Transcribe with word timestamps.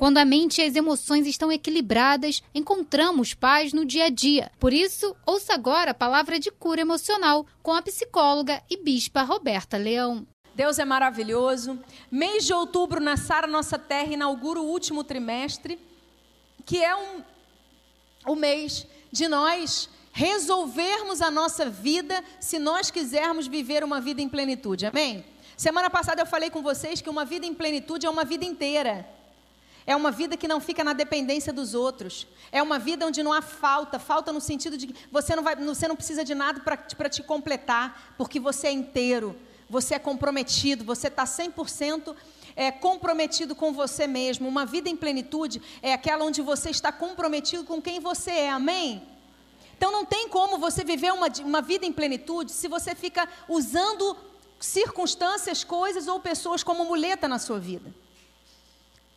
Quando 0.00 0.16
a 0.16 0.24
mente 0.24 0.62
e 0.62 0.64
as 0.64 0.76
emoções 0.76 1.26
estão 1.26 1.52
equilibradas, 1.52 2.42
encontramos 2.54 3.34
paz 3.34 3.74
no 3.74 3.84
dia 3.84 4.06
a 4.06 4.08
dia. 4.08 4.50
Por 4.58 4.72
isso, 4.72 5.14
ouça 5.26 5.52
agora 5.52 5.90
a 5.90 5.94
palavra 5.94 6.38
de 6.38 6.50
cura 6.50 6.80
emocional 6.80 7.44
com 7.62 7.74
a 7.74 7.82
psicóloga 7.82 8.62
e 8.70 8.78
bispa 8.78 9.20
Roberta 9.20 9.76
Leão. 9.76 10.26
Deus 10.54 10.78
é 10.78 10.86
maravilhoso. 10.86 11.78
Mês 12.10 12.46
de 12.46 12.54
outubro 12.54 12.98
na 12.98 13.18
Sara 13.18 13.46
Nossa 13.46 13.78
Terra 13.78 14.14
inaugura 14.14 14.58
o 14.58 14.64
último 14.64 15.04
trimestre, 15.04 15.78
que 16.64 16.82
é 16.82 16.96
um, 16.96 17.22
o 18.26 18.34
mês 18.34 18.86
de 19.12 19.28
nós 19.28 19.90
resolvermos 20.12 21.20
a 21.20 21.30
nossa 21.30 21.68
vida 21.68 22.24
se 22.40 22.58
nós 22.58 22.90
quisermos 22.90 23.46
viver 23.46 23.84
uma 23.84 24.00
vida 24.00 24.22
em 24.22 24.30
plenitude. 24.30 24.86
Amém? 24.86 25.26
Semana 25.58 25.90
passada 25.90 26.22
eu 26.22 26.26
falei 26.26 26.48
com 26.48 26.62
vocês 26.62 27.02
que 27.02 27.10
uma 27.10 27.26
vida 27.26 27.44
em 27.44 27.52
plenitude 27.52 28.06
é 28.06 28.10
uma 28.10 28.24
vida 28.24 28.46
inteira. 28.46 29.19
É 29.90 29.96
uma 29.96 30.12
vida 30.12 30.36
que 30.36 30.46
não 30.46 30.60
fica 30.60 30.84
na 30.84 30.92
dependência 30.92 31.52
dos 31.52 31.74
outros. 31.74 32.24
É 32.52 32.62
uma 32.62 32.78
vida 32.78 33.04
onde 33.04 33.24
não 33.24 33.32
há 33.32 33.42
falta. 33.42 33.98
Falta 33.98 34.32
no 34.32 34.40
sentido 34.40 34.76
de 34.76 34.86
que 34.86 34.94
você 35.10 35.34
não, 35.34 35.42
vai, 35.42 35.56
você 35.56 35.88
não 35.88 35.96
precisa 35.96 36.24
de 36.24 36.32
nada 36.32 36.60
para 36.60 37.08
te 37.08 37.24
completar, 37.24 38.14
porque 38.16 38.38
você 38.38 38.68
é 38.68 38.70
inteiro, 38.70 39.34
você 39.68 39.96
é 39.96 39.98
comprometido, 39.98 40.84
você 40.84 41.08
está 41.08 41.24
100% 41.24 42.14
é, 42.54 42.70
comprometido 42.70 43.52
com 43.56 43.72
você 43.72 44.06
mesmo. 44.06 44.46
Uma 44.46 44.64
vida 44.64 44.88
em 44.88 44.94
plenitude 44.94 45.60
é 45.82 45.92
aquela 45.92 46.24
onde 46.24 46.40
você 46.40 46.70
está 46.70 46.92
comprometido 46.92 47.64
com 47.64 47.82
quem 47.82 47.98
você 47.98 48.30
é. 48.30 48.50
Amém? 48.50 49.02
Então 49.76 49.90
não 49.90 50.04
tem 50.04 50.28
como 50.28 50.56
você 50.56 50.84
viver 50.84 51.12
uma, 51.12 51.26
uma 51.44 51.60
vida 51.60 51.84
em 51.84 51.92
plenitude 51.92 52.52
se 52.52 52.68
você 52.68 52.94
fica 52.94 53.28
usando 53.48 54.16
circunstâncias, 54.60 55.64
coisas 55.64 56.06
ou 56.06 56.20
pessoas 56.20 56.62
como 56.62 56.84
muleta 56.84 57.26
na 57.26 57.40
sua 57.40 57.58
vida. 57.58 57.92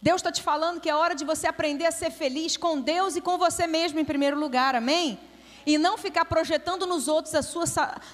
Deus 0.03 0.17
está 0.17 0.34
te 0.34 0.41
falando 0.41 0.81
que 0.81 0.89
é 0.89 0.93
hora 0.93 1.16
de 1.16 1.23
você 1.23 1.48
aprender 1.48 1.85
a 1.85 1.91
ser 1.91 2.12
feliz 2.12 2.57
com 2.57 2.81
Deus 2.81 3.16
e 3.16 3.21
com 3.21 3.38
você 3.38 3.66
mesmo 3.66 3.98
em 4.02 4.03
primeiro 4.03 4.38
lugar, 4.38 4.76
amém? 4.76 5.18
E 5.65 5.77
não 5.77 5.98
ficar 5.98 6.26
projetando 6.26 6.85
nos 6.85 7.07
outros 7.07 7.34
a 7.34 7.41
sua, 7.41 7.63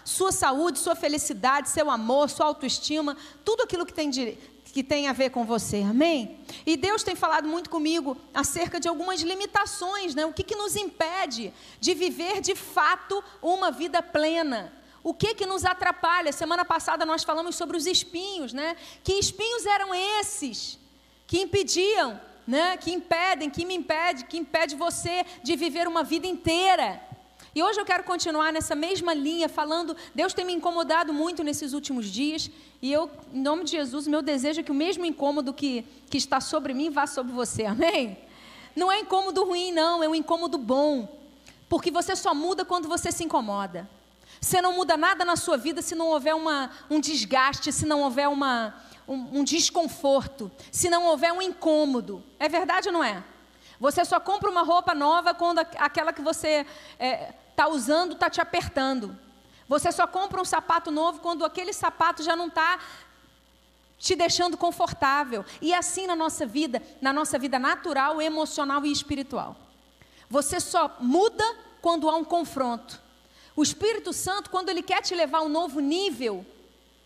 sua 0.06 0.32
saúde, 0.32 0.78
sua 0.78 0.94
felicidade, 0.94 1.68
seu 1.68 1.90
amor, 1.90 2.30
sua 2.30 2.46
autoestima, 2.46 3.18
tudo 3.44 3.64
aquilo 3.64 3.88
que 3.88 3.92
tem, 3.92 4.08
de, 4.08 4.38
que 4.66 4.84
tem 4.84 5.08
a 5.08 5.14
ver 5.14 5.32
com 5.32 5.44
você, 5.44 5.78
amém? 5.78 6.38
E 6.64 6.78
Deus 6.78 7.02
tem 7.02 7.16
falado 7.16 7.48
muito 7.48 7.72
comigo 7.72 8.16
acerca 8.36 8.80
de 8.80 8.88
algumas 8.88 9.22
limitações, 9.22 10.14
né? 10.14 10.28
O 10.28 10.32
que, 10.32 10.44
que 10.44 10.56
nos 10.56 10.76
impede 10.76 11.52
de 11.80 11.96
viver 11.96 12.40
de 12.40 12.54
fato 12.54 13.24
uma 13.42 13.72
vida 13.72 14.00
plena? 14.04 14.72
O 15.02 15.12
que 15.12 15.34
que 15.34 15.48
nos 15.48 15.66
atrapalha? 15.66 16.32
Semana 16.32 16.64
passada 16.64 17.04
nós 17.04 17.24
falamos 17.24 17.56
sobre 17.56 17.76
os 17.76 17.88
espinhos, 17.88 18.54
né? 18.54 18.76
Que 19.04 19.14
espinhos 19.14 19.66
eram 19.66 19.90
esses? 20.22 20.78
Que 21.30 21.40
impediam, 21.40 22.20
né, 22.48 22.76
que 22.76 22.92
impedem, 22.92 23.52
que 23.52 23.64
me 23.64 23.76
impede, 23.76 24.26
que 24.26 24.36
impede 24.36 24.76
você 24.76 25.24
de 25.44 25.56
viver 25.56 25.88
uma 25.88 26.04
vida 26.04 26.26
inteira. 26.26 27.00
E 27.54 27.62
hoje 27.62 27.80
eu 27.80 27.86
quero 27.86 28.04
continuar 28.04 28.52
nessa 28.52 28.74
mesma 28.74 29.14
linha, 29.14 29.48
falando, 29.48 29.96
Deus 30.16 30.34
tem 30.34 30.44
me 30.44 30.54
incomodado 30.54 31.14
muito 31.14 31.44
nesses 31.44 31.74
últimos 31.74 32.08
dias, 32.08 32.50
e 32.82 32.92
eu, 32.92 33.12
em 33.32 33.42
nome 33.42 33.64
de 33.64 33.72
Jesus, 33.72 34.08
meu 34.08 34.24
desejo 34.24 34.62
é 34.62 34.64
que 34.64 34.72
o 34.72 34.74
mesmo 34.74 35.06
incômodo 35.06 35.54
que, 35.54 35.86
que 36.10 36.18
está 36.18 36.42
sobre 36.42 36.74
mim 36.74 36.90
vá 36.90 37.06
sobre 37.06 37.32
você, 37.32 37.66
amém? 37.66 38.18
Não 38.76 38.92
é 38.92 39.00
incômodo 39.00 39.44
ruim, 39.44 39.72
não, 39.72 40.02
é 40.04 40.10
um 40.10 40.16
incômodo 40.16 40.58
bom, 40.58 41.16
porque 41.70 41.92
você 41.92 42.16
só 42.16 42.34
muda 42.34 42.66
quando 42.66 42.88
você 42.88 43.12
se 43.12 43.24
incomoda. 43.24 43.88
Você 44.42 44.64
não 44.64 44.74
muda 44.74 44.98
nada 44.98 45.24
na 45.24 45.36
sua 45.36 45.58
vida 45.58 45.80
se 45.84 45.94
não 45.94 46.08
houver 46.08 46.34
uma, 46.34 46.72
um 46.90 47.00
desgaste, 47.00 47.72
se 47.72 47.86
não 47.86 48.02
houver 48.02 48.28
uma, 48.28 48.74
um, 49.10 49.40
um 49.40 49.44
desconforto, 49.44 50.52
se 50.72 50.88
não 50.88 51.06
houver 51.06 51.34
um 51.34 51.42
incômodo. 51.42 52.24
É 52.38 52.48
verdade 52.48 52.90
ou 52.90 52.94
não 52.94 53.04
é? 53.04 53.24
Você 53.80 54.06
só 54.06 54.20
compra 54.20 54.50
uma 54.50 54.62
roupa 54.62 54.94
nova 54.94 55.34
quando 55.34 55.60
aquela 55.60 56.14
que 56.14 56.22
você 56.22 56.66
está 56.94 57.06
é, 57.06 57.34
tá 57.56 57.68
usando 57.68 58.14
está 58.14 58.30
te 58.30 58.40
apertando. 58.40 59.18
Você 59.68 59.92
só 59.92 60.06
compra 60.06 60.40
um 60.40 60.46
sapato 60.46 60.92
novo 60.92 61.20
quando 61.20 61.44
aquele 61.44 61.74
sapato 61.74 62.22
já 62.22 62.36
não 62.36 62.48
está 62.48 62.80
te 63.98 64.16
deixando 64.16 64.56
confortável. 64.56 65.44
E 65.62 65.74
assim 65.74 66.06
na 66.06 66.16
nossa 66.16 66.46
vida, 66.46 66.82
na 67.02 67.12
nossa 67.12 67.40
vida 67.40 67.58
natural, 67.58 68.22
emocional 68.22 68.86
e 68.86 68.92
espiritual. 68.92 69.56
Você 70.30 70.60
só 70.60 70.96
muda 71.00 71.44
quando 71.82 72.10
há 72.10 72.16
um 72.16 72.24
confronto. 72.24 73.02
O 73.56 73.64
Espírito 73.64 74.14
Santo, 74.14 74.50
quando 74.50 74.70
ele 74.70 74.84
quer 74.84 75.02
te 75.02 75.16
levar 75.16 75.40
a 75.40 75.42
um 75.42 75.50
novo 75.50 75.80
nível, 75.80 76.46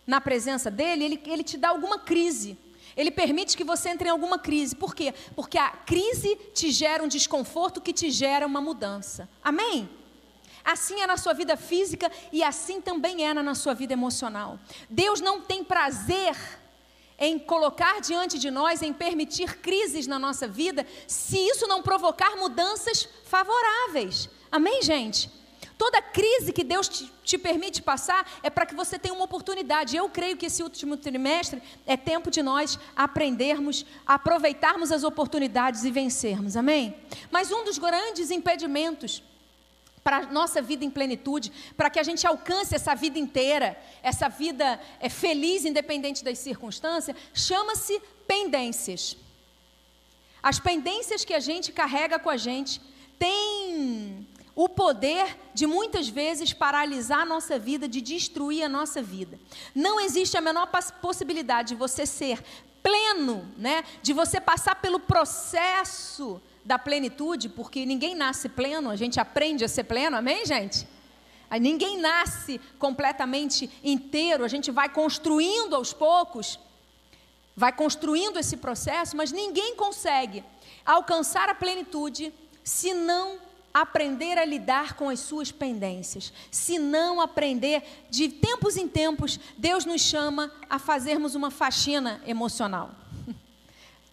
na 0.06 0.20
presença 0.20 0.70
dele, 0.70 1.04
ele, 1.04 1.22
ele 1.26 1.44
te 1.44 1.58
dá 1.58 1.70
alguma 1.70 2.00
crise. 2.00 2.58
Ele 2.96 3.10
permite 3.10 3.58
que 3.58 3.64
você 3.64 3.90
entre 3.90 4.08
em 4.08 4.12
alguma 4.12 4.38
crise. 4.38 4.76
Por 4.76 4.94
quê? 4.94 5.14
Porque 5.36 5.58
a 5.58 5.70
crise 5.70 6.36
te 6.54 6.72
gera 6.72 7.04
um 7.04 7.08
desconforto 7.08 7.82
que 7.82 7.92
te 7.92 8.12
gera 8.12 8.46
uma 8.46 8.62
mudança. 8.62 9.28
Amém? 9.44 9.90
Assim 10.64 11.02
é 11.02 11.08
na 11.08 11.18
sua 11.18 11.34
vida 11.34 11.58
física 11.58 12.12
e 12.32 12.44
assim 12.44 12.80
também 12.80 13.26
é 13.28 13.34
na 13.34 13.56
sua 13.56 13.74
vida 13.74 13.94
emocional. 13.94 14.60
Deus 14.90 15.20
não 15.20 15.42
tem 15.42 15.64
prazer 15.64 16.38
em 17.20 17.38
colocar 17.38 18.00
diante 18.02 18.40
de 18.40 18.50
nós, 18.50 18.82
em 18.82 18.94
permitir 18.94 19.58
crises 19.58 20.08
na 20.08 20.18
nossa 20.18 20.48
vida, 20.48 20.86
se 21.08 21.38
isso 21.38 21.68
não 21.68 21.82
provocar 21.82 22.36
mudanças 22.38 23.08
favoráveis. 23.26 24.30
Amém, 24.52 24.82
gente? 24.82 25.30
Toda 25.78 26.02
crise 26.02 26.54
que 26.54 26.64
Deus 26.64 26.88
te, 26.88 27.12
te 27.24 27.38
permite 27.38 27.82
passar 27.82 28.30
é 28.44 28.50
para 28.50 28.66
que 28.66 28.76
você 28.76 29.00
tenha 29.00 29.14
uma 29.14 29.26
oportunidade. 29.26 29.96
Eu 29.96 30.08
creio 30.10 30.38
que 30.38 30.46
esse 30.46 30.62
último 30.62 30.98
trimestre 30.98 31.62
é 31.86 31.98
tempo 31.98 32.30
de 32.30 32.44
nós 32.44 32.78
aprendermos, 32.96 33.86
aproveitarmos 34.06 34.92
as 34.92 35.04
oportunidades 35.04 35.84
e 35.84 35.92
vencermos. 35.92 36.56
Amém? 36.56 36.96
Mas 37.32 37.52
um 37.52 37.64
dos 37.64 37.78
grandes 37.78 38.30
impedimentos 38.32 39.24
para 40.04 40.18
a 40.18 40.26
nossa 40.26 40.62
vida 40.62 40.84
em 40.84 40.90
plenitude, 40.90 41.52
para 41.78 41.90
que 41.90 42.00
a 42.00 42.04
gente 42.04 42.28
alcance 42.28 42.76
essa 42.76 42.94
vida 42.94 43.18
inteira, 43.18 43.80
essa 44.04 44.28
vida 44.28 44.80
é, 45.00 45.08
feliz, 45.08 45.64
independente 45.64 46.24
das 46.24 46.40
circunstâncias, 46.40 47.16
chama-se 47.34 48.02
pendências. 48.28 49.16
As 50.42 50.60
pendências 50.60 51.24
que 51.24 51.34
a 51.34 51.40
gente 51.40 51.72
carrega 51.72 52.20
com 52.20 52.30
a 52.30 52.36
gente 52.36 52.82
têm 53.18 54.28
o 54.56 54.70
poder 54.70 55.38
de 55.54 55.66
muitas 55.66 56.08
vezes 56.08 56.54
paralisar 56.54 57.22
a 57.22 57.26
nossa 57.26 57.58
vida, 57.58 57.88
de 57.88 58.02
destruir 58.02 58.64
a 58.64 58.70
nossa 58.70 59.02
vida. 59.02 59.40
Não 59.74 60.00
existe 60.00 60.38
a 60.38 60.42
menor 60.42 60.68
possibilidade 61.02 61.70
de 61.70 61.76
você 61.76 62.06
ser 62.06 62.44
pleno, 62.84 63.48
né? 63.58 63.84
De 64.02 64.14
você 64.14 64.40
passar 64.40 64.76
pelo 64.76 65.00
processo 65.00 66.42
da 66.64 66.78
plenitude, 66.78 67.50
porque 67.50 67.86
ninguém 67.86 68.16
nasce 68.16 68.48
pleno, 68.48 68.90
a 68.90 68.96
gente 68.96 69.20
aprende 69.20 69.66
a 69.66 69.68
ser 69.68 69.86
pleno, 69.86 70.18
amém, 70.18 70.46
gente? 70.46 70.88
Ninguém 71.60 71.98
nasce 71.98 72.60
completamente 72.80 73.70
inteiro, 73.84 74.44
a 74.44 74.48
gente 74.48 74.72
vai 74.72 74.90
construindo 74.90 75.76
aos 75.76 75.94
poucos, 75.94 76.60
vai 77.56 77.72
construindo 77.72 78.40
esse 78.40 78.58
processo, 78.58 79.16
mas 79.16 79.32
ninguém 79.32 79.76
consegue 79.76 80.44
alcançar 80.86 81.50
a 81.50 81.56
plenitude 81.56 82.34
se 82.64 82.94
não 82.94 83.38
aprender 83.74 84.38
a 84.38 84.46
lidar 84.46 84.94
com 84.94 85.10
as 85.10 85.20
suas 85.20 85.52
pendências. 85.52 86.32
Se 86.52 86.78
não 86.78 87.20
aprender, 87.20 87.82
de 88.10 88.30
tempos 88.30 88.78
em 88.78 88.88
tempos, 88.88 89.40
Deus 89.58 89.84
nos 89.84 90.02
chama 90.02 90.52
a 90.70 90.78
fazermos 90.78 91.34
uma 91.34 91.50
faxina 91.50 92.22
emocional. 92.28 92.92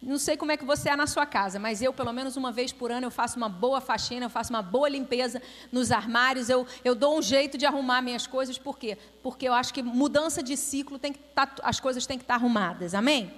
Não 0.03 0.19
sei 0.19 0.35
como 0.35 0.51
é 0.51 0.57
que 0.57 0.65
você 0.65 0.89
é 0.89 0.97
na 0.97 1.07
sua 1.07 1.27
casa, 1.27 1.59
mas 1.59 1.83
eu, 1.83 1.93
pelo 1.93 2.11
menos 2.11 2.35
uma 2.35 2.51
vez 2.51 2.73
por 2.73 2.91
ano, 2.91 3.07
eu 3.07 3.11
faço 3.11 3.37
uma 3.37 3.51
boa 3.51 3.83
faxina, 3.83 4.25
eu 4.25 4.31
faço 4.31 4.51
uma 4.51 4.63
boa 4.63 4.89
limpeza 4.89 5.43
nos 5.71 5.93
armários, 5.93 6.49
eu, 6.49 6.67
eu 6.83 6.95
dou 6.95 7.19
um 7.19 7.23
jeito 7.23 7.59
de 7.59 7.67
arrumar 7.67 8.01
minhas 8.01 8.27
coisas, 8.27 8.57
por 8.57 8.79
quê? 8.79 8.97
Porque 9.23 9.47
eu 9.47 9.53
acho 9.53 9.75
que 9.75 9.83
mudança 9.83 10.43
de 10.43 10.57
ciclo 10.57 10.99
tem 10.99 11.13
que 11.13 11.19
tá, 11.19 11.47
as 11.63 11.79
coisas 11.79 12.07
têm 12.07 12.17
que 12.17 12.25
estar 12.25 12.39
tá 12.39 12.41
arrumadas, 12.41 12.95
amém? 12.95 13.31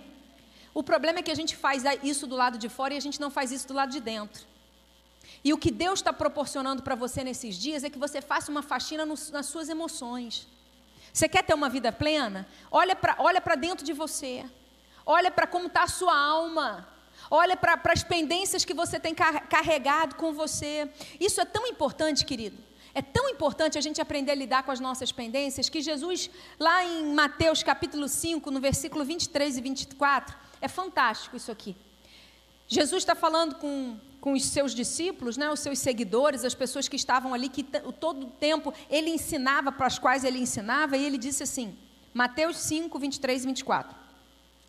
O 0.73 0.85
problema 0.85 1.19
é 1.19 1.23
que 1.23 1.33
a 1.33 1.35
gente 1.35 1.57
faz 1.57 1.83
isso 2.01 2.29
do 2.29 2.37
lado 2.37 2.57
de 2.57 2.69
fora 2.69 2.95
e 2.95 2.97
a 2.97 3.01
gente 3.01 3.21
não 3.21 3.29
faz 3.29 3.51
isso 3.51 3.67
do 3.67 3.75
lado 3.75 3.91
de 3.91 4.01
dentro. 4.01 4.52
E 5.45 5.53
o 5.53 5.59
que 5.59 5.71
Deus 5.71 5.99
está 5.99 6.13
proporcionando 6.13 6.83
para 6.83 6.95
você 6.95 7.25
nesses 7.25 7.57
dias 7.57 7.83
é 7.83 7.91
que 7.91 7.99
você 7.99 8.21
faça 8.21 8.51
uma 8.51 8.63
faxina 8.63 9.05
no, 9.05 9.15
nas 9.33 9.47
suas 9.47 9.69
emoções. 9.69 10.47
Você 11.13 11.29
quer 11.29 11.43
ter 11.43 11.55
uma 11.55 11.69
vida 11.69 11.91
plena? 11.93 12.47
Olha 12.71 12.95
para 12.95 13.17
olha 13.19 13.43
dentro 13.57 13.85
de 13.85 13.93
você. 13.93 14.45
Olha 15.05 15.31
para 15.31 15.47
como 15.47 15.67
está 15.67 15.83
a 15.83 15.89
sua 15.89 16.17
alma. 16.17 16.89
Olha 17.31 17.57
para 17.57 17.81
as 17.93 18.03
pendências 18.03 18.65
que 18.65 18.75
você 18.75 19.01
tem 19.01 19.15
carregado 19.15 20.15
com 20.15 20.33
você. 20.33 20.89
Isso 21.19 21.41
é 21.41 21.45
tão 21.45 21.67
importante, 21.67 22.25
querido. 22.25 22.57
É 22.95 23.01
tão 23.01 23.29
importante 23.29 23.79
a 23.79 23.81
gente 23.81 24.01
aprender 24.01 24.33
a 24.33 24.35
lidar 24.35 24.63
com 24.65 24.71
as 24.71 24.79
nossas 24.79 25.11
pendências 25.11 25.69
que 25.69 25.81
Jesus, 25.81 26.31
lá 26.59 26.85
em 26.85 27.15
Mateus 27.15 27.63
capítulo 27.63 28.07
5, 28.07 28.51
no 28.51 28.61
versículo 28.61 29.05
23 29.05 29.57
e 29.57 29.61
24, 29.63 30.37
é 30.61 30.69
fantástico 30.69 31.37
isso 31.37 31.51
aqui. 31.51 31.75
Jesus 32.69 33.03
está 33.03 33.15
falando 33.15 33.55
com 33.57 33.99
com 34.23 34.35
os 34.35 34.45
seus 34.45 34.73
discípulos, 34.73 35.37
né, 35.37 35.51
os 35.51 35.59
seus 35.59 35.81
seguidores, 35.81 36.45
as 36.45 36.55
pessoas 36.55 36.87
que 36.87 36.95
estavam 36.95 37.35
ali, 37.35 37.49
que 37.49 37.65
todo 37.65 38.27
o 38.27 38.31
tempo 38.31 38.73
ele 38.89 39.11
ensinava, 39.11 39.73
para 39.73 39.89
as 39.89 39.99
quais 39.99 40.23
ele 40.23 40.39
ensinava, 40.39 40.97
e 40.97 41.05
ele 41.05 41.19
disse 41.19 41.43
assim, 41.43 41.77
Mateus 42.15 42.57
5, 42.59 42.97
23 43.01 43.43
e 43.43 43.47
24. 43.49 43.97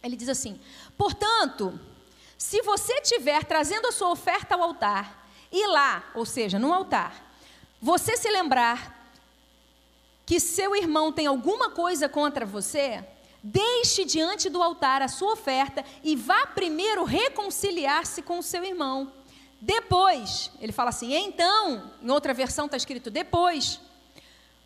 Ele 0.02 0.16
diz 0.16 0.28
assim: 0.28 0.60
Portanto, 0.98 1.80
Se 2.36 2.62
você 2.64 3.00
tiver 3.00 3.46
trazendo 3.46 3.88
a 3.88 3.92
sua 3.92 4.10
oferta 4.10 4.56
ao 4.56 4.64
altar, 4.64 5.30
e 5.52 5.68
lá, 5.68 6.04
ou 6.14 6.26
seja, 6.26 6.58
no 6.58 6.74
altar, 6.74 7.24
você 7.80 8.18
se 8.18 8.30
lembrar 8.30 9.08
que 10.26 10.40
seu 10.40 10.76
irmão 10.76 11.12
tem 11.12 11.28
alguma 11.28 11.70
coisa 11.70 12.10
contra 12.10 12.46
você, 12.46 13.06
deixe 13.42 14.04
diante 14.04 14.50
do 14.50 14.62
altar 14.62 15.02
a 15.02 15.08
sua 15.08 15.34
oferta 15.34 15.86
e 16.04 16.16
vá 16.16 16.48
primeiro 16.48 17.04
reconciliar-se 17.04 18.22
com 18.24 18.40
o 18.40 18.44
seu 18.44 18.66
irmão. 18.66 19.14
Depois, 19.66 20.52
ele 20.60 20.74
fala 20.74 20.90
assim, 20.90 21.14
então, 21.16 21.90
em 22.02 22.12
outra 22.12 22.34
versão 22.34 22.66
está 22.66 22.76
escrito 22.76 23.10
depois, 23.10 23.80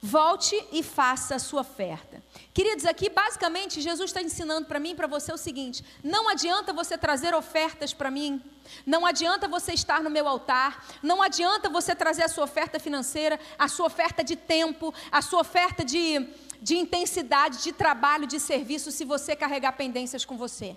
volte 0.02 0.56
e 0.72 0.82
faça 0.82 1.36
a 1.36 1.40
sua 1.40 1.62
oferta. 1.62 2.20
Queridos, 2.52 2.84
aqui 2.84 3.08
basicamente 3.08 3.80
Jesus 3.80 4.10
está 4.10 4.24
ensinando 4.24 4.66
para 4.66 4.80
mim 4.80 4.94
e 4.94 4.96
para 4.96 5.06
você 5.06 5.32
o 5.32 5.38
seguinte: 5.38 5.86
não 6.04 6.28
adianta 6.28 6.74
você 6.74 6.98
trazer 6.98 7.36
ofertas 7.36 7.94
para 7.94 8.10
mim, 8.10 8.42
não 8.88 9.06
adianta 9.06 9.48
você 9.48 9.72
estar 9.72 10.02
no 10.02 10.10
meu 10.10 10.28
altar, 10.28 10.84
não 11.04 11.22
adianta 11.22 11.70
você 11.70 11.94
trazer 11.94 12.24
a 12.24 12.28
sua 12.28 12.46
oferta 12.46 12.80
financeira, 12.80 13.40
a 13.60 13.68
sua 13.68 13.86
oferta 13.86 14.24
de 14.24 14.36
tempo, 14.36 14.92
a 15.12 15.22
sua 15.22 15.42
oferta 15.42 15.86
de, 15.86 16.28
de 16.60 16.76
intensidade, 16.76 17.62
de 17.62 17.72
trabalho, 17.72 18.26
de 18.26 18.40
serviço, 18.40 18.92
se 18.92 19.06
você 19.06 19.36
carregar 19.36 19.74
pendências 19.74 20.26
com 20.26 20.36
você. 20.36 20.76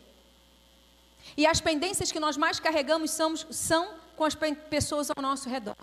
E 1.36 1.46
as 1.46 1.58
pendências 1.58 2.12
que 2.12 2.20
nós 2.20 2.36
mais 2.36 2.60
carregamos 2.60 3.10
são, 3.12 3.34
são 3.36 4.00
com 4.20 4.26
as 4.26 4.34
pessoas 4.34 5.08
ao 5.10 5.22
nosso 5.22 5.48
redor. 5.48 5.82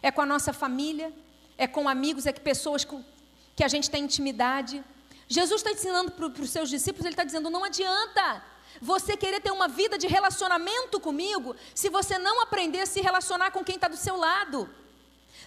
É 0.00 0.12
com 0.12 0.20
a 0.20 0.26
nossa 0.32 0.52
família, 0.52 1.12
é 1.58 1.66
com 1.66 1.88
amigos, 1.88 2.26
é 2.26 2.32
com 2.32 2.40
pessoas 2.40 2.84
com, 2.84 3.04
que 3.56 3.64
a 3.64 3.66
gente 3.66 3.90
tem 3.90 4.04
intimidade. 4.04 4.84
Jesus 5.26 5.60
está 5.60 5.72
ensinando 5.72 6.12
para 6.12 6.26
os 6.44 6.50
seus 6.50 6.70
discípulos, 6.70 7.04
ele 7.06 7.14
está 7.14 7.24
dizendo: 7.24 7.50
não 7.50 7.64
adianta 7.64 8.24
você 8.80 9.16
querer 9.16 9.40
ter 9.40 9.50
uma 9.50 9.66
vida 9.66 9.98
de 9.98 10.06
relacionamento 10.06 11.00
comigo 11.00 11.56
se 11.74 11.88
você 11.88 12.18
não 12.18 12.40
aprender 12.40 12.82
a 12.82 12.86
se 12.86 13.00
relacionar 13.00 13.50
com 13.50 13.64
quem 13.64 13.74
está 13.74 13.88
do 13.88 13.96
seu 13.96 14.16
lado. 14.16 14.70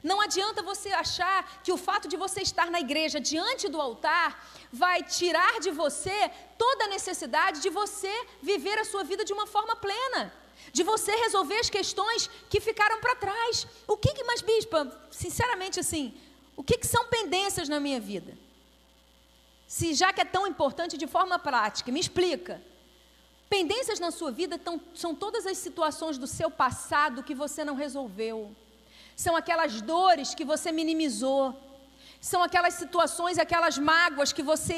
Não 0.04 0.20
adianta 0.20 0.62
você 0.62 0.90
achar 0.90 1.62
que 1.64 1.72
o 1.72 1.78
fato 1.78 2.06
de 2.06 2.18
você 2.18 2.42
estar 2.42 2.70
na 2.70 2.82
igreja 2.82 3.18
diante 3.18 3.70
do 3.70 3.80
altar 3.80 4.30
vai 4.74 5.02
tirar 5.04 5.62
de 5.62 5.72
você 5.72 6.30
toda 6.58 6.84
a 6.84 6.90
necessidade 6.90 7.62
de 7.62 7.70
você 7.70 8.14
viver 8.42 8.78
a 8.78 8.84
sua 8.84 9.06
vida 9.06 9.24
de 9.24 9.32
uma 9.32 9.48
forma 9.48 9.74
plena, 9.78 10.34
de 10.72 10.84
você 10.84 11.16
resolver 11.16 11.60
as 11.60 11.70
questões 11.70 12.30
que 12.50 12.60
ficaram 12.60 13.00
para 13.00 13.16
trás. 13.16 13.68
O 13.88 13.98
que, 13.98 14.14
que 14.14 14.24
mais, 14.24 14.42
bispa, 14.42 14.92
sinceramente 15.12 15.80
assim, 15.80 16.14
o 16.56 16.64
que, 16.64 16.78
que 16.78 16.88
são 16.88 17.06
pendências 17.08 17.68
na 17.68 17.80
minha 17.80 18.00
vida? 18.00 18.38
Se 19.68 19.94
já 19.94 20.14
que 20.14 20.22
é 20.22 20.26
tão 20.26 20.46
importante 20.48 20.98
de 20.98 21.08
forma 21.08 21.40
prática, 21.40 21.92
me 21.92 22.00
explica. 22.00 22.62
Pendências 23.50 24.00
na 24.00 24.12
sua 24.12 24.32
vida 24.32 24.58
tão, 24.58 24.80
são 24.94 25.14
todas 25.14 25.46
as 25.46 25.58
situações 25.58 26.18
do 26.18 26.28
seu 26.28 26.50
passado 26.50 27.24
que 27.24 27.36
você 27.36 27.64
não 27.64 27.76
resolveu. 27.76 28.56
São 29.16 29.36
aquelas 29.36 29.82
dores 29.82 30.36
que 30.36 30.44
você 30.44 30.72
minimizou. 30.72 31.60
São 32.32 32.42
aquelas 32.42 32.74
situações, 32.74 33.38
aquelas 33.38 33.78
mágoas 33.78 34.34
que 34.34 34.42
você 34.52 34.78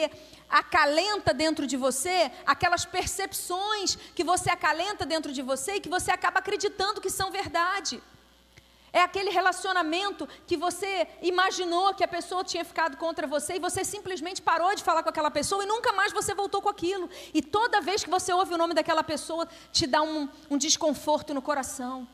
acalenta 0.49 1.33
dentro 1.33 1.65
de 1.71 1.77
você, 1.77 2.29
aquelas 2.45 2.83
percepções 2.83 3.97
que 4.17 4.23
você 4.31 4.49
acalenta 4.49 5.05
dentro 5.05 5.31
de 5.31 5.41
você 5.41 5.75
e 5.75 5.79
que 5.79 5.87
você 5.87 6.11
acaba 6.11 6.39
acreditando 6.39 6.99
que 6.99 7.09
são 7.09 7.31
verdade. 7.31 8.03
É 8.91 9.01
aquele 9.01 9.29
relacionamento 9.29 10.27
que 10.45 10.57
você 10.57 11.07
imaginou 11.21 11.93
que 11.93 12.03
a 12.03 12.13
pessoa 12.17 12.43
tinha 12.43 12.65
ficado 12.65 12.97
contra 12.97 13.25
você 13.25 13.53
e 13.55 13.65
você 13.67 13.81
simplesmente 13.85 14.41
parou 14.41 14.75
de 14.75 14.83
falar 14.83 15.01
com 15.01 15.11
aquela 15.13 15.31
pessoa 15.31 15.63
e 15.63 15.67
nunca 15.67 15.93
mais 15.93 16.11
você 16.11 16.35
voltou 16.35 16.61
com 16.61 16.71
aquilo. 16.75 17.09
E 17.33 17.41
toda 17.41 17.79
vez 17.79 18.03
que 18.03 18.09
você 18.09 18.33
ouve 18.33 18.55
o 18.55 18.57
nome 18.57 18.73
daquela 18.73 19.05
pessoa, 19.05 19.47
te 19.71 19.87
dá 19.87 20.01
um, 20.01 20.27
um 20.49 20.57
desconforto 20.57 21.33
no 21.33 21.41
coração. 21.41 22.05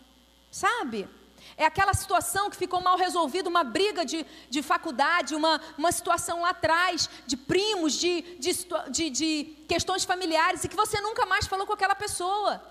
Sabe? 0.52 1.10
É 1.56 1.66
aquela 1.66 1.94
situação 1.94 2.50
que 2.50 2.58
ficou 2.58 2.82
mal 2.82 2.98
resolvida, 2.98 3.48
uma 3.50 3.64
briga 3.64 4.06
de, 4.06 4.26
de 4.50 4.62
faculdade, 4.62 5.36
uma, 5.36 5.62
uma 5.78 5.92
situação 5.92 6.42
lá 6.42 6.50
atrás, 6.50 7.10
de 7.28 7.38
primos, 7.38 7.94
de, 7.94 8.22
de, 8.40 9.10
de, 9.10 9.56
questões 9.68 10.04
familiares, 10.04 10.64
e 10.64 10.68
que 10.68 10.76
você 10.76 11.00
nunca 11.00 11.26
mais 11.26 11.46
falou 11.46 11.66
com 11.66 11.74
aquela 11.74 11.96
pessoa. 11.96 12.62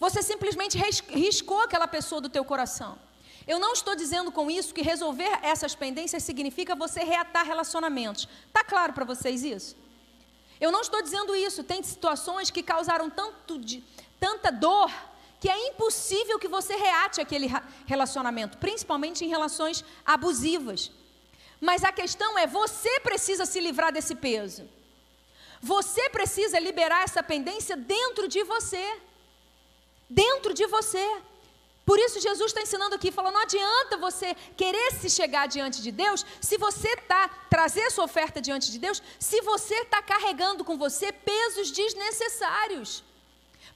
Você 0.00 0.22
simplesmente 0.22 0.78
riscou 1.08 1.60
aquela 1.60 1.86
pessoa 1.86 2.20
do 2.20 2.28
teu 2.28 2.44
coração. 2.44 2.98
Eu 3.46 3.58
não 3.58 3.74
estou 3.74 3.94
dizendo 3.94 4.32
com 4.32 4.50
isso 4.50 4.72
que 4.72 4.80
resolver 4.82 5.38
essas 5.42 5.74
pendências 5.74 6.22
significa 6.22 6.74
você 6.74 7.04
reatar 7.04 7.44
relacionamentos. 7.44 8.26
Está 8.46 8.64
claro 8.64 8.94
para 8.94 9.04
vocês 9.04 9.44
isso? 9.44 9.76
Eu 10.58 10.72
não 10.72 10.80
estou 10.80 11.02
dizendo 11.02 11.36
isso. 11.36 11.62
Tem 11.62 11.82
situações 11.82 12.50
que 12.50 12.62
causaram 12.62 13.10
tanto 13.10 13.58
de, 13.58 13.84
tanta 14.18 14.50
dor 14.50 14.90
que 15.44 15.50
é 15.50 15.68
impossível 15.68 16.38
que 16.38 16.48
você 16.48 16.74
reate 16.74 17.20
aquele 17.20 17.48
relacionamento, 17.84 18.56
principalmente 18.56 19.26
em 19.26 19.28
relações 19.28 19.84
abusivas. 20.14 20.90
Mas 21.60 21.84
a 21.84 21.92
questão 21.92 22.38
é: 22.38 22.46
você 22.46 22.92
precisa 23.00 23.44
se 23.44 23.60
livrar 23.60 23.92
desse 23.92 24.14
peso. 24.14 24.66
Você 25.60 26.08
precisa 26.08 26.58
liberar 26.58 27.02
essa 27.04 27.22
pendência 27.22 27.76
dentro 27.76 28.26
de 28.26 28.42
você. 28.42 28.86
Dentro 30.08 30.54
de 30.54 30.66
você. 30.66 31.06
Por 31.84 31.98
isso 31.98 32.22
Jesus 32.22 32.50
está 32.50 32.62
ensinando 32.62 32.94
aqui, 32.94 33.12
falando, 33.12 33.34
não 33.34 33.42
adianta 33.42 33.98
você 33.98 34.34
querer 34.56 34.92
se 34.92 35.10
chegar 35.10 35.46
diante 35.46 35.82
de 35.82 35.92
Deus, 35.92 36.24
se 36.40 36.56
você 36.56 36.88
está, 36.88 37.28
trazer 37.50 37.90
sua 37.90 38.06
oferta 38.06 38.40
diante 38.40 38.72
de 38.72 38.78
Deus, 38.78 39.02
se 39.18 39.42
você 39.42 39.74
está 39.74 40.00
carregando 40.00 40.64
com 40.64 40.78
você 40.78 41.12
pesos 41.12 41.70
desnecessários. 41.70 43.03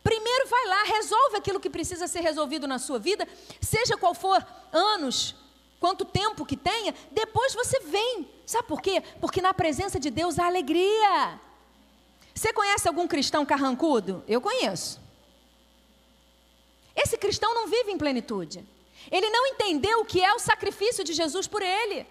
Primeiro 0.08 0.46
vai 0.46 0.64
lá, 0.69 0.82
resolve 0.84 1.37
aquilo 1.37 1.60
que 1.60 1.69
precisa 1.69 2.06
ser 2.06 2.20
resolvido 2.20 2.66
na 2.66 2.78
sua 2.78 2.99
vida, 2.99 3.28
seja 3.60 3.94
qual 3.94 4.14
for 4.14 4.43
anos, 4.72 5.37
quanto 5.78 6.02
tempo 6.02 6.46
que 6.46 6.56
tenha, 6.56 6.94
depois 7.10 7.52
você 7.52 7.81
vem. 7.81 8.26
Sabe 8.46 8.66
por 8.66 8.81
quê? 8.81 9.02
Porque 9.20 9.43
na 9.43 9.52
presença 9.52 10.00
de 10.00 10.08
Deus 10.10 10.38
há 10.38 10.46
alegria. 10.46 11.38
Você 12.34 12.55
conhece 12.55 12.88
algum 12.88 13.06
cristão 13.06 13.44
carrancudo? 13.44 14.25
Eu 14.26 14.40
conheço. 14.40 14.99
Esse 16.96 17.19
cristão 17.19 17.55
não 17.55 17.66
vive 17.66 17.90
em 17.90 17.99
plenitude. 17.99 18.66
Ele 19.10 19.28
não 19.28 19.46
entendeu 19.49 20.00
o 20.00 20.06
que 20.06 20.25
é 20.25 20.32
o 20.32 20.38
sacrifício 20.38 21.05
de 21.05 21.12
Jesus 21.12 21.46
por 21.46 21.60
ele, 21.60 22.06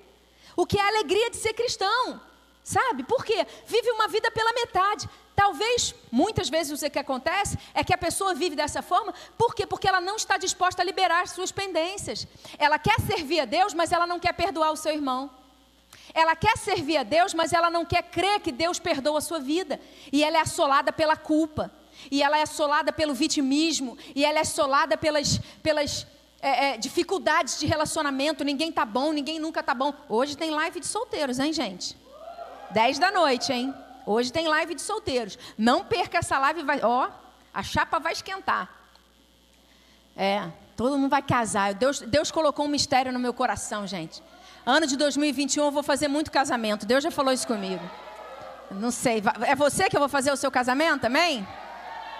o 0.55 0.67
que 0.67 0.77
é 0.77 0.83
a 0.83 0.87
alegria 0.87 1.31
de 1.31 1.37
ser 1.37 1.53
cristão. 1.53 2.21
Sabe? 2.63 3.01
Por 3.03 3.25
quê? 3.25 3.47
Vive 3.65 3.89
uma 3.89 4.07
vida 4.07 4.29
pela 4.29 4.53
metade. 4.53 5.09
Talvez, 5.41 5.93
muitas 6.11 6.49
vezes 6.49 6.81
o 6.81 6.89
que 6.89 6.97
acontece 6.97 7.59
é 7.73 7.83
que 7.83 7.93
a 7.93 7.97
pessoa 7.97 8.33
vive 8.33 8.55
dessa 8.55 8.81
forma, 8.81 9.13
por 9.37 9.53
quê? 9.53 9.67
Porque 9.67 9.87
ela 9.87 10.01
não 10.01 10.15
está 10.15 10.35
disposta 10.35 10.81
a 10.81 10.85
liberar 10.85 11.27
suas 11.27 11.51
pendências. 11.51 12.27
Ela 12.57 12.79
quer 12.79 12.99
servir 13.01 13.41
a 13.41 13.45
Deus, 13.45 13.71
mas 13.75 13.91
ela 13.91 14.07
não 14.07 14.19
quer 14.19 14.33
perdoar 14.33 14.71
o 14.71 14.75
seu 14.75 14.91
irmão. 14.91 15.29
Ela 16.11 16.35
quer 16.35 16.57
servir 16.57 16.97
a 16.97 17.03
Deus, 17.03 17.35
mas 17.35 17.53
ela 17.53 17.69
não 17.69 17.85
quer 17.85 18.01
crer 18.01 18.39
que 18.39 18.51
Deus 18.51 18.79
perdoa 18.79 19.19
a 19.19 19.21
sua 19.21 19.39
vida. 19.39 19.79
E 20.11 20.23
ela 20.23 20.37
é 20.37 20.41
assolada 20.41 20.91
pela 20.91 21.15
culpa 21.15 21.71
e 22.11 22.23
ela 22.23 22.37
é 22.37 22.41
assolada 22.41 22.91
pelo 22.91 23.13
vitimismo, 23.13 23.97
e 24.15 24.23
ela 24.23 24.37
é 24.37 24.41
assolada 24.41 24.97
pelas, 24.97 25.39
pelas 25.61 26.05
é, 26.41 26.69
é, 26.69 26.77
dificuldades 26.77 27.59
de 27.59 27.65
relacionamento. 27.65 28.43
Ninguém 28.43 28.71
tá 28.71 28.85
bom, 28.85 29.11
ninguém 29.11 29.39
nunca 29.39 29.61
tá 29.63 29.73
bom. 29.73 29.93
Hoje 30.09 30.37
tem 30.37 30.51
live 30.51 30.79
de 30.79 30.87
solteiros, 30.87 31.39
hein, 31.39 31.53
gente? 31.53 31.97
10 32.71 32.99
da 32.99 33.11
noite, 33.11 33.51
hein? 33.51 33.73
Hoje 34.07 34.31
tem 34.31 34.47
live 34.47 34.73
de 34.73 34.81
solteiros. 34.81 35.37
Não 35.57 35.83
perca 35.83 36.19
essa 36.19 36.39
live, 36.39 36.63
vai, 36.63 36.79
ó, 36.81 37.09
a 37.53 37.61
chapa 37.61 37.99
vai 37.99 38.13
esquentar. 38.13 38.69
É, 40.15 40.49
todo 40.77 40.97
mundo 40.97 41.09
vai 41.09 41.21
casar. 41.21 41.73
Deus, 41.73 41.99
Deus 41.99 42.31
colocou 42.31 42.65
um 42.65 42.69
mistério 42.69 43.11
no 43.11 43.19
meu 43.19 43.33
coração, 43.33 43.85
gente. 43.85 44.23
Ano 44.65 44.87
de 44.87 44.95
2021 44.95 45.65
eu 45.65 45.71
vou 45.71 45.83
fazer 45.83 46.07
muito 46.07 46.31
casamento. 46.31 46.85
Deus 46.85 47.03
já 47.03 47.11
falou 47.11 47.33
isso 47.33 47.45
comigo. 47.45 47.83
Não 48.71 48.91
sei. 48.91 49.21
É 49.45 49.53
você 49.55 49.89
que 49.89 49.97
eu 49.97 49.99
vou 49.99 50.09
fazer 50.09 50.31
o 50.31 50.37
seu 50.37 50.49
casamento, 50.49 51.03
amém? 51.03 51.45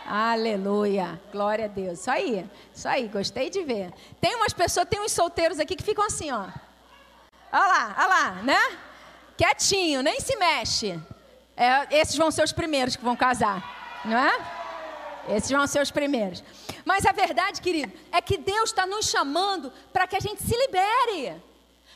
Aleluia. 0.06 1.18
Glória 1.32 1.66
a 1.66 1.68
Deus. 1.70 2.02
Isso 2.02 2.12
aí. 2.12 2.46
Isso 2.76 2.88
aí. 2.88 3.08
Gostei 3.08 3.50
de 3.50 3.64
ver. 3.64 3.94
Tem 4.20 4.36
umas 4.36 4.52
pessoas, 4.52 4.88
tem 4.90 5.00
uns 5.00 5.14
solteiros 5.14 5.58
aqui 5.58 5.74
que 5.74 5.84
ficam 5.84 6.06
assim, 6.06 6.32
ó. 6.32 6.48
Olha 7.50 7.68
lá, 7.68 7.96
olha 7.98 8.08
lá, 8.08 8.32
né? 8.44 8.78
Quietinho, 9.38 10.02
nem 10.02 10.20
se 10.20 10.36
mexe. 10.36 11.00
É, 11.58 12.00
esses 12.00 12.16
vão 12.16 12.30
ser 12.30 12.44
os 12.44 12.52
primeiros 12.52 12.96
que 12.96 13.04
vão 13.04 13.16
casar, 13.16 14.02
não 14.06 14.16
é? 14.16 15.36
Esses 15.36 15.50
vão 15.50 15.66
ser 15.66 15.82
os 15.82 15.90
primeiros. 15.90 16.44
Mas 16.86 17.04
a 17.06 17.12
verdade, 17.12 17.62
querido, 17.62 17.92
é 18.12 18.22
que 18.22 18.38
Deus 18.38 18.70
está 18.70 18.86
nos 18.86 19.10
chamando 19.10 19.74
para 19.92 20.06
que 20.06 20.16
a 20.16 20.20
gente 20.20 20.42
se 20.44 20.56
libere. 20.56 21.36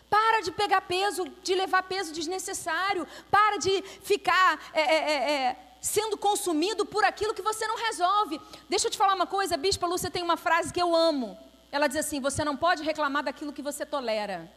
Para 0.10 0.42
de 0.42 0.52
pegar 0.52 0.82
peso, 0.82 1.26
de 1.42 1.54
levar 1.56 1.84
peso 1.84 2.12
desnecessário. 2.12 3.08
Para 3.30 3.58
de 3.58 3.84
ficar 4.04 4.60
é, 4.74 4.82
é, 4.82 5.32
é, 5.32 5.56
sendo 5.80 6.18
consumido 6.18 6.86
por 6.86 7.06
aquilo 7.06 7.34
que 7.34 7.42
você 7.42 7.66
não 7.68 7.78
resolve. 7.78 8.42
Deixa 8.68 8.88
eu 8.88 8.92
te 8.92 8.98
falar 8.98 9.14
uma 9.14 9.28
coisa, 9.28 9.56
Bispa 9.56 9.88
Lúcia 9.88 10.12
tem 10.12 10.24
uma 10.24 10.36
frase 10.36 10.74
que 10.74 10.82
eu 10.82 10.94
amo. 10.94 11.38
Ela 11.72 11.88
diz 11.88 11.98
assim: 11.98 12.20
Você 12.20 12.44
não 12.44 12.58
pode 12.58 12.84
reclamar 12.84 13.24
daquilo 13.24 13.54
que 13.54 13.62
você 13.62 13.86
tolera. 13.86 14.52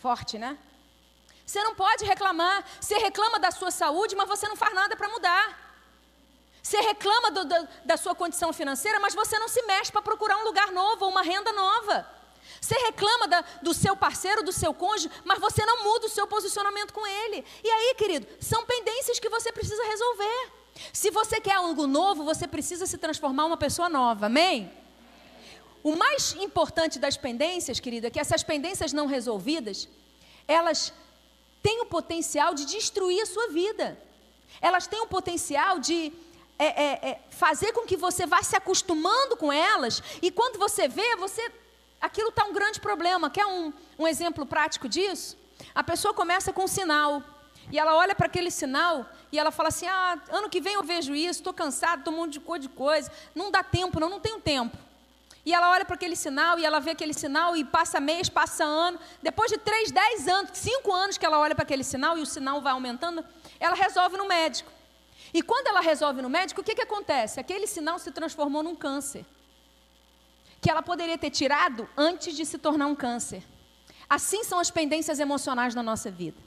Forte, 0.00 0.38
né? 0.38 0.58
Você 1.44 1.62
não 1.62 1.74
pode 1.74 2.04
reclamar. 2.04 2.64
Você 2.80 2.96
reclama 2.96 3.38
da 3.38 3.50
sua 3.50 3.70
saúde, 3.70 4.16
mas 4.16 4.28
você 4.28 4.48
não 4.48 4.56
faz 4.56 4.74
nada 4.74 4.96
para 4.96 5.08
mudar. 5.08 5.64
Você 6.62 6.80
reclama 6.80 7.30
do, 7.30 7.44
do, 7.44 7.68
da 7.84 7.96
sua 7.96 8.14
condição 8.14 8.52
financeira, 8.52 8.98
mas 8.98 9.14
você 9.14 9.38
não 9.38 9.48
se 9.48 9.62
mexe 9.62 9.92
para 9.92 10.00
procurar 10.00 10.38
um 10.38 10.44
lugar 10.44 10.72
novo, 10.72 11.06
uma 11.06 11.22
renda 11.22 11.52
nova. 11.52 12.08
Você 12.58 12.74
reclama 12.76 13.28
da, 13.28 13.44
do 13.60 13.74
seu 13.74 13.94
parceiro, 13.94 14.42
do 14.42 14.50
seu 14.50 14.72
cônjuge, 14.72 15.10
mas 15.24 15.38
você 15.38 15.64
não 15.66 15.84
muda 15.84 16.06
o 16.06 16.08
seu 16.08 16.26
posicionamento 16.26 16.94
com 16.94 17.06
ele. 17.06 17.44
E 17.62 17.70
aí, 17.70 17.94
querido, 17.96 18.26
são 18.40 18.64
pendências 18.64 19.20
que 19.20 19.28
você 19.28 19.52
precisa 19.52 19.84
resolver. 19.84 20.52
Se 20.90 21.10
você 21.10 21.40
quer 21.40 21.56
algo 21.56 21.86
novo, 21.86 22.24
você 22.24 22.48
precisa 22.48 22.86
se 22.86 22.96
transformar 22.96 23.44
uma 23.44 23.58
pessoa 23.58 23.90
nova, 23.90 24.26
amém? 24.26 24.72
O 25.82 25.94
mais 25.94 26.34
importante 26.36 26.98
das 26.98 27.18
pendências, 27.18 27.78
querida, 27.78 28.06
é 28.06 28.10
que 28.10 28.18
essas 28.18 28.42
pendências 28.42 28.90
não 28.94 29.06
resolvidas, 29.06 29.86
elas 30.48 30.94
têm 31.64 31.80
o 31.80 31.86
potencial 31.86 32.52
de 32.52 32.66
destruir 32.66 33.22
a 33.22 33.26
sua 33.26 33.48
vida. 33.48 33.98
Elas 34.60 34.86
têm 34.86 35.00
o 35.00 35.06
potencial 35.06 35.78
de 35.78 36.12
é, 36.58 36.66
é, 36.66 37.08
é, 37.10 37.20
fazer 37.30 37.72
com 37.72 37.86
que 37.86 37.96
você 37.96 38.26
vá 38.26 38.42
se 38.42 38.54
acostumando 38.54 39.34
com 39.34 39.50
elas, 39.50 40.02
e 40.20 40.30
quando 40.30 40.58
você 40.58 40.86
vê, 40.86 41.16
você 41.16 41.42
aquilo 42.00 42.28
está 42.28 42.44
um 42.44 42.52
grande 42.52 42.78
problema. 42.80 43.30
Quer 43.30 43.46
um, 43.46 43.72
um 43.98 44.06
exemplo 44.06 44.44
prático 44.44 44.86
disso? 44.86 45.38
A 45.74 45.82
pessoa 45.82 46.12
começa 46.12 46.52
com 46.52 46.64
um 46.64 46.68
sinal. 46.68 47.22
E 47.72 47.78
ela 47.78 47.96
olha 47.96 48.14
para 48.14 48.26
aquele 48.26 48.50
sinal 48.50 49.06
e 49.32 49.38
ela 49.38 49.50
fala 49.50 49.70
assim: 49.70 49.86
Ah, 49.86 50.18
ano 50.28 50.50
que 50.50 50.60
vem 50.60 50.74
eu 50.74 50.82
vejo 50.82 51.14
isso, 51.14 51.40
estou 51.40 51.54
cansado, 51.54 52.00
estou 52.00 52.12
um 52.12 52.18
monte 52.18 52.32
de 52.32 52.68
coisa. 52.68 53.10
Não 53.34 53.50
dá 53.50 53.62
tempo, 53.62 53.98
não, 53.98 54.10
não 54.10 54.20
tenho 54.20 54.38
tempo. 54.38 54.76
E 55.46 55.52
ela 55.52 55.70
olha 55.70 55.84
para 55.84 55.94
aquele 55.94 56.16
sinal 56.16 56.58
e 56.58 56.64
ela 56.64 56.80
vê 56.80 56.92
aquele 56.92 57.12
sinal 57.12 57.54
e 57.56 57.64
passa 57.64 58.00
mês, 58.00 58.28
passa 58.28 58.64
ano. 58.64 58.98
Depois 59.22 59.50
de 59.50 59.58
três, 59.58 59.90
dez 59.90 60.26
anos, 60.26 60.50
cinco 60.54 60.92
anos 60.92 61.18
que 61.18 61.26
ela 61.26 61.38
olha 61.38 61.54
para 61.54 61.64
aquele 61.64 61.84
sinal 61.84 62.16
e 62.16 62.22
o 62.22 62.26
sinal 62.26 62.62
vai 62.62 62.72
aumentando, 62.72 63.24
ela 63.60 63.74
resolve 63.74 64.16
no 64.16 64.26
médico. 64.26 64.70
E 65.32 65.42
quando 65.42 65.66
ela 65.66 65.80
resolve 65.80 66.22
no 66.22 66.30
médico, 66.30 66.60
o 66.60 66.64
que, 66.64 66.74
que 66.74 66.82
acontece? 66.82 67.40
Aquele 67.40 67.66
sinal 67.66 67.98
se 67.98 68.10
transformou 68.10 68.62
num 68.62 68.74
câncer 68.74 69.26
que 70.60 70.70
ela 70.70 70.82
poderia 70.82 71.18
ter 71.18 71.28
tirado 71.28 71.86
antes 71.94 72.34
de 72.34 72.46
se 72.46 72.56
tornar 72.56 72.86
um 72.86 72.94
câncer. 72.94 73.42
Assim 74.08 74.44
são 74.44 74.58
as 74.58 74.70
pendências 74.70 75.20
emocionais 75.20 75.74
na 75.74 75.82
nossa 75.82 76.10
vida. 76.10 76.38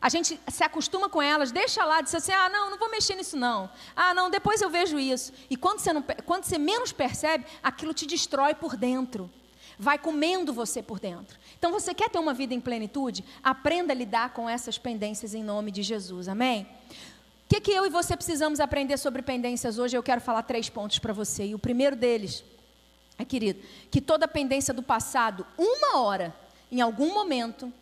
A 0.00 0.08
gente 0.08 0.38
se 0.48 0.62
acostuma 0.62 1.08
com 1.08 1.22
elas, 1.22 1.50
deixa 1.50 1.84
lá, 1.84 2.00
diz 2.00 2.14
assim: 2.14 2.32
ah, 2.32 2.48
não, 2.48 2.70
não 2.70 2.78
vou 2.78 2.90
mexer 2.90 3.14
nisso 3.14 3.36
não. 3.36 3.70
Ah, 3.94 4.12
não, 4.12 4.30
depois 4.30 4.60
eu 4.60 4.70
vejo 4.70 4.98
isso. 4.98 5.32
E 5.48 5.56
quando 5.56 5.80
você, 5.80 5.92
não, 5.92 6.02
quando 6.24 6.44
você 6.44 6.58
menos 6.58 6.92
percebe, 6.92 7.46
aquilo 7.62 7.94
te 7.94 8.06
destrói 8.06 8.54
por 8.54 8.76
dentro. 8.76 9.30
Vai 9.78 9.98
comendo 9.98 10.54
você 10.54 10.82
por 10.82 10.98
dentro. 10.98 11.38
Então, 11.58 11.70
você 11.70 11.92
quer 11.92 12.08
ter 12.08 12.18
uma 12.18 12.32
vida 12.32 12.54
em 12.54 12.60
plenitude? 12.60 13.22
Aprenda 13.42 13.92
a 13.92 13.96
lidar 13.96 14.32
com 14.32 14.48
essas 14.48 14.78
pendências 14.78 15.34
em 15.34 15.42
nome 15.42 15.70
de 15.70 15.82
Jesus. 15.82 16.28
Amém? 16.28 16.66
O 16.90 17.48
que, 17.48 17.60
que 17.60 17.72
eu 17.72 17.84
e 17.84 17.90
você 17.90 18.16
precisamos 18.16 18.58
aprender 18.58 18.96
sobre 18.96 19.20
pendências 19.20 19.78
hoje? 19.78 19.96
Eu 19.96 20.02
quero 20.02 20.20
falar 20.20 20.42
três 20.44 20.70
pontos 20.70 20.98
para 20.98 21.12
você. 21.12 21.46
E 21.46 21.54
o 21.54 21.58
primeiro 21.58 21.94
deles 21.94 22.42
é, 23.18 23.24
querido, 23.24 23.60
que 23.90 24.00
toda 24.00 24.28
pendência 24.28 24.74
do 24.74 24.82
passado, 24.82 25.46
uma 25.56 26.00
hora, 26.00 26.34
em 26.70 26.80
algum 26.80 27.14
momento, 27.14 27.72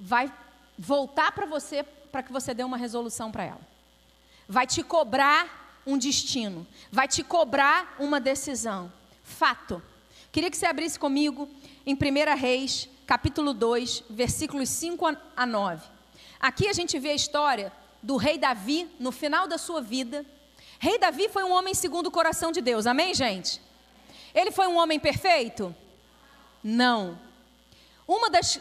vai 0.00 0.32
voltar 0.78 1.30
para 1.32 1.46
você 1.46 1.82
para 1.82 2.22
que 2.22 2.32
você 2.32 2.52
dê 2.52 2.64
uma 2.64 2.76
resolução 2.76 3.30
para 3.30 3.44
ela. 3.44 3.60
Vai 4.48 4.66
te 4.66 4.82
cobrar 4.82 5.82
um 5.86 5.96
destino, 5.96 6.66
vai 6.90 7.06
te 7.06 7.22
cobrar 7.22 7.94
uma 7.98 8.18
decisão. 8.18 8.92
Fato. 9.22 9.80
Queria 10.32 10.50
que 10.50 10.56
você 10.56 10.66
abrisse 10.66 10.98
comigo 10.98 11.48
em 11.86 11.94
1 11.94 12.36
Reis, 12.36 12.88
capítulo 13.06 13.54
2, 13.54 14.04
versículos 14.10 14.68
5 14.70 15.16
a 15.36 15.46
9. 15.46 15.86
Aqui 16.40 16.66
a 16.66 16.72
gente 16.72 16.98
vê 16.98 17.10
a 17.10 17.14
história 17.14 17.72
do 18.02 18.16
rei 18.16 18.38
Davi 18.38 18.88
no 18.98 19.12
final 19.12 19.46
da 19.46 19.58
sua 19.58 19.82
vida 19.82 20.24
Rei 20.82 20.98
Davi 20.98 21.28
foi 21.28 21.44
um 21.44 21.52
homem 21.52 21.74
segundo 21.74 22.06
o 22.06 22.10
coração 22.10 22.50
de 22.50 22.62
Deus, 22.62 22.86
amém, 22.86 23.14
gente? 23.14 23.60
Ele 24.34 24.50
foi 24.50 24.66
um 24.66 24.78
homem 24.78 24.98
perfeito? 24.98 25.76
Não. 26.64 27.20
Uma 28.08 28.30
das, 28.30 28.58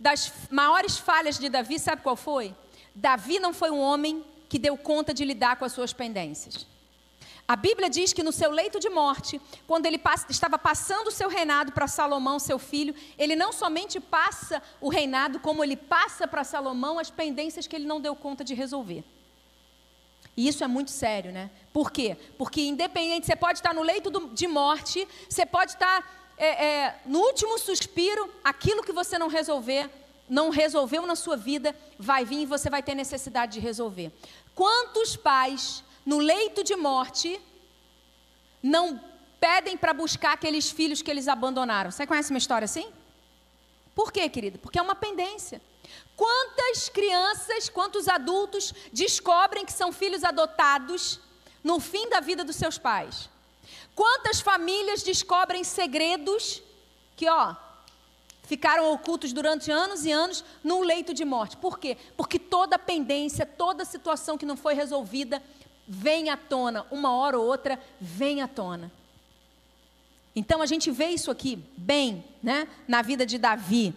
das 0.00 0.32
maiores 0.50 0.96
falhas 0.98 1.38
de 1.38 1.50
Davi, 1.50 1.78
sabe 1.78 2.02
qual 2.02 2.16
foi? 2.16 2.54
Davi 2.94 3.38
não 3.38 3.52
foi 3.52 3.70
um 3.70 3.78
homem 3.78 4.24
que 4.48 4.58
deu 4.58 4.76
conta 4.76 5.12
de 5.12 5.24
lidar 5.24 5.56
com 5.56 5.64
as 5.66 5.72
suas 5.72 5.92
pendências. 5.92 6.66
A 7.46 7.54
Bíblia 7.56 7.90
diz 7.90 8.12
que 8.12 8.22
no 8.22 8.32
seu 8.32 8.50
leito 8.50 8.80
de 8.80 8.88
morte, 8.88 9.40
quando 9.66 9.84
ele 9.84 10.00
estava 10.28 10.56
passando 10.56 11.08
o 11.08 11.10
seu 11.10 11.28
reinado 11.28 11.72
para 11.72 11.86
Salomão, 11.86 12.38
seu 12.38 12.58
filho, 12.58 12.94
ele 13.18 13.36
não 13.36 13.52
somente 13.52 14.00
passa 14.00 14.62
o 14.80 14.88
reinado, 14.88 15.40
como 15.40 15.62
ele 15.62 15.76
passa 15.76 16.26
para 16.26 16.44
Salomão 16.44 16.98
as 16.98 17.10
pendências 17.10 17.66
que 17.66 17.76
ele 17.76 17.86
não 17.86 18.00
deu 18.00 18.14
conta 18.14 18.42
de 18.42 18.54
resolver. 18.54 19.04
E 20.36 20.46
isso 20.46 20.62
é 20.62 20.68
muito 20.68 20.92
sério, 20.92 21.32
né? 21.32 21.50
Por 21.72 21.90
quê? 21.90 22.16
Porque 22.38 22.62
independente, 22.62 23.26
você 23.26 23.36
pode 23.36 23.58
estar 23.58 23.74
no 23.74 23.82
leito 23.82 24.10
de 24.28 24.46
morte, 24.46 25.06
você 25.28 25.44
pode 25.44 25.72
estar 25.72 26.29
é, 26.40 26.64
é, 26.64 27.00
no 27.04 27.18
último 27.18 27.58
suspiro, 27.58 28.32
aquilo 28.42 28.82
que 28.82 28.92
você 28.92 29.18
não 29.18 29.28
resolver, 29.28 29.90
não 30.26 30.48
resolveu 30.48 31.06
na 31.06 31.14
sua 31.14 31.36
vida, 31.36 31.76
vai 31.98 32.24
vir 32.24 32.40
e 32.40 32.46
você 32.46 32.70
vai 32.70 32.82
ter 32.82 32.94
necessidade 32.94 33.52
de 33.52 33.60
resolver. 33.60 34.10
Quantos 34.54 35.16
pais 35.16 35.84
no 36.04 36.18
leito 36.18 36.64
de 36.64 36.74
morte 36.74 37.38
não 38.62 38.98
pedem 39.38 39.76
para 39.76 39.92
buscar 39.92 40.32
aqueles 40.32 40.70
filhos 40.70 41.02
que 41.02 41.10
eles 41.10 41.28
abandonaram? 41.28 41.90
Você 41.90 42.06
conhece 42.06 42.30
uma 42.30 42.38
história 42.38 42.64
assim? 42.64 42.90
Por 43.94 44.10
quê, 44.10 44.26
querido? 44.30 44.58
Porque 44.58 44.78
é 44.78 44.82
uma 44.82 44.94
pendência. 44.94 45.60
Quantas 46.16 46.88
crianças, 46.88 47.68
quantos 47.68 48.08
adultos 48.08 48.72
descobrem 48.92 49.66
que 49.66 49.72
são 49.72 49.92
filhos 49.92 50.24
adotados 50.24 51.20
no 51.62 51.78
fim 51.78 52.08
da 52.08 52.20
vida 52.20 52.42
dos 52.44 52.56
seus 52.56 52.78
pais? 52.78 53.28
Quantas 54.00 54.40
famílias 54.40 55.02
descobrem 55.02 55.62
segredos 55.62 56.62
que, 57.14 57.28
ó, 57.28 57.54
ficaram 58.44 58.90
ocultos 58.94 59.30
durante 59.30 59.70
anos 59.70 60.06
e 60.06 60.10
anos 60.10 60.42
num 60.64 60.80
leito 60.80 61.12
de 61.12 61.22
morte? 61.22 61.58
Por 61.58 61.78
quê? 61.78 61.98
Porque 62.16 62.38
toda 62.38 62.78
pendência, 62.78 63.44
toda 63.44 63.84
situação 63.84 64.38
que 64.38 64.46
não 64.46 64.56
foi 64.56 64.72
resolvida 64.72 65.42
vem 65.86 66.30
à 66.30 66.36
tona, 66.38 66.86
uma 66.90 67.14
hora 67.14 67.38
ou 67.38 67.46
outra 67.46 67.78
vem 68.00 68.40
à 68.40 68.48
tona. 68.48 68.90
Então 70.34 70.62
a 70.62 70.66
gente 70.66 70.90
vê 70.90 71.08
isso 71.08 71.30
aqui 71.30 71.62
bem, 71.76 72.24
né, 72.42 72.66
na 72.88 73.02
vida 73.02 73.26
de 73.26 73.36
Davi 73.36 73.94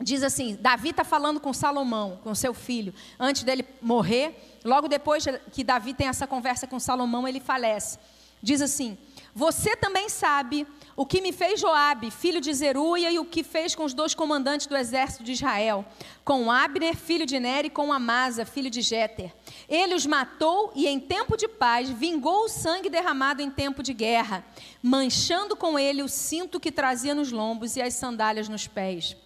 diz 0.00 0.24
assim: 0.24 0.56
Davi 0.60 0.88
está 0.88 1.04
falando 1.04 1.38
com 1.38 1.52
Salomão, 1.52 2.18
com 2.24 2.34
seu 2.34 2.52
filho, 2.52 2.92
antes 3.16 3.44
dele 3.44 3.64
morrer. 3.80 4.58
Logo 4.64 4.88
depois 4.88 5.24
que 5.52 5.62
Davi 5.62 5.94
tem 5.94 6.08
essa 6.08 6.26
conversa 6.26 6.66
com 6.66 6.80
Salomão, 6.80 7.28
ele 7.28 7.38
falece. 7.38 7.96
Diz 8.42 8.62
assim: 8.62 8.96
Você 9.34 9.76
também 9.76 10.08
sabe 10.08 10.66
o 10.96 11.06
que 11.06 11.20
me 11.20 11.32
fez 11.32 11.60
Joabe, 11.60 12.10
filho 12.10 12.40
de 12.40 12.52
Zeruia, 12.52 13.10
e 13.10 13.18
o 13.18 13.24
que 13.24 13.42
fez 13.42 13.74
com 13.74 13.84
os 13.84 13.94
dois 13.94 14.14
comandantes 14.14 14.66
do 14.66 14.76
exército 14.76 15.22
de 15.22 15.32
Israel, 15.32 15.84
com 16.24 16.50
Abner, 16.50 16.96
filho 16.96 17.24
de 17.24 17.38
Ner, 17.38 17.64
e 17.64 17.70
com 17.70 17.92
Amasa, 17.92 18.44
filho 18.44 18.68
de 18.68 18.80
Jéter. 18.82 19.32
Ele 19.68 19.94
os 19.94 20.04
matou 20.04 20.72
e, 20.74 20.86
em 20.86 20.98
tempo 20.98 21.36
de 21.36 21.48
paz, 21.48 21.88
vingou 21.88 22.44
o 22.44 22.48
sangue 22.48 22.90
derramado 22.90 23.40
em 23.40 23.50
tempo 23.50 23.82
de 23.82 23.94
guerra, 23.94 24.44
manchando 24.82 25.56
com 25.56 25.78
ele 25.78 26.02
o 26.02 26.08
cinto 26.08 26.60
que 26.60 26.72
trazia 26.72 27.14
nos 27.14 27.30
lombos 27.30 27.76
e 27.76 27.82
as 27.82 27.94
sandálias 27.94 28.48
nos 28.48 28.66
pés. 28.66 29.16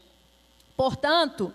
Portanto, 0.77 1.53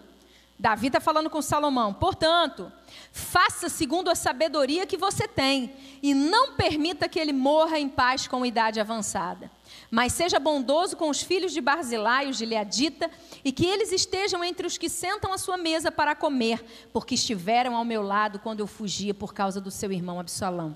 Davi 0.60 0.88
está 0.88 1.00
falando 1.00 1.30
com 1.30 1.42
Salomão, 1.42 1.94
portanto, 1.94 2.70
faça 3.14 3.70
segundo 3.70 4.10
a 4.10 4.16
sabedoria 4.16 4.86
que 4.86 4.98
você 4.98 5.26
tem 5.26 5.74
e 6.04 6.14
não 6.14 6.52
permita 6.52 7.08
que 7.08 7.18
ele 7.18 7.32
morra 7.32 7.80
em 7.80 7.88
paz 7.88 8.28
com 8.28 8.46
idade 8.46 8.78
avançada. 8.78 9.50
Mas 9.90 10.12
seja 10.12 10.38
bondoso 10.38 10.98
com 10.98 11.10
os 11.10 11.22
filhos 11.22 11.54
de 11.54 11.62
Barzilai, 11.62 12.28
os 12.28 12.38
de 12.38 12.46
Leadita, 12.46 13.10
e 13.44 13.54
que 13.54 13.66
eles 13.66 13.94
estejam 13.94 14.44
entre 14.44 14.68
os 14.68 14.78
que 14.78 14.90
sentam 14.90 15.32
à 15.32 15.38
sua 15.38 15.56
mesa 15.56 15.94
para 15.94 16.14
comer, 16.14 16.62
porque 16.92 17.16
estiveram 17.16 17.78
ao 17.78 17.86
meu 17.86 18.04
lado 18.04 18.38
quando 18.38 18.60
eu 18.60 18.68
fugia 18.68 19.14
por 19.14 19.34
causa 19.34 19.62
do 19.62 19.72
seu 19.72 19.94
irmão 19.94 20.20
Absalão. 20.20 20.76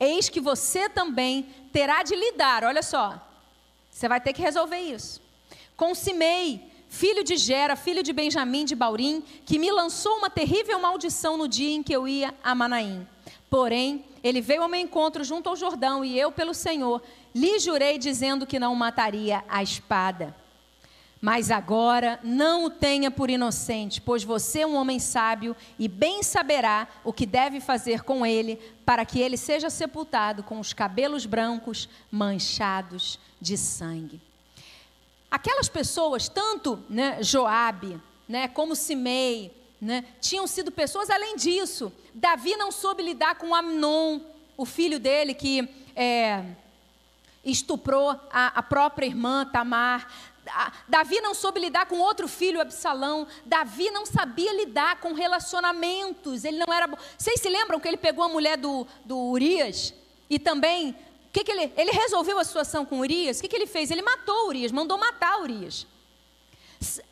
Eis 0.00 0.28
que 0.28 0.40
você 0.40 0.88
também 0.88 1.44
terá 1.72 2.02
de 2.02 2.16
lidar, 2.16 2.64
olha 2.64 2.82
só, 2.82 3.24
você 3.88 4.08
vai 4.08 4.20
ter 4.20 4.32
que 4.32 4.42
resolver 4.42 4.80
isso. 4.80 5.22
Com 5.76 5.94
Simei, 5.94 6.75
filho 6.96 7.22
de 7.22 7.36
Gera, 7.36 7.76
filho 7.76 8.02
de 8.02 8.10
Benjamim 8.10 8.64
de 8.64 8.74
Baurim, 8.74 9.22
que 9.44 9.58
me 9.58 9.70
lançou 9.70 10.16
uma 10.16 10.30
terrível 10.30 10.78
maldição 10.80 11.36
no 11.36 11.46
dia 11.46 11.70
em 11.76 11.82
que 11.82 11.92
eu 11.92 12.08
ia 12.08 12.34
a 12.42 12.54
Manaim. 12.54 13.06
Porém, 13.50 14.02
ele 14.24 14.40
veio 14.40 14.62
ao 14.62 14.68
meu 14.68 14.80
encontro 14.80 15.22
junto 15.22 15.50
ao 15.50 15.56
Jordão, 15.56 16.02
e 16.02 16.18
eu, 16.18 16.32
pelo 16.32 16.54
Senhor, 16.54 17.02
lhe 17.34 17.58
jurei 17.58 17.98
dizendo 17.98 18.46
que 18.46 18.58
não 18.58 18.74
mataria 18.74 19.44
a 19.46 19.62
espada. 19.62 20.34
Mas 21.20 21.50
agora 21.50 22.18
não 22.22 22.64
o 22.64 22.70
tenha 22.70 23.10
por 23.10 23.28
inocente, 23.28 24.00
pois 24.00 24.24
você 24.24 24.60
é 24.60 24.66
um 24.66 24.74
homem 24.74 24.98
sábio 24.98 25.54
e 25.78 25.86
bem 25.88 26.22
saberá 26.22 26.88
o 27.04 27.12
que 27.12 27.26
deve 27.26 27.60
fazer 27.60 28.04
com 28.04 28.24
ele, 28.24 28.56
para 28.86 29.04
que 29.04 29.20
ele 29.20 29.36
seja 29.36 29.68
sepultado 29.68 30.42
com 30.42 30.58
os 30.58 30.72
cabelos 30.72 31.26
brancos 31.26 31.90
manchados 32.10 33.18
de 33.38 33.58
sangue. 33.58 34.18
Aquelas 35.36 35.68
pessoas, 35.68 36.30
tanto 36.30 36.82
né, 36.88 37.22
Joabe, 37.22 38.00
né, 38.26 38.48
como 38.48 38.74
Simei, 38.74 39.52
Né? 39.78 40.02
Tinham 40.18 40.46
sido 40.46 40.72
pessoas 40.72 41.10
além 41.10 41.36
disso. 41.36 41.92
Davi 42.14 42.56
não 42.56 42.72
soube 42.72 43.02
lidar 43.02 43.34
com 43.34 43.54
Amnon, 43.54 44.20
o 44.56 44.64
filho 44.64 44.98
dele 44.98 45.34
que 45.34 45.68
é, 45.94 46.42
estuprou 47.44 48.18
a, 48.30 48.46
a 48.58 48.62
própria 48.62 49.04
irmã 49.04 49.44
Tamar. 49.44 50.10
Davi 50.88 51.20
não 51.20 51.34
soube 51.34 51.60
lidar 51.60 51.84
com 51.84 51.98
outro 51.98 52.26
filho, 52.26 52.58
Absalão. 52.58 53.26
Davi 53.44 53.90
não 53.90 54.06
sabia 54.06 54.54
lidar 54.54 55.00
com 55.00 55.12
relacionamentos. 55.12 56.44
Ele 56.44 56.58
não 56.58 56.72
era. 56.72 56.88
Vocês 57.18 57.38
se 57.38 57.50
lembram 57.50 57.78
que 57.78 57.86
ele 57.86 57.98
pegou 57.98 58.24
a 58.24 58.28
mulher 58.30 58.56
do, 58.56 58.86
do 59.04 59.18
Urias? 59.18 59.92
E 60.30 60.38
também, 60.38 60.96
que, 61.36 61.44
que 61.44 61.52
ele, 61.52 61.72
ele 61.76 61.90
resolveu 61.90 62.38
a 62.38 62.44
situação 62.44 62.86
com 62.86 63.00
Urias? 63.00 63.38
O 63.38 63.42
que, 63.42 63.48
que 63.48 63.56
ele 63.56 63.66
fez? 63.66 63.90
Ele 63.90 64.00
matou 64.00 64.48
Urias, 64.48 64.72
mandou 64.72 64.96
matar 64.96 65.40
Urias. 65.40 65.86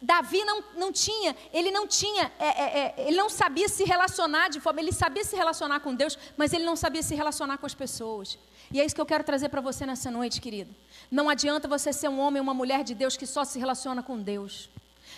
Davi 0.00 0.44
não, 0.44 0.62
não 0.76 0.92
tinha, 0.92 1.34
ele 1.52 1.70
não 1.70 1.86
tinha, 1.86 2.30
é, 2.38 2.46
é, 2.46 2.78
é, 2.78 2.94
ele 3.08 3.16
não 3.16 3.30
sabia 3.30 3.68
se 3.68 3.82
relacionar 3.84 4.48
de 4.48 4.60
forma, 4.60 4.80
ele 4.80 4.92
sabia 4.92 5.24
se 5.24 5.34
relacionar 5.34 5.80
com 5.80 5.94
Deus, 5.94 6.18
mas 6.36 6.52
ele 6.52 6.64
não 6.64 6.76
sabia 6.76 7.02
se 7.02 7.14
relacionar 7.14 7.58
com 7.58 7.66
as 7.66 7.74
pessoas. 7.74 8.38
E 8.70 8.80
é 8.80 8.84
isso 8.84 8.94
que 8.94 9.00
eu 9.00 9.06
quero 9.06 9.24
trazer 9.24 9.48
para 9.48 9.60
você 9.60 9.86
nessa 9.86 10.10
noite, 10.10 10.40
querido. 10.40 10.74
Não 11.10 11.28
adianta 11.28 11.66
você 11.66 11.92
ser 11.92 12.08
um 12.08 12.20
homem 12.20 12.40
ou 12.40 12.44
uma 12.44 12.54
mulher 12.54 12.82
de 12.84 12.94
Deus 12.94 13.16
que 13.16 13.26
só 13.26 13.44
se 13.44 13.58
relaciona 13.58 14.02
com 14.02 14.18
Deus. 14.18 14.70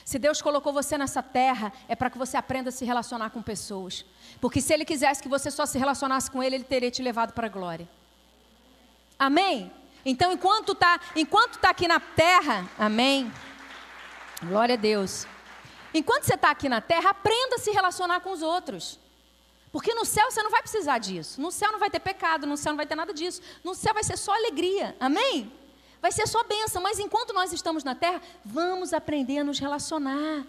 Se 0.04 0.18
Deus 0.18 0.40
colocou 0.42 0.72
você 0.72 0.96
nessa 0.96 1.22
terra, 1.22 1.72
é 1.88 1.96
para 1.96 2.10
que 2.10 2.18
você 2.18 2.36
aprenda 2.36 2.68
a 2.68 2.72
se 2.72 2.84
relacionar 2.84 3.30
com 3.30 3.42
pessoas. 3.42 4.04
Porque 4.40 4.60
se 4.60 4.72
Ele 4.72 4.84
quisesse 4.84 5.22
que 5.22 5.28
você 5.28 5.50
só 5.50 5.66
se 5.66 5.78
relacionasse 5.78 6.30
com 6.30 6.42
Ele, 6.42 6.56
Ele 6.56 6.64
teria 6.64 6.90
te 6.90 7.02
levado 7.02 7.32
para 7.32 7.46
a 7.46 7.50
glória. 7.50 7.88
Amém? 9.18 9.72
Então, 10.04 10.30
enquanto 10.30 10.72
está 10.72 11.00
enquanto 11.16 11.58
tá 11.58 11.70
aqui 11.70 11.88
na 11.88 11.98
terra, 11.98 12.68
amém? 12.78 13.32
Glória 14.42 14.74
a 14.74 14.78
Deus. 14.78 15.26
Enquanto 15.92 16.24
você 16.24 16.34
está 16.34 16.50
aqui 16.50 16.68
na 16.68 16.80
terra, 16.80 17.10
aprenda 17.10 17.56
a 17.56 17.58
se 17.58 17.70
relacionar 17.70 18.20
com 18.20 18.30
os 18.30 18.42
outros. 18.42 18.98
Porque 19.72 19.94
no 19.94 20.04
céu 20.04 20.30
você 20.30 20.42
não 20.42 20.50
vai 20.50 20.62
precisar 20.62 20.98
disso. 20.98 21.40
No 21.40 21.50
céu 21.50 21.72
não 21.72 21.78
vai 21.78 21.90
ter 21.90 22.00
pecado, 22.00 22.46
no 22.46 22.56
céu 22.56 22.72
não 22.72 22.76
vai 22.76 22.86
ter 22.86 22.94
nada 22.94 23.12
disso. 23.12 23.40
No 23.64 23.74
céu 23.74 23.94
vai 23.94 24.04
ser 24.04 24.16
só 24.16 24.32
alegria. 24.34 24.96
Amém? 25.00 25.52
Vai 26.00 26.12
ser 26.12 26.26
só 26.26 26.42
bênção. 26.44 26.82
Mas 26.82 26.98
enquanto 26.98 27.32
nós 27.32 27.52
estamos 27.52 27.82
na 27.82 27.94
terra, 27.94 28.20
vamos 28.44 28.92
aprender 28.92 29.38
a 29.38 29.44
nos 29.44 29.58
relacionar. 29.58 30.46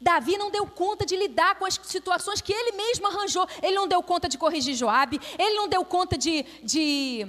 Davi 0.00 0.36
não 0.36 0.50
deu 0.50 0.66
conta 0.66 1.06
de 1.06 1.16
lidar 1.16 1.54
com 1.54 1.64
as 1.64 1.80
situações 1.82 2.40
que 2.40 2.52
ele 2.52 2.72
mesmo 2.72 3.06
arranjou. 3.06 3.48
Ele 3.62 3.74
não 3.74 3.88
deu 3.88 4.02
conta 4.02 4.28
de 4.28 4.36
corrigir 4.36 4.74
Joabe. 4.74 5.20
Ele 5.38 5.56
não 5.56 5.68
deu 5.68 5.84
conta 5.84 6.18
de, 6.18 6.42
de 6.62 7.26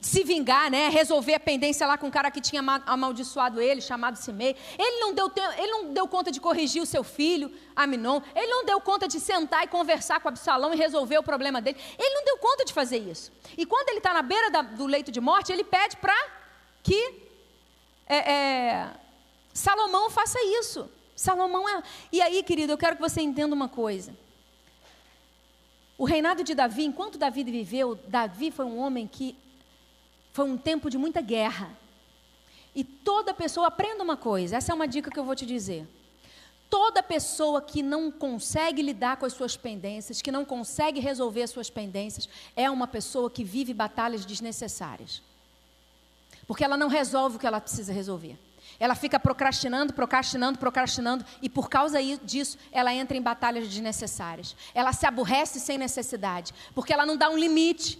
se 0.00 0.24
vingar, 0.24 0.70
né? 0.70 0.88
Resolver 0.88 1.34
a 1.34 1.40
pendência 1.40 1.86
lá 1.86 1.98
com 1.98 2.08
o 2.08 2.10
cara 2.10 2.30
que 2.30 2.40
tinha 2.40 2.62
amaldiçoado 2.86 3.60
ele, 3.60 3.82
chamado 3.82 4.16
Simei. 4.16 4.56
Ele 4.78 5.00
não 5.00 5.12
deu 5.12 5.30
ele 5.58 5.70
não 5.70 5.92
deu 5.92 6.08
conta 6.08 6.30
de 6.30 6.40
corrigir 6.40 6.82
o 6.82 6.86
seu 6.86 7.04
filho, 7.04 7.52
Aminon. 7.76 8.20
Ele 8.34 8.46
não 8.46 8.64
deu 8.64 8.80
conta 8.80 9.06
de 9.06 9.20
sentar 9.20 9.64
e 9.64 9.68
conversar 9.68 10.20
com 10.20 10.28
Absalão 10.28 10.72
e 10.72 10.76
resolver 10.76 11.18
o 11.18 11.22
problema 11.22 11.60
dele. 11.60 11.78
Ele 11.98 12.14
não 12.14 12.24
deu 12.24 12.38
conta 12.38 12.64
de 12.64 12.72
fazer 12.72 12.98
isso. 12.98 13.30
E 13.58 13.66
quando 13.66 13.90
ele 13.90 13.98
está 13.98 14.14
na 14.14 14.22
beira 14.22 14.50
da, 14.50 14.62
do 14.62 14.86
leito 14.86 15.12
de 15.12 15.20
morte, 15.20 15.52
ele 15.52 15.64
pede 15.64 15.96
para 15.98 16.16
que 16.82 17.28
é, 18.06 18.32
é, 18.32 18.90
Salomão 19.52 20.08
faça 20.08 20.38
isso. 20.60 20.90
Salomão 21.14 21.68
é. 21.68 21.82
E 22.10 22.22
aí, 22.22 22.42
querido, 22.42 22.72
eu 22.72 22.78
quero 22.78 22.96
que 22.96 23.02
você 23.02 23.20
entenda 23.20 23.54
uma 23.54 23.68
coisa. 23.68 24.16
O 25.98 26.06
reinado 26.06 26.42
de 26.42 26.54
Davi, 26.54 26.86
enquanto 26.86 27.18
Davi 27.18 27.44
viveu, 27.44 27.94
Davi 28.08 28.50
foi 28.50 28.64
um 28.64 28.78
homem 28.78 29.06
que 29.06 29.36
foi 30.32 30.44
um 30.44 30.56
tempo 30.56 30.88
de 30.88 30.98
muita 30.98 31.20
guerra. 31.20 31.70
E 32.74 32.84
toda 32.84 33.34
pessoa, 33.34 33.66
aprenda 33.66 34.02
uma 34.02 34.16
coisa, 34.16 34.56
essa 34.56 34.72
é 34.72 34.74
uma 34.74 34.86
dica 34.86 35.10
que 35.10 35.18
eu 35.18 35.24
vou 35.24 35.34
te 35.34 35.44
dizer. 35.44 35.86
Toda 36.68 37.02
pessoa 37.02 37.60
que 37.60 37.82
não 37.82 38.12
consegue 38.12 38.80
lidar 38.80 39.16
com 39.16 39.26
as 39.26 39.32
suas 39.32 39.56
pendências, 39.56 40.22
que 40.22 40.30
não 40.30 40.44
consegue 40.44 41.00
resolver 41.00 41.42
as 41.42 41.50
suas 41.50 41.68
pendências, 41.68 42.28
é 42.54 42.70
uma 42.70 42.86
pessoa 42.86 43.28
que 43.28 43.42
vive 43.42 43.74
batalhas 43.74 44.24
desnecessárias. 44.24 45.20
Porque 46.46 46.62
ela 46.62 46.76
não 46.76 46.86
resolve 46.86 47.36
o 47.36 47.38
que 47.40 47.46
ela 47.46 47.60
precisa 47.60 47.92
resolver. 47.92 48.38
Ela 48.78 48.94
fica 48.94 49.18
procrastinando, 49.18 49.92
procrastinando, 49.92 50.58
procrastinando, 50.60 51.24
e 51.42 51.48
por 51.48 51.68
causa 51.68 51.98
disso, 52.22 52.56
ela 52.70 52.94
entra 52.94 53.16
em 53.16 53.22
batalhas 53.22 53.68
desnecessárias. 53.68 54.54
Ela 54.72 54.92
se 54.92 55.04
aborrece 55.06 55.58
sem 55.58 55.76
necessidade, 55.76 56.54
porque 56.72 56.92
ela 56.92 57.04
não 57.04 57.16
dá 57.16 57.28
um 57.28 57.36
limite 57.36 57.98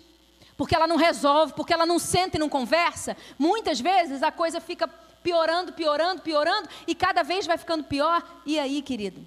porque 0.61 0.75
ela 0.75 0.87
não 0.87 0.97
resolve, 0.97 1.55
porque 1.55 1.73
ela 1.73 1.87
não 1.87 1.99
senta 1.99 2.37
e 2.37 2.39
não 2.39 2.47
conversa, 2.47 3.17
muitas 3.39 3.81
vezes 3.81 4.23
a 4.23 4.31
coisa 4.31 4.61
fica 4.61 4.87
piorando, 5.23 5.73
piorando, 5.73 6.21
piorando, 6.21 6.69
e 6.87 6.95
cada 6.95 7.23
vez 7.23 7.47
vai 7.47 7.57
ficando 7.57 7.83
pior. 7.83 8.23
E 8.45 8.59
aí, 8.59 8.83
querido? 8.83 9.27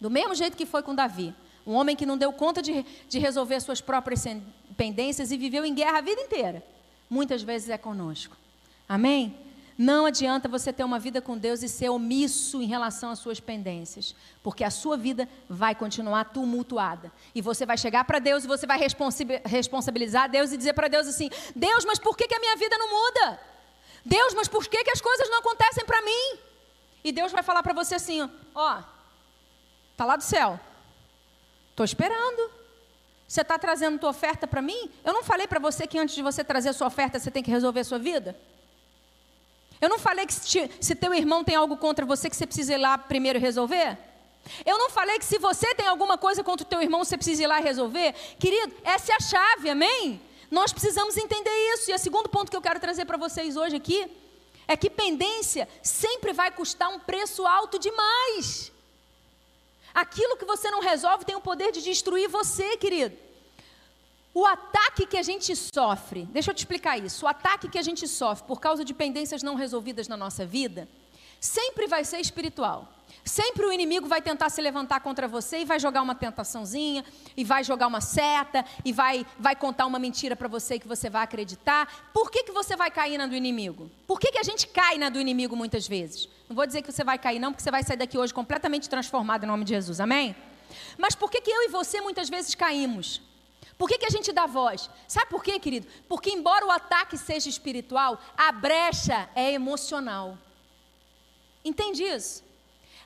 Do 0.00 0.10
mesmo 0.10 0.34
jeito 0.34 0.56
que 0.56 0.66
foi 0.66 0.82
com 0.82 0.96
Davi, 0.96 1.32
um 1.64 1.74
homem 1.74 1.94
que 1.94 2.04
não 2.04 2.18
deu 2.18 2.32
conta 2.32 2.60
de, 2.60 2.84
de 3.08 3.20
resolver 3.20 3.60
suas 3.60 3.80
próprias 3.80 4.24
pendências 4.76 5.30
e 5.30 5.36
viveu 5.36 5.64
em 5.64 5.72
guerra 5.72 5.98
a 5.98 6.00
vida 6.00 6.20
inteira, 6.20 6.60
muitas 7.08 7.44
vezes 7.44 7.68
é 7.68 7.78
conosco. 7.78 8.36
Amém? 8.88 9.32
Não 9.78 10.06
adianta 10.06 10.48
você 10.48 10.72
ter 10.72 10.84
uma 10.84 10.98
vida 10.98 11.20
com 11.20 11.36
Deus 11.36 11.62
e 11.62 11.68
ser 11.68 11.90
omisso 11.90 12.62
em 12.62 12.66
relação 12.66 13.10
às 13.10 13.18
suas 13.18 13.40
pendências, 13.40 14.14
porque 14.42 14.64
a 14.64 14.70
sua 14.70 14.96
vida 14.96 15.28
vai 15.48 15.74
continuar 15.74 16.24
tumultuada. 16.24 17.12
E 17.34 17.42
você 17.42 17.66
vai 17.66 17.76
chegar 17.76 18.04
para 18.04 18.18
Deus 18.18 18.44
e 18.44 18.46
você 18.46 18.66
vai 18.66 18.78
responsabilizar 19.44 20.30
Deus 20.30 20.50
e 20.50 20.56
dizer 20.56 20.72
para 20.72 20.88
Deus 20.88 21.06
assim: 21.06 21.28
Deus, 21.54 21.84
mas 21.84 21.98
por 21.98 22.16
que, 22.16 22.26
que 22.26 22.34
a 22.34 22.40
minha 22.40 22.56
vida 22.56 22.78
não 22.78 22.88
muda? 22.88 23.40
Deus, 24.02 24.32
mas 24.32 24.48
por 24.48 24.66
que, 24.66 24.82
que 24.82 24.90
as 24.90 25.00
coisas 25.00 25.28
não 25.28 25.40
acontecem 25.40 25.84
para 25.84 26.00
mim? 26.00 26.38
E 27.04 27.12
Deus 27.12 27.30
vai 27.30 27.42
falar 27.42 27.62
para 27.62 27.74
você 27.74 27.96
assim: 27.96 28.30
Ó, 28.54 28.82
tá 29.94 30.06
lá 30.06 30.16
do 30.16 30.24
céu, 30.24 30.58
estou 31.70 31.84
esperando. 31.84 32.50
Você 33.28 33.42
está 33.42 33.58
trazendo 33.58 33.98
tua 33.98 34.10
oferta 34.10 34.46
para 34.46 34.62
mim? 34.62 34.90
Eu 35.04 35.12
não 35.12 35.22
falei 35.22 35.46
para 35.46 35.58
você 35.58 35.86
que 35.86 35.98
antes 35.98 36.14
de 36.14 36.22
você 36.22 36.44
trazer 36.44 36.72
sua 36.72 36.86
oferta 36.86 37.18
você 37.18 37.30
tem 37.30 37.42
que 37.42 37.50
resolver 37.50 37.80
a 37.80 37.84
sua 37.84 37.98
vida? 37.98 38.38
Eu 39.80 39.88
não 39.88 39.98
falei 39.98 40.26
que 40.26 40.32
se, 40.32 40.94
teu 40.94 41.12
irmão 41.14 41.44
tem 41.44 41.54
algo 41.54 41.76
contra 41.76 42.06
você 42.06 42.30
que 42.30 42.36
você 42.36 42.46
precisa 42.46 42.74
ir 42.74 42.78
lá 42.78 42.96
primeiro 42.96 43.38
resolver? 43.38 43.98
Eu 44.64 44.78
não 44.78 44.90
falei 44.90 45.18
que 45.18 45.24
se 45.24 45.38
você 45.38 45.74
tem 45.74 45.86
alguma 45.86 46.16
coisa 46.16 46.42
contra 46.42 46.64
o 46.64 46.68
teu 46.68 46.80
irmão 46.80 47.04
você 47.04 47.16
precisa 47.16 47.42
ir 47.42 47.46
lá 47.46 47.58
resolver? 47.58 48.14
Querido, 48.38 48.74
essa 48.84 49.12
é 49.12 49.16
a 49.16 49.20
chave, 49.20 49.70
amém? 49.70 50.20
Nós 50.50 50.72
precisamos 50.72 51.16
entender 51.16 51.50
isso. 51.74 51.90
E 51.90 51.94
o 51.94 51.98
segundo 51.98 52.28
ponto 52.28 52.50
que 52.50 52.56
eu 52.56 52.62
quero 52.62 52.80
trazer 52.80 53.04
para 53.04 53.16
vocês 53.16 53.56
hoje 53.56 53.76
aqui 53.76 54.10
é 54.68 54.76
que 54.76 54.88
pendência 54.88 55.68
sempre 55.82 56.32
vai 56.32 56.50
custar 56.50 56.88
um 56.88 56.98
preço 56.98 57.46
alto 57.46 57.78
demais. 57.78 58.72
Aquilo 59.94 60.36
que 60.36 60.44
você 60.44 60.70
não 60.70 60.80
resolve 60.80 61.24
tem 61.24 61.36
o 61.36 61.40
poder 61.40 61.72
de 61.72 61.82
destruir 61.82 62.28
você, 62.28 62.76
querido. 62.76 63.25
O 64.38 64.44
ataque 64.44 65.06
que 65.06 65.16
a 65.16 65.22
gente 65.22 65.56
sofre, 65.56 66.28
deixa 66.30 66.50
eu 66.50 66.54
te 66.54 66.58
explicar 66.58 66.98
isso. 66.98 67.24
O 67.24 67.28
ataque 67.28 67.70
que 67.70 67.78
a 67.78 67.82
gente 67.82 68.06
sofre 68.06 68.46
por 68.46 68.60
causa 68.60 68.84
de 68.84 68.92
pendências 68.92 69.42
não 69.42 69.54
resolvidas 69.54 70.08
na 70.08 70.14
nossa 70.14 70.44
vida, 70.44 70.86
sempre 71.40 71.86
vai 71.86 72.04
ser 72.04 72.18
espiritual. 72.20 72.86
Sempre 73.24 73.64
o 73.64 73.72
inimigo 73.72 74.06
vai 74.06 74.20
tentar 74.20 74.50
se 74.50 74.60
levantar 74.60 75.00
contra 75.00 75.26
você 75.26 75.60
e 75.60 75.64
vai 75.64 75.80
jogar 75.80 76.02
uma 76.02 76.14
tentaçãozinha, 76.14 77.02
e 77.34 77.44
vai 77.44 77.64
jogar 77.64 77.86
uma 77.86 78.02
seta, 78.02 78.62
e 78.84 78.92
vai, 78.92 79.24
vai 79.38 79.56
contar 79.56 79.86
uma 79.86 79.98
mentira 79.98 80.36
para 80.36 80.48
você 80.48 80.78
que 80.78 80.86
você 80.86 81.08
vai 81.08 81.22
acreditar. 81.22 82.10
Por 82.12 82.30
que, 82.30 82.44
que 82.44 82.52
você 82.52 82.76
vai 82.76 82.90
cair 82.90 83.16
na 83.16 83.26
do 83.26 83.34
inimigo? 83.34 83.90
Por 84.06 84.20
que, 84.20 84.30
que 84.30 84.38
a 84.38 84.42
gente 84.42 84.66
cai 84.66 84.98
na 84.98 85.08
do 85.08 85.18
inimigo 85.18 85.56
muitas 85.56 85.88
vezes? 85.88 86.28
Não 86.46 86.54
vou 86.54 86.66
dizer 86.66 86.82
que 86.82 86.92
você 86.92 87.02
vai 87.02 87.18
cair, 87.18 87.38
não, 87.38 87.52
porque 87.52 87.62
você 87.62 87.70
vai 87.70 87.82
sair 87.82 87.96
daqui 87.96 88.18
hoje 88.18 88.34
completamente 88.34 88.86
transformado 88.86 89.44
em 89.44 89.46
nome 89.46 89.64
de 89.64 89.70
Jesus, 89.70 89.98
amém? 89.98 90.36
Mas 90.98 91.14
por 91.14 91.30
que, 91.30 91.40
que 91.40 91.50
eu 91.50 91.62
e 91.62 91.68
você 91.68 92.02
muitas 92.02 92.28
vezes 92.28 92.54
caímos? 92.54 93.22
Por 93.78 93.88
que, 93.88 93.98
que 93.98 94.06
a 94.06 94.10
gente 94.10 94.32
dá 94.32 94.46
voz? 94.46 94.88
Sabe 95.06 95.26
por 95.26 95.44
quê, 95.44 95.58
querido? 95.58 95.86
Porque, 96.08 96.30
embora 96.30 96.64
o 96.64 96.70
ataque 96.70 97.18
seja 97.18 97.48
espiritual, 97.48 98.18
a 98.36 98.50
brecha 98.50 99.28
é 99.34 99.52
emocional. 99.52 100.38
Entende 101.64 102.02
isso? 102.02 102.42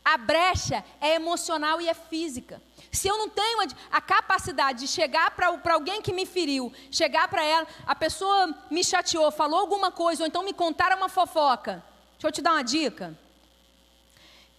A 0.04 0.16
brecha 0.16 0.84
é 1.00 1.14
emocional 1.14 1.80
e 1.80 1.88
é 1.88 1.94
física. 1.94 2.62
Se 2.90 3.08
eu 3.08 3.18
não 3.18 3.28
tenho 3.28 3.58
a 3.90 4.00
capacidade 4.00 4.80
de 4.80 4.88
chegar 4.88 5.32
para 5.32 5.74
alguém 5.74 6.00
que 6.00 6.12
me 6.12 6.24
feriu, 6.24 6.72
chegar 6.90 7.28
para 7.28 7.44
ela, 7.44 7.66
a 7.84 7.94
pessoa 7.94 8.54
me 8.70 8.84
chateou, 8.84 9.30
falou 9.32 9.58
alguma 9.58 9.90
coisa, 9.90 10.22
ou 10.22 10.26
então 10.26 10.44
me 10.44 10.52
contaram 10.52 10.96
uma 10.96 11.08
fofoca. 11.08 11.84
Deixa 12.12 12.28
eu 12.28 12.32
te 12.32 12.40
dar 12.40 12.52
uma 12.52 12.62
dica. 12.62 13.18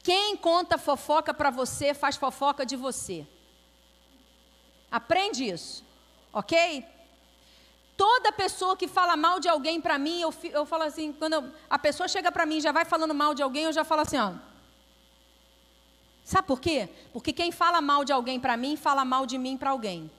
Quem 0.04 0.36
conta 0.36 0.78
fofoca 0.78 1.34
para 1.34 1.50
você 1.50 1.94
faz 1.94 2.18
fofoca 2.18 2.66
de 2.66 2.76
você. 2.76 3.26
Aprende 4.92 5.46
isso 5.46 5.91
ok? 6.34 6.86
Toda 7.98 8.32
pessoa 8.32 8.76
que 8.76 8.88
fala 8.88 9.16
mal 9.16 9.40
de 9.40 9.48
alguém 9.48 9.80
para 9.80 9.98
mim, 9.98 10.22
eu, 10.22 10.34
eu 10.52 10.66
falo 10.66 10.84
assim, 10.84 11.14
quando 11.14 11.34
eu, 11.34 11.52
a 11.70 11.78
pessoa 11.78 12.08
chega 12.08 12.32
para 12.32 12.46
mim 12.46 12.58
e 12.58 12.62
já 12.62 12.72
vai 12.72 12.86
falando 12.86 13.14
mal 13.14 13.34
de 13.34 13.44
alguém, 13.44 13.66
eu 13.66 13.74
já 13.74 13.84
falo 13.84 14.02
assim, 14.02 14.18
ó. 14.18 14.34
Sabe 16.24 16.48
por 16.48 16.60
quê? 16.60 16.90
Porque 17.12 17.34
quem 17.34 17.52
fala 17.52 17.82
mal 17.82 18.04
de 18.04 18.12
alguém 18.12 18.40
para 18.40 18.56
mim, 18.56 18.76
fala 18.76 19.04
mal 19.04 19.26
de 19.26 19.38
mim 19.38 19.58
para 19.58 19.72
alguém. 19.72 20.10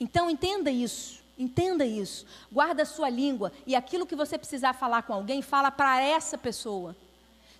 Então 0.00 0.30
entenda 0.30 0.70
isso, 0.70 1.20
entenda 1.38 1.84
isso. 1.84 2.26
Guarda 2.50 2.82
a 2.82 2.86
sua 2.86 3.10
língua 3.10 3.52
e 3.66 3.76
aquilo 3.76 4.06
que 4.06 4.16
você 4.16 4.38
precisar 4.38 4.72
falar 4.72 5.02
com 5.02 5.12
alguém, 5.12 5.42
fala 5.42 5.70
para 5.70 6.00
essa 6.00 6.38
pessoa. 6.38 6.96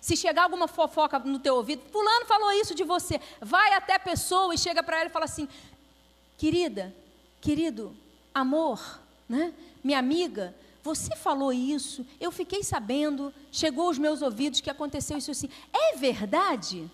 Se 0.01 0.17
chegar 0.17 0.43
alguma 0.43 0.67
fofoca 0.67 1.19
no 1.19 1.37
teu 1.37 1.55
ouvido, 1.55 1.83
fulano 1.91 2.25
falou 2.25 2.51
isso 2.53 2.73
de 2.73 2.83
você, 2.83 3.21
vai 3.39 3.71
até 3.73 3.93
a 3.93 3.99
pessoa 3.99 4.53
e 4.53 4.57
chega 4.57 4.81
para 4.81 4.99
ela 4.99 5.09
e 5.09 5.13
fala 5.13 5.25
assim: 5.25 5.47
"Querida, 6.39 6.93
querido, 7.39 7.95
amor, 8.33 8.99
né? 9.29 9.53
Minha 9.83 9.99
amiga, 9.99 10.55
você 10.81 11.15
falou 11.15 11.53
isso, 11.53 12.03
eu 12.19 12.31
fiquei 12.31 12.63
sabendo, 12.63 13.31
chegou 13.51 13.87
aos 13.87 13.99
meus 13.99 14.23
ouvidos 14.23 14.59
que 14.59 14.71
aconteceu 14.71 15.19
isso 15.19 15.29
assim. 15.29 15.49
É 15.71 15.95
verdade?" 15.95 16.89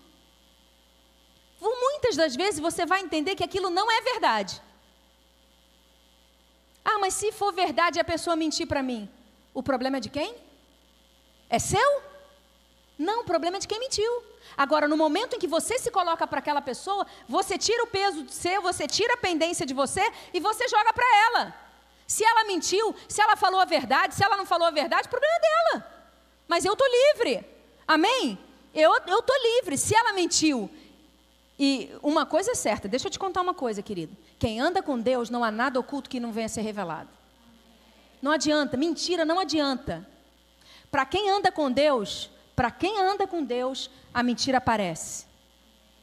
Muitas 1.60 2.14
das 2.14 2.36
vezes 2.36 2.60
você 2.60 2.86
vai 2.86 3.00
entender 3.00 3.34
que 3.34 3.42
aquilo 3.42 3.70
não 3.70 3.90
é 3.90 4.00
verdade. 4.02 4.62
Ah, 6.84 6.98
mas 6.98 7.14
se 7.14 7.32
for 7.32 7.52
verdade 7.52 7.98
a 7.98 8.04
pessoa 8.04 8.36
mentir 8.36 8.66
para 8.66 8.82
mim, 8.82 9.08
o 9.52 9.62
problema 9.62 9.96
é 9.96 10.00
de 10.00 10.08
quem? 10.08 10.36
É 11.50 11.58
seu? 11.58 12.07
Não, 12.98 13.20
o 13.20 13.24
problema 13.24 13.58
é 13.58 13.60
de 13.60 13.68
quem 13.68 13.78
mentiu. 13.78 14.22
Agora, 14.56 14.88
no 14.88 14.96
momento 14.96 15.36
em 15.36 15.38
que 15.38 15.46
você 15.46 15.78
se 15.78 15.90
coloca 15.90 16.26
para 16.26 16.40
aquela 16.40 16.60
pessoa, 16.60 17.06
você 17.28 17.56
tira 17.56 17.84
o 17.84 17.86
peso 17.86 18.24
de 18.24 18.34
seu, 18.34 18.60
você 18.60 18.88
tira 18.88 19.14
a 19.14 19.16
pendência 19.16 19.64
de 19.64 19.72
você 19.72 20.02
e 20.34 20.40
você 20.40 20.66
joga 20.66 20.92
para 20.92 21.06
ela. 21.26 21.54
Se 22.06 22.24
ela 22.24 22.44
mentiu, 22.44 22.94
se 23.06 23.20
ela 23.20 23.36
falou 23.36 23.60
a 23.60 23.64
verdade, 23.64 24.14
se 24.14 24.24
ela 24.24 24.36
não 24.36 24.46
falou 24.46 24.66
a 24.66 24.70
verdade, 24.72 25.06
o 25.06 25.10
problema 25.10 25.34
é 25.36 25.40
dela. 25.40 25.94
Mas 26.48 26.64
eu 26.64 26.72
estou 26.72 26.88
livre. 26.88 27.44
Amém? 27.86 28.38
Eu 28.74 28.96
estou 28.96 29.36
livre. 29.56 29.78
Se 29.78 29.94
ela 29.94 30.12
mentiu. 30.12 30.68
E 31.58 31.90
uma 32.02 32.24
coisa 32.24 32.52
é 32.52 32.54
certa, 32.54 32.88
deixa 32.88 33.08
eu 33.08 33.10
te 33.10 33.18
contar 33.18 33.42
uma 33.42 33.54
coisa, 33.54 33.82
querido. 33.82 34.16
Quem 34.38 34.60
anda 34.60 34.82
com 34.82 34.98
Deus, 34.98 35.28
não 35.28 35.44
há 35.44 35.50
nada 35.50 35.78
oculto 35.78 36.08
que 36.08 36.20
não 36.20 36.32
venha 36.32 36.46
a 36.46 36.48
ser 36.48 36.62
revelado. 36.62 37.08
Não 38.22 38.32
adianta, 38.32 38.76
mentira 38.76 39.24
não 39.24 39.38
adianta. 39.38 40.06
Para 40.90 41.04
quem 41.04 41.28
anda 41.30 41.52
com 41.52 41.70
Deus, 41.70 42.30
para 42.58 42.72
quem 42.72 43.00
anda 43.00 43.24
com 43.24 43.44
Deus, 43.44 43.88
a 44.12 44.20
mentira 44.20 44.58
aparece. 44.58 45.26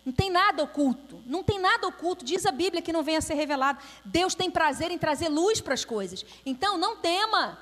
Não 0.05 0.13
tem 0.13 0.29
nada 0.29 0.63
oculto, 0.63 1.21
não 1.25 1.43
tem 1.43 1.59
nada 1.59 1.85
oculto, 1.85 2.23
diz 2.23 2.45
a 2.45 2.51
Bíblia 2.51 2.81
que 2.81 2.93
não 2.93 3.03
venha 3.03 3.17
a 3.17 3.21
ser 3.21 3.33
revelado. 3.33 3.83
Deus 4.05 4.33
tem 4.33 4.49
prazer 4.49 4.89
em 4.89 4.97
trazer 4.97 5.27
luz 5.27 5.59
para 5.59 5.73
as 5.73 5.83
coisas. 5.83 6.25
Então 6.45 6.77
não 6.77 6.95
tema. 6.95 7.59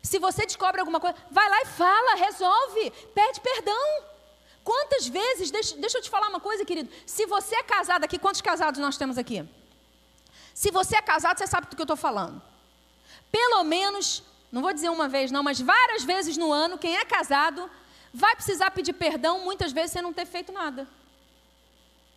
Se 0.00 0.20
você 0.20 0.46
descobre 0.46 0.78
alguma 0.80 1.00
coisa, 1.00 1.16
vai 1.32 1.50
lá 1.50 1.62
e 1.62 1.66
fala, 1.66 2.14
resolve, 2.14 2.92
pede 3.12 3.40
perdão. 3.40 4.04
Quantas 4.62 5.08
vezes, 5.08 5.50
deixa, 5.50 5.76
deixa 5.76 5.98
eu 5.98 6.02
te 6.02 6.08
falar 6.08 6.28
uma 6.28 6.38
coisa, 6.38 6.64
querido. 6.64 6.90
Se 7.04 7.26
você 7.26 7.56
é 7.56 7.62
casado 7.64 8.04
aqui, 8.04 8.20
quantos 8.20 8.40
casados 8.40 8.80
nós 8.80 8.96
temos 8.96 9.18
aqui? 9.18 9.44
Se 10.54 10.70
você 10.70 10.94
é 10.94 11.02
casado, 11.02 11.38
você 11.38 11.48
sabe 11.48 11.66
do 11.66 11.74
que 11.74 11.82
eu 11.82 11.90
estou 11.90 11.96
falando. 11.96 12.40
Pelo 13.32 13.64
menos, 13.64 14.22
não 14.52 14.62
vou 14.62 14.72
dizer 14.72 14.90
uma 14.90 15.08
vez 15.08 15.32
não, 15.32 15.42
mas 15.42 15.60
várias 15.60 16.04
vezes 16.04 16.36
no 16.36 16.52
ano, 16.52 16.78
quem 16.78 16.96
é 16.96 17.04
casado 17.04 17.68
vai 18.12 18.34
precisar 18.36 18.70
pedir 18.70 18.92
perdão 18.92 19.40
muitas 19.40 19.72
vezes 19.72 19.92
sem 19.92 20.02
não 20.02 20.12
ter 20.12 20.26
feito 20.26 20.52
nada. 20.52 20.86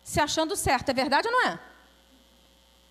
Se 0.02 0.20
achando 0.20 0.54
certo, 0.54 0.90
é 0.90 0.94
verdade 0.94 1.28
ou 1.28 1.32
não 1.32 1.48
é? 1.48 1.58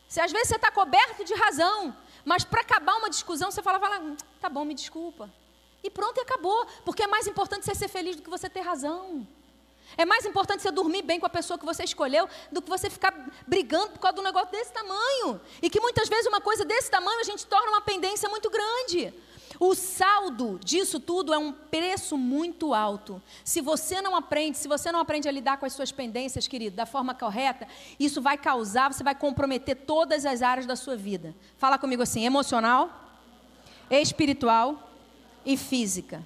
Se 0.07 0.19
às 0.19 0.31
vezes 0.31 0.49
você 0.49 0.55
está 0.55 0.71
coberto 0.71 1.23
de 1.23 1.33
razão, 1.33 1.95
mas 2.23 2.43
para 2.43 2.61
acabar 2.61 2.95
uma 2.97 3.09
discussão 3.09 3.51
você 3.51 3.61
fala, 3.61 3.79
fala, 3.79 3.99
hum, 3.99 4.17
tá 4.41 4.49
bom, 4.49 4.65
me 4.65 4.73
desculpa. 4.73 5.31
E 5.83 5.89
pronto, 5.89 6.17
e 6.17 6.21
acabou. 6.21 6.65
Porque 6.83 7.03
é 7.03 7.07
mais 7.07 7.27
importante 7.27 7.63
você 7.63 7.75
ser 7.75 7.87
feliz 7.87 8.15
do 8.15 8.23
que 8.23 8.29
você 8.29 8.49
ter 8.49 8.61
razão. 8.61 9.27
É 9.95 10.03
mais 10.03 10.25
importante 10.25 10.63
você 10.63 10.71
dormir 10.71 11.03
bem 11.03 11.19
com 11.19 11.27
a 11.27 11.29
pessoa 11.29 11.59
que 11.59 11.65
você 11.65 11.83
escolheu 11.83 12.27
do 12.51 12.61
que 12.61 12.69
você 12.69 12.89
ficar 12.89 13.13
brigando 13.45 13.91
por 13.91 13.99
causa 13.99 14.15
de 14.15 14.21
um 14.21 14.23
negócio 14.23 14.51
desse 14.51 14.73
tamanho. 14.73 15.39
E 15.61 15.69
que 15.69 15.79
muitas 15.79 16.09
vezes 16.09 16.25
uma 16.25 16.41
coisa 16.41 16.65
desse 16.65 16.89
tamanho 16.89 17.19
a 17.19 17.23
gente 17.23 17.45
torna 17.45 17.69
uma 17.69 17.81
pendência 17.81 18.27
muito 18.27 18.49
grande. 18.49 19.13
O 19.59 19.73
saldo 19.73 20.59
disso 20.63 20.99
tudo 20.99 21.33
é 21.33 21.37
um 21.37 21.51
preço 21.51 22.17
muito 22.17 22.73
alto. 22.73 23.21
Se 23.43 23.61
você 23.61 24.01
não 24.01 24.15
aprende, 24.15 24.57
se 24.57 24.67
você 24.67 24.91
não 24.91 24.99
aprende 24.99 25.27
a 25.27 25.31
lidar 25.31 25.57
com 25.57 25.65
as 25.65 25.73
suas 25.73 25.91
pendências, 25.91 26.47
querido, 26.47 26.75
da 26.75 26.85
forma 26.85 27.13
correta, 27.13 27.67
isso 27.99 28.21
vai 28.21 28.37
causar, 28.37 28.91
você 28.91 29.03
vai 29.03 29.15
comprometer 29.15 29.75
todas 29.75 30.25
as 30.25 30.41
áreas 30.41 30.65
da 30.65 30.75
sua 30.75 30.95
vida. 30.95 31.35
Fala 31.57 31.77
comigo 31.77 32.01
assim: 32.01 32.25
emocional, 32.25 32.89
espiritual 33.89 34.91
e 35.45 35.55
física. 35.55 36.25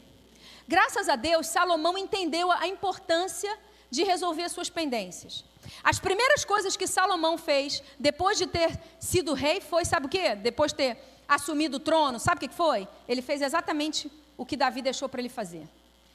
Graças 0.68 1.10
a 1.10 1.16
Deus, 1.16 1.48
Salomão 1.48 1.98
entendeu 1.98 2.52
a 2.52 2.68
importância 2.68 3.58
de 3.90 4.04
resolver 4.04 4.50
suas 4.50 4.70
pendências. 4.70 5.44
As 5.84 6.00
primeiras 6.00 6.46
coisas 6.46 6.78
que 6.78 6.88
Salomão 6.88 7.38
fez 7.38 7.84
depois 8.00 8.38
de 8.38 8.48
ter 8.48 8.80
sido 9.00 9.34
rei 9.34 9.62
foi, 9.62 9.84
sabe 9.86 10.06
o 10.06 10.10
quê? 10.10 10.36
Depois 10.36 10.72
de 10.72 10.78
ter 10.78 11.19
assumido 11.30 11.78
o 11.78 11.80
trono, 11.80 12.20
sabe 12.20 12.44
o 12.44 12.50
que 12.50 12.56
foi? 12.56 12.88
Ele 13.08 13.22
fez 13.22 13.42
exatamente 13.44 14.12
o 14.36 14.46
que 14.46 14.58
Davi 14.58 14.82
deixou 14.82 15.08
para 15.08 15.22
ele 15.22 15.30
fazer. 15.30 15.68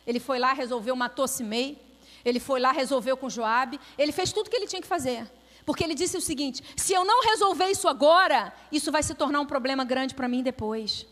Ele 0.04 0.18
foi 0.18 0.38
lá, 0.38 0.52
resolveu, 0.52 0.96
matou 0.96 1.28
Simei. 1.28 1.78
Ele 2.24 2.40
foi 2.40 2.58
lá, 2.58 2.72
resolveu 2.72 3.16
com 3.16 3.30
Joabe. 3.30 3.78
Ele 3.96 4.10
fez 4.10 4.32
tudo 4.32 4.48
o 4.48 4.50
que 4.50 4.56
ele 4.56 4.66
tinha 4.66 4.82
que 4.82 4.88
fazer. 4.88 5.30
Porque 5.64 5.84
ele 5.84 5.94
disse 5.94 6.16
o 6.16 6.20
seguinte: 6.20 6.62
se 6.76 6.92
eu 6.92 7.04
não 7.04 7.22
resolver 7.22 7.66
isso 7.70 7.88
agora, 7.88 8.52
isso 8.72 8.90
vai 8.90 9.02
se 9.02 9.14
tornar 9.14 9.40
um 9.40 9.46
problema 9.46 9.84
grande 9.84 10.14
para 10.14 10.28
mim 10.28 10.42
depois. 10.42 11.06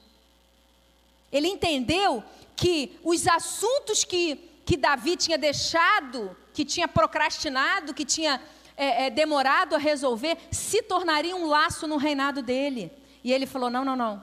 Ele 1.31 1.49
entendeu 1.49 2.23
que 2.55 2.99
os 3.03 3.27
assuntos 3.27 4.05
que, 4.05 4.37
que 4.67 4.77
Davi 4.77 5.17
tinha 5.17 5.38
deixado, 5.38 6.37
que 6.53 6.65
tinha 6.65 6.87
procrastinado, 6.87 7.95
que 7.95 8.05
tinha 8.05 8.43
é, 8.77 9.07
é, 9.07 9.11
demorado 9.11 9.75
a 9.75 9.79
resolver, 9.79 10.37
se 10.51 10.83
tornariam 10.83 11.43
um 11.43 11.47
laço 11.47 11.87
no 11.87 11.97
reinado 11.97 12.43
dele. 12.43 12.93
E 13.23 13.33
ele 13.33 13.47
falou: 13.47 13.71
não, 13.71 13.85
não, 13.85 13.97
não. 13.97 14.23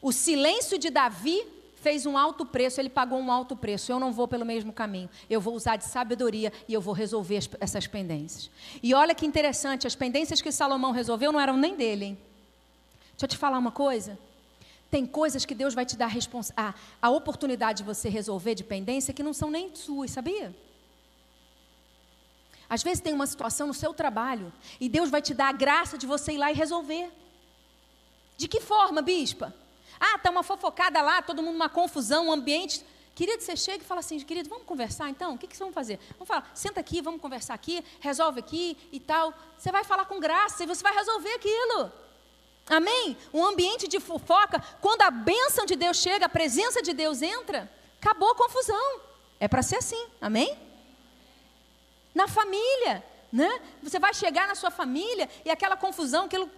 O 0.00 0.12
silêncio 0.12 0.78
de 0.78 0.90
Davi 0.90 1.42
fez 1.86 2.04
um 2.04 2.18
alto 2.18 2.44
preço, 2.44 2.80
ele 2.80 2.88
pagou 2.88 3.18
um 3.18 3.30
alto 3.30 3.54
preço. 3.54 3.92
Eu 3.92 4.00
não 4.00 4.12
vou 4.12 4.26
pelo 4.26 4.44
mesmo 4.44 4.72
caminho. 4.72 5.08
Eu 5.30 5.40
vou 5.40 5.54
usar 5.54 5.76
de 5.76 5.84
sabedoria 5.84 6.52
e 6.66 6.74
eu 6.74 6.80
vou 6.80 6.92
resolver 6.92 7.36
as, 7.36 7.48
essas 7.60 7.86
pendências. 7.86 8.50
E 8.82 8.92
olha 8.92 9.14
que 9.14 9.24
interessante, 9.24 9.86
as 9.86 9.94
pendências 9.94 10.42
que 10.42 10.50
Salomão 10.50 10.90
resolveu 10.90 11.30
não 11.30 11.40
eram 11.40 11.56
nem 11.56 11.76
dele, 11.76 12.04
hein? 12.04 12.18
Deixa 13.12 13.24
eu 13.24 13.28
te 13.28 13.36
falar 13.36 13.58
uma 13.58 13.70
coisa. 13.70 14.18
Tem 14.90 15.06
coisas 15.06 15.44
que 15.44 15.54
Deus 15.54 15.74
vai 15.74 15.86
te 15.86 15.96
dar 15.96 16.10
a, 16.56 16.74
a 17.00 17.10
oportunidade 17.10 17.78
de 17.78 17.84
você 17.84 18.08
resolver 18.08 18.54
de 18.54 18.64
pendência 18.64 19.14
que 19.14 19.22
não 19.22 19.32
são 19.32 19.50
nem 19.50 19.74
suas, 19.74 20.10
sabia? 20.10 20.54
Às 22.68 22.82
vezes 22.82 23.00
tem 23.00 23.12
uma 23.12 23.26
situação 23.26 23.68
no 23.68 23.74
seu 23.74 23.94
trabalho 23.94 24.52
e 24.80 24.88
Deus 24.88 25.08
vai 25.08 25.22
te 25.22 25.32
dar 25.32 25.48
a 25.48 25.52
graça 25.52 25.96
de 25.96 26.06
você 26.06 26.32
ir 26.32 26.38
lá 26.38 26.50
e 26.50 26.54
resolver. 26.54 27.10
De 28.36 28.48
que 28.48 28.60
forma, 28.60 29.00
bispa? 29.00 29.54
Ah, 29.98 30.16
está 30.16 30.30
uma 30.30 30.42
fofocada 30.42 31.00
lá, 31.00 31.22
todo 31.22 31.42
mundo 31.42 31.56
uma 31.56 31.68
confusão, 31.68 32.26
um 32.26 32.32
ambiente. 32.32 32.84
Querido, 33.14 33.42
você 33.42 33.56
chega 33.56 33.82
e 33.82 33.86
fala 33.86 34.00
assim, 34.00 34.20
querido, 34.20 34.48
vamos 34.48 34.66
conversar 34.66 35.08
então? 35.08 35.34
O 35.34 35.38
que, 35.38 35.46
que 35.46 35.56
vocês 35.56 35.66
vão 35.66 35.72
fazer? 35.72 35.98
Vamos 36.12 36.28
falar, 36.28 36.50
senta 36.54 36.80
aqui, 36.80 37.00
vamos 37.00 37.20
conversar 37.20 37.54
aqui, 37.54 37.82
resolve 37.98 38.40
aqui 38.40 38.76
e 38.92 39.00
tal. 39.00 39.32
Você 39.56 39.72
vai 39.72 39.84
falar 39.84 40.04
com 40.04 40.20
graça 40.20 40.62
e 40.62 40.66
você 40.66 40.82
vai 40.82 40.94
resolver 40.94 41.32
aquilo. 41.32 41.92
Amém? 42.68 43.16
Um 43.32 43.44
ambiente 43.44 43.88
de 43.88 44.00
fofoca, 44.00 44.62
quando 44.80 45.02
a 45.02 45.10
bênção 45.10 45.64
de 45.64 45.76
Deus 45.76 45.96
chega, 45.96 46.26
a 46.26 46.28
presença 46.28 46.82
de 46.82 46.92
Deus 46.92 47.22
entra, 47.22 47.72
acabou 47.98 48.32
a 48.32 48.34
confusão. 48.34 49.00
É 49.40 49.48
para 49.48 49.62
ser 49.62 49.76
assim, 49.76 50.08
amém? 50.20 50.58
Na 52.14 52.28
família, 52.28 53.04
né? 53.32 53.60
Você 53.82 53.98
vai 53.98 54.12
chegar 54.12 54.46
na 54.46 54.54
sua 54.54 54.70
família 54.70 55.28
e 55.44 55.50
aquela 55.50 55.76
confusão, 55.76 56.24
aquilo 56.26 56.50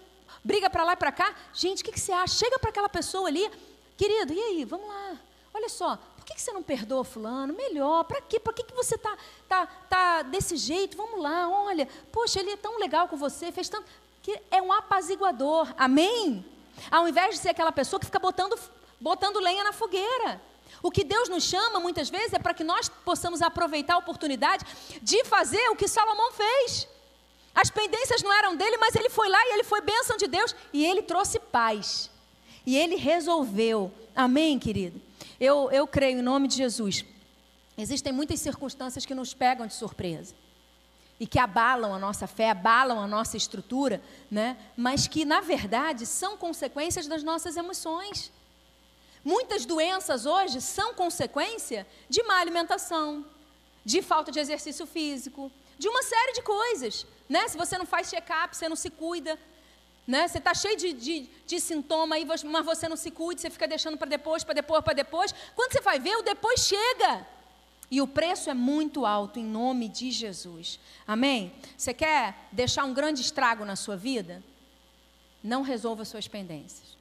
briga 0.44 0.68
para 0.70 0.84
lá 0.84 0.92
e 0.92 0.96
para 0.96 1.12
cá. 1.12 1.34
Gente, 1.52 1.82
o 1.82 1.84
que, 1.84 1.92
que, 1.92 2.00
você 2.00 2.12
acha? 2.12 2.34
Chega 2.34 2.58
para 2.58 2.70
aquela 2.70 2.88
pessoa 2.88 3.28
ali, 3.28 3.50
querido, 3.96 4.32
e 4.32 4.40
aí, 4.40 4.64
vamos 4.64 4.88
lá. 4.88 5.16
Olha 5.52 5.68
só, 5.68 5.96
por 6.16 6.24
que, 6.24 6.34
que 6.34 6.40
você 6.40 6.52
não 6.52 6.62
perdoa 6.62 7.04
fulano? 7.04 7.54
Melhor, 7.54 8.04
para 8.04 8.20
quê? 8.20 8.38
Por 8.38 8.52
que, 8.52 8.62
que 8.62 8.74
você 8.74 8.96
tá, 8.96 9.16
tá, 9.48 9.66
tá 9.88 10.22
desse 10.22 10.56
jeito? 10.56 10.96
Vamos 10.96 11.20
lá, 11.20 11.48
olha, 11.48 11.88
poxa, 12.12 12.40
ele 12.40 12.50
é 12.50 12.56
tão 12.56 12.78
legal 12.78 13.08
com 13.08 13.16
você, 13.16 13.50
fez 13.50 13.68
tanto 13.68 13.88
que 14.22 14.38
é 14.50 14.60
um 14.60 14.72
apaziguador. 14.72 15.72
Amém? 15.76 16.44
Ao 16.90 17.08
invés 17.08 17.34
de 17.34 17.40
ser 17.40 17.50
aquela 17.50 17.72
pessoa 17.72 17.98
que 17.98 18.06
fica 18.06 18.18
botando, 18.18 18.58
botando 19.00 19.40
lenha 19.40 19.64
na 19.64 19.72
fogueira. 19.72 20.40
O 20.82 20.90
que 20.90 21.02
Deus 21.02 21.28
nos 21.28 21.44
chama 21.44 21.80
muitas 21.80 22.08
vezes 22.08 22.32
é 22.32 22.38
para 22.38 22.54
que 22.54 22.62
nós 22.62 22.88
possamos 22.88 23.42
aproveitar 23.42 23.94
a 23.94 23.98
oportunidade 23.98 24.64
de 25.02 25.24
fazer 25.24 25.68
o 25.70 25.76
que 25.76 25.88
Salomão 25.88 26.30
fez. 26.32 26.86
As 27.60 27.70
pendências 27.70 28.22
não 28.22 28.32
eram 28.32 28.54
dele, 28.54 28.76
mas 28.76 28.94
ele 28.94 29.10
foi 29.10 29.28
lá 29.28 29.38
e 29.46 29.54
ele 29.54 29.64
foi 29.64 29.80
bênção 29.80 30.16
de 30.16 30.28
Deus 30.28 30.54
e 30.72 30.86
ele 30.86 31.02
trouxe 31.02 31.40
paz. 31.40 32.08
E 32.64 32.76
ele 32.76 32.94
resolveu. 32.94 33.92
Amém, 34.14 34.60
querido? 34.60 35.02
Eu, 35.40 35.68
eu 35.72 35.84
creio 35.84 36.20
em 36.20 36.22
nome 36.22 36.46
de 36.46 36.54
Jesus. 36.54 37.04
Existem 37.76 38.12
muitas 38.12 38.38
circunstâncias 38.38 39.04
que 39.04 39.12
nos 39.12 39.34
pegam 39.34 39.66
de 39.66 39.74
surpresa 39.74 40.36
e 41.18 41.26
que 41.26 41.36
abalam 41.36 41.92
a 41.92 41.98
nossa 41.98 42.28
fé, 42.28 42.50
abalam 42.50 43.00
a 43.00 43.08
nossa 43.08 43.36
estrutura, 43.36 44.00
né? 44.30 44.56
mas 44.76 45.08
que, 45.08 45.24
na 45.24 45.40
verdade, 45.40 46.06
são 46.06 46.36
consequências 46.36 47.08
das 47.08 47.24
nossas 47.24 47.56
emoções. 47.56 48.30
Muitas 49.24 49.66
doenças 49.66 50.26
hoje 50.26 50.60
são 50.60 50.94
consequência 50.94 51.84
de 52.08 52.22
má 52.22 52.38
alimentação, 52.38 53.26
de 53.84 54.00
falta 54.00 54.30
de 54.30 54.38
exercício 54.38 54.86
físico, 54.86 55.50
de 55.76 55.88
uma 55.88 56.04
série 56.04 56.34
de 56.34 56.42
coisas. 56.42 57.04
Né? 57.28 57.46
Se 57.48 57.56
você 57.56 57.76
não 57.76 57.86
faz 57.86 58.08
check-up, 58.08 58.56
você 58.56 58.68
não 58.68 58.76
se 58.76 58.90
cuida. 58.90 59.38
Né? 60.06 60.26
Você 60.26 60.38
está 60.38 60.54
cheio 60.54 60.76
de, 60.76 60.92
de, 60.92 61.28
de 61.46 61.60
sintoma, 61.60 62.16
aí, 62.16 62.24
mas 62.24 62.64
você 62.64 62.88
não 62.88 62.96
se 62.96 63.10
cuida, 63.10 63.40
você 63.40 63.50
fica 63.50 63.68
deixando 63.68 63.98
para 63.98 64.08
depois, 64.08 64.42
para 64.42 64.54
depois, 64.54 64.82
para 64.82 64.94
depois. 64.94 65.34
Quando 65.54 65.72
você 65.72 65.80
vai 65.80 65.98
ver, 65.98 66.16
o 66.16 66.22
depois 66.22 66.60
chega. 66.60 67.26
E 67.90 68.00
o 68.00 68.06
preço 68.06 68.50
é 68.50 68.54
muito 68.54 69.06
alto 69.06 69.38
em 69.38 69.44
nome 69.44 69.88
de 69.88 70.10
Jesus. 70.10 70.78
Amém? 71.06 71.52
Você 71.76 71.94
quer 71.94 72.48
deixar 72.52 72.84
um 72.84 72.92
grande 72.92 73.20
estrago 73.22 73.64
na 73.64 73.76
sua 73.76 73.96
vida? 73.96 74.42
Não 75.42 75.62
resolva 75.62 76.04
suas 76.04 76.28
pendências. 76.28 76.96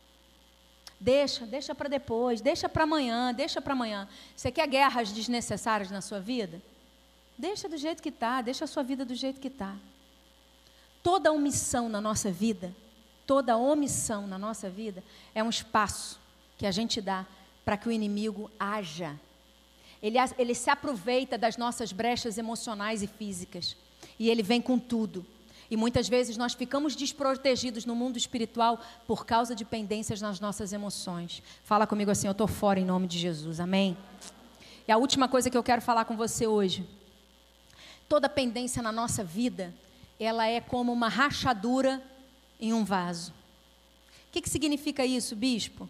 Deixa, 1.00 1.46
deixa 1.46 1.76
para 1.76 1.90
depois, 1.90 2.42
deixa 2.42 2.68
para 2.68 2.84
amanhã, 2.84 3.34
deixa 3.34 3.62
para 3.62 3.74
amanhã. 3.74 4.08
Você 4.36 4.52
quer 4.52 4.68
guerras 4.68 5.12
desnecessárias 5.12 5.92
na 5.92 6.02
sua 6.02 6.20
vida? 6.20 6.62
Deixa 7.38 7.70
do 7.70 7.78
jeito 7.78 8.02
que 8.02 8.10
está, 8.10 8.42
deixa 8.42 8.66
a 8.66 8.68
sua 8.68 8.82
vida 8.82 9.06
do 9.06 9.14
jeito 9.14 9.40
que 9.40 9.48
está. 9.48 9.76
Toda 11.08 11.32
omissão 11.32 11.88
na 11.88 12.02
nossa 12.02 12.30
vida, 12.30 12.76
toda 13.26 13.56
omissão 13.56 14.28
na 14.28 14.38
nossa 14.38 14.70
vida 14.70 15.02
é 15.34 15.42
um 15.42 15.50
espaço 15.50 16.20
que 16.58 16.66
a 16.66 16.72
gente 16.72 17.00
dá 17.00 17.26
para 17.64 17.78
que 17.78 17.88
o 17.88 17.92
inimigo 17.94 18.52
haja. 18.60 19.18
Ele, 20.04 20.18
ele 20.38 20.54
se 20.54 20.70
aproveita 20.70 21.38
das 21.38 21.56
nossas 21.56 21.94
brechas 21.94 22.38
emocionais 22.38 23.02
e 23.02 23.08
físicas. 23.08 23.78
E 24.20 24.30
ele 24.30 24.44
vem 24.44 24.62
com 24.62 24.78
tudo. 24.78 25.26
E 25.72 25.78
muitas 25.78 26.10
vezes 26.10 26.36
nós 26.36 26.54
ficamos 26.54 26.94
desprotegidos 26.94 27.86
no 27.86 27.96
mundo 27.96 28.18
espiritual 28.18 28.78
por 29.08 29.26
causa 29.26 29.56
de 29.56 29.64
pendências 29.64 30.20
nas 30.20 30.42
nossas 30.42 30.74
emoções. 30.74 31.42
Fala 31.64 31.88
comigo 31.88 32.12
assim, 32.12 32.28
eu 32.28 32.32
estou 32.34 32.50
fora 32.50 32.82
em 32.82 32.86
nome 32.86 33.08
de 33.08 33.18
Jesus, 33.18 33.62
amém? 33.62 33.96
E 34.86 34.92
a 34.92 34.98
última 34.98 35.30
coisa 35.30 35.50
que 35.50 35.58
eu 35.58 35.64
quero 35.64 35.82
falar 35.82 36.04
com 36.04 36.18
você 36.18 36.46
hoje. 36.46 36.86
Toda 38.10 38.28
pendência 38.28 38.84
na 38.84 38.92
nossa 38.92 39.24
vida, 39.24 39.74
ela 40.20 40.48
é 40.48 40.60
como 40.60 40.92
uma 40.92 41.10
rachadura 41.10 42.02
em 42.60 42.74
um 42.74 42.84
vaso. 42.84 43.32
O 44.30 44.32
que, 44.32 44.42
que 44.42 44.50
significa 44.50 45.06
isso, 45.06 45.36
bispo? 45.36 45.90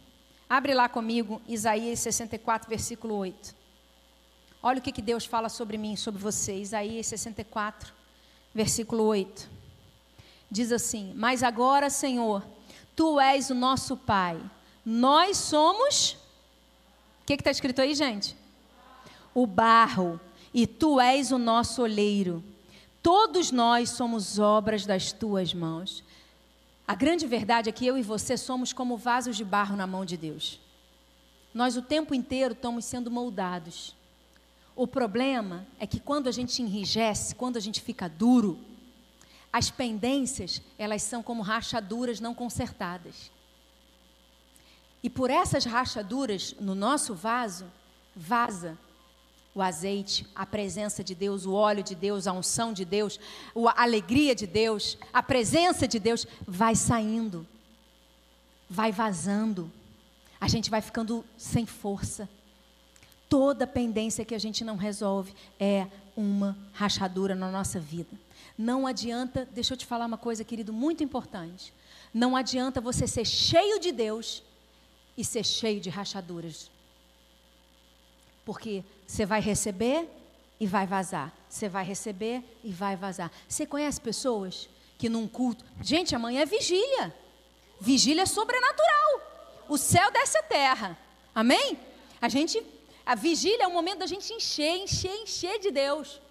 Abre 0.50 0.74
lá 0.74 0.88
comigo 0.88 1.42
Isaías 1.48 2.00
64, 2.00 2.70
versículo 2.70 3.16
8. 3.16 3.56
Olha 4.62 4.80
o 4.80 4.82
que, 4.82 4.92
que 4.92 5.02
Deus 5.02 5.26
fala 5.26 5.50
sobre 5.50 5.78
mim, 5.78 5.96
sobre 5.96 6.22
você. 6.22 6.56
Isaías 6.56 7.08
64, 7.08 7.94
versículo 8.54 9.04
8 9.04 9.58
diz 10.50 10.72
assim: 10.72 11.14
Mas 11.16 11.44
agora, 11.44 11.90
Senhor, 11.90 12.44
tu 12.96 13.20
és 13.20 13.50
o 13.50 13.56
nosso 13.56 13.96
Pai, 13.96 14.40
nós 14.86 15.38
somos. 15.38 16.14
O 17.22 17.26
que 17.28 17.34
está 17.34 17.52
escrito 17.52 17.82
aí, 17.82 17.94
gente? 17.94 18.36
O 19.34 19.46
barro, 19.46 20.20
e 20.54 20.66
tu 20.66 21.00
és 21.00 21.32
o 21.32 21.38
nosso 21.38 21.82
oleiro. 21.82 22.44
Todos 23.08 23.54
nós 23.54 23.92
somos 23.92 24.38
obras 24.38 24.86
das 24.86 25.14
tuas 25.14 25.54
mãos. 25.54 26.04
A 26.86 26.94
grande 26.94 27.26
verdade 27.26 27.70
é 27.70 27.72
que 27.72 27.86
eu 27.86 27.98
e 27.98 28.04
você 28.04 28.36
somos 28.36 28.74
como 28.74 28.98
vasos 28.98 29.38
de 29.38 29.46
barro 29.46 29.78
na 29.78 29.88
mão 29.88 30.04
de 30.04 30.18
Deus. 30.18 30.60
Nós 31.54 31.78
o 31.78 31.82
tempo 31.82 32.14
inteiro 32.14 32.54
estamos 32.54 32.84
sendo 32.84 33.10
moldados. 33.10 33.96
O 34.76 34.86
problema 34.86 35.66
é 35.80 35.88
que 35.88 36.02
quando 36.02 36.28
a 36.28 36.34
gente 36.34 36.62
enrijece, 36.62 37.34
quando 37.34 37.56
a 37.56 37.62
gente 37.62 37.80
fica 37.80 38.10
duro, 38.10 38.60
as 39.54 39.72
pendências, 39.72 40.62
elas 40.78 41.02
são 41.02 41.24
como 41.24 41.42
rachaduras 41.42 42.20
não 42.20 42.36
consertadas. 42.36 43.32
E 45.02 45.10
por 45.10 45.30
essas 45.30 45.64
rachaduras 45.64 46.54
no 46.60 46.76
nosso 46.76 47.16
vaso, 47.16 47.72
vaza 48.14 48.78
o 49.58 49.62
azeite, 49.62 50.24
a 50.36 50.46
presença 50.46 51.04
de 51.04 51.16
Deus, 51.16 51.48
o 51.48 51.54
óleo 51.54 51.82
de 51.82 51.96
Deus, 51.96 52.28
a 52.28 52.32
unção 52.32 52.72
de 52.72 52.86
Deus, 52.86 53.20
a 53.76 53.82
alegria 53.82 54.36
de 54.36 54.46
Deus, 54.46 55.00
a 55.12 55.24
presença 55.24 55.88
de 55.88 55.98
Deus 55.98 56.28
vai 56.48 56.76
saindo, 56.76 57.46
vai 58.70 58.92
vazando. 58.92 59.72
A 60.40 60.48
gente 60.48 60.70
vai 60.70 60.80
ficando 60.80 61.26
sem 61.36 61.66
força. 61.66 62.30
Toda 63.28 63.66
pendência 63.66 64.24
que 64.24 64.36
a 64.36 64.40
gente 64.40 64.64
não 64.64 64.76
resolve 64.76 65.34
é 65.60 65.88
uma 66.16 66.56
rachadura 66.72 67.34
na 67.34 67.50
nossa 67.50 67.80
vida. 67.80 68.16
Não 68.56 68.86
adianta, 68.86 69.50
deixa 69.52 69.74
eu 69.74 69.78
te 69.78 69.88
falar 69.88 70.06
uma 70.06 70.20
coisa, 70.20 70.44
querido, 70.44 70.72
muito 70.72 71.04
importante. 71.04 71.74
Não 72.14 72.36
adianta 72.36 72.80
você 72.80 73.08
ser 73.08 73.26
cheio 73.26 73.80
de 73.80 73.92
Deus 73.92 74.44
e 75.18 75.26
ser 75.26 75.44
cheio 75.44 75.82
de 75.82 75.90
rachaduras. 75.90 76.70
Porque 78.48 78.82
você 79.06 79.26
vai 79.26 79.42
receber 79.42 80.10
e 80.58 80.66
vai 80.66 80.88
vazar. 80.88 81.34
Você 81.50 81.68
vai 81.68 81.84
receber 81.84 82.42
e 82.64 82.72
vai 82.72 82.96
vazar. 82.96 83.30
Você 83.46 83.66
conhece 83.66 84.00
pessoas 84.00 84.70
que 84.98 85.10
num 85.10 85.28
culto. 85.28 85.66
Gente, 85.82 86.16
amanhã 86.16 86.44
é 86.44 86.46
vigília. 86.46 87.14
Vigília 87.78 88.22
é 88.22 88.26
sobrenatural. 88.26 89.66
O 89.68 89.78
céu 89.78 90.10
desce 90.12 90.38
a 90.38 90.44
terra. 90.44 90.98
Amém? 91.36 91.78
A 92.22 92.30
gente. 92.30 92.66
A 93.06 93.16
vigília 93.16 93.66
é 93.66 93.68
o 93.68 93.74
momento 93.74 94.00
da 94.00 94.06
gente 94.06 94.32
encher, 94.32 94.78
encher, 94.78 95.14
encher 95.24 95.60
de 95.60 95.70
Deus. 95.70 96.22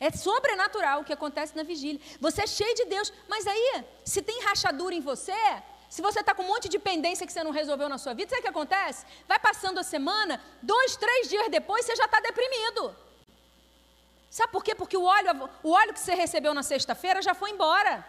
É 0.00 0.10
sobrenatural 0.10 1.02
o 1.02 1.04
que 1.04 1.12
acontece 1.12 1.54
na 1.54 1.62
vigília. 1.62 2.00
Você 2.18 2.44
é 2.44 2.46
cheio 2.46 2.74
de 2.74 2.86
Deus, 2.86 3.12
mas 3.28 3.46
aí, 3.46 3.84
se 4.02 4.22
tem 4.22 4.42
rachadura 4.44 4.94
em 4.94 5.02
você, 5.02 5.62
se 5.88 6.02
você 6.02 6.20
está 6.20 6.34
com 6.34 6.42
um 6.42 6.48
monte 6.48 6.68
de 6.68 6.78
pendência 6.78 7.26
que 7.26 7.32
você 7.32 7.44
não 7.44 7.50
resolveu 7.50 7.88
na 7.88 7.98
sua 7.98 8.14
vida, 8.14 8.30
sabe 8.30 8.40
o 8.40 8.42
que 8.42 8.48
acontece? 8.48 9.04
Vai 9.28 9.38
passando 9.38 9.78
a 9.78 9.82
semana, 9.82 10.40
dois, 10.62 10.96
três 10.96 11.28
dias 11.28 11.48
depois, 11.48 11.84
você 11.84 11.96
já 11.96 12.04
está 12.04 12.20
deprimido. 12.20 12.94
Sabe 14.30 14.52
por 14.52 14.62
quê? 14.62 14.74
Porque 14.74 14.96
o 14.96 15.04
óleo, 15.04 15.48
o 15.62 15.70
óleo 15.70 15.94
que 15.94 16.00
você 16.00 16.14
recebeu 16.14 16.52
na 16.52 16.62
sexta-feira 16.62 17.22
já 17.22 17.34
foi 17.34 17.50
embora. 17.50 18.04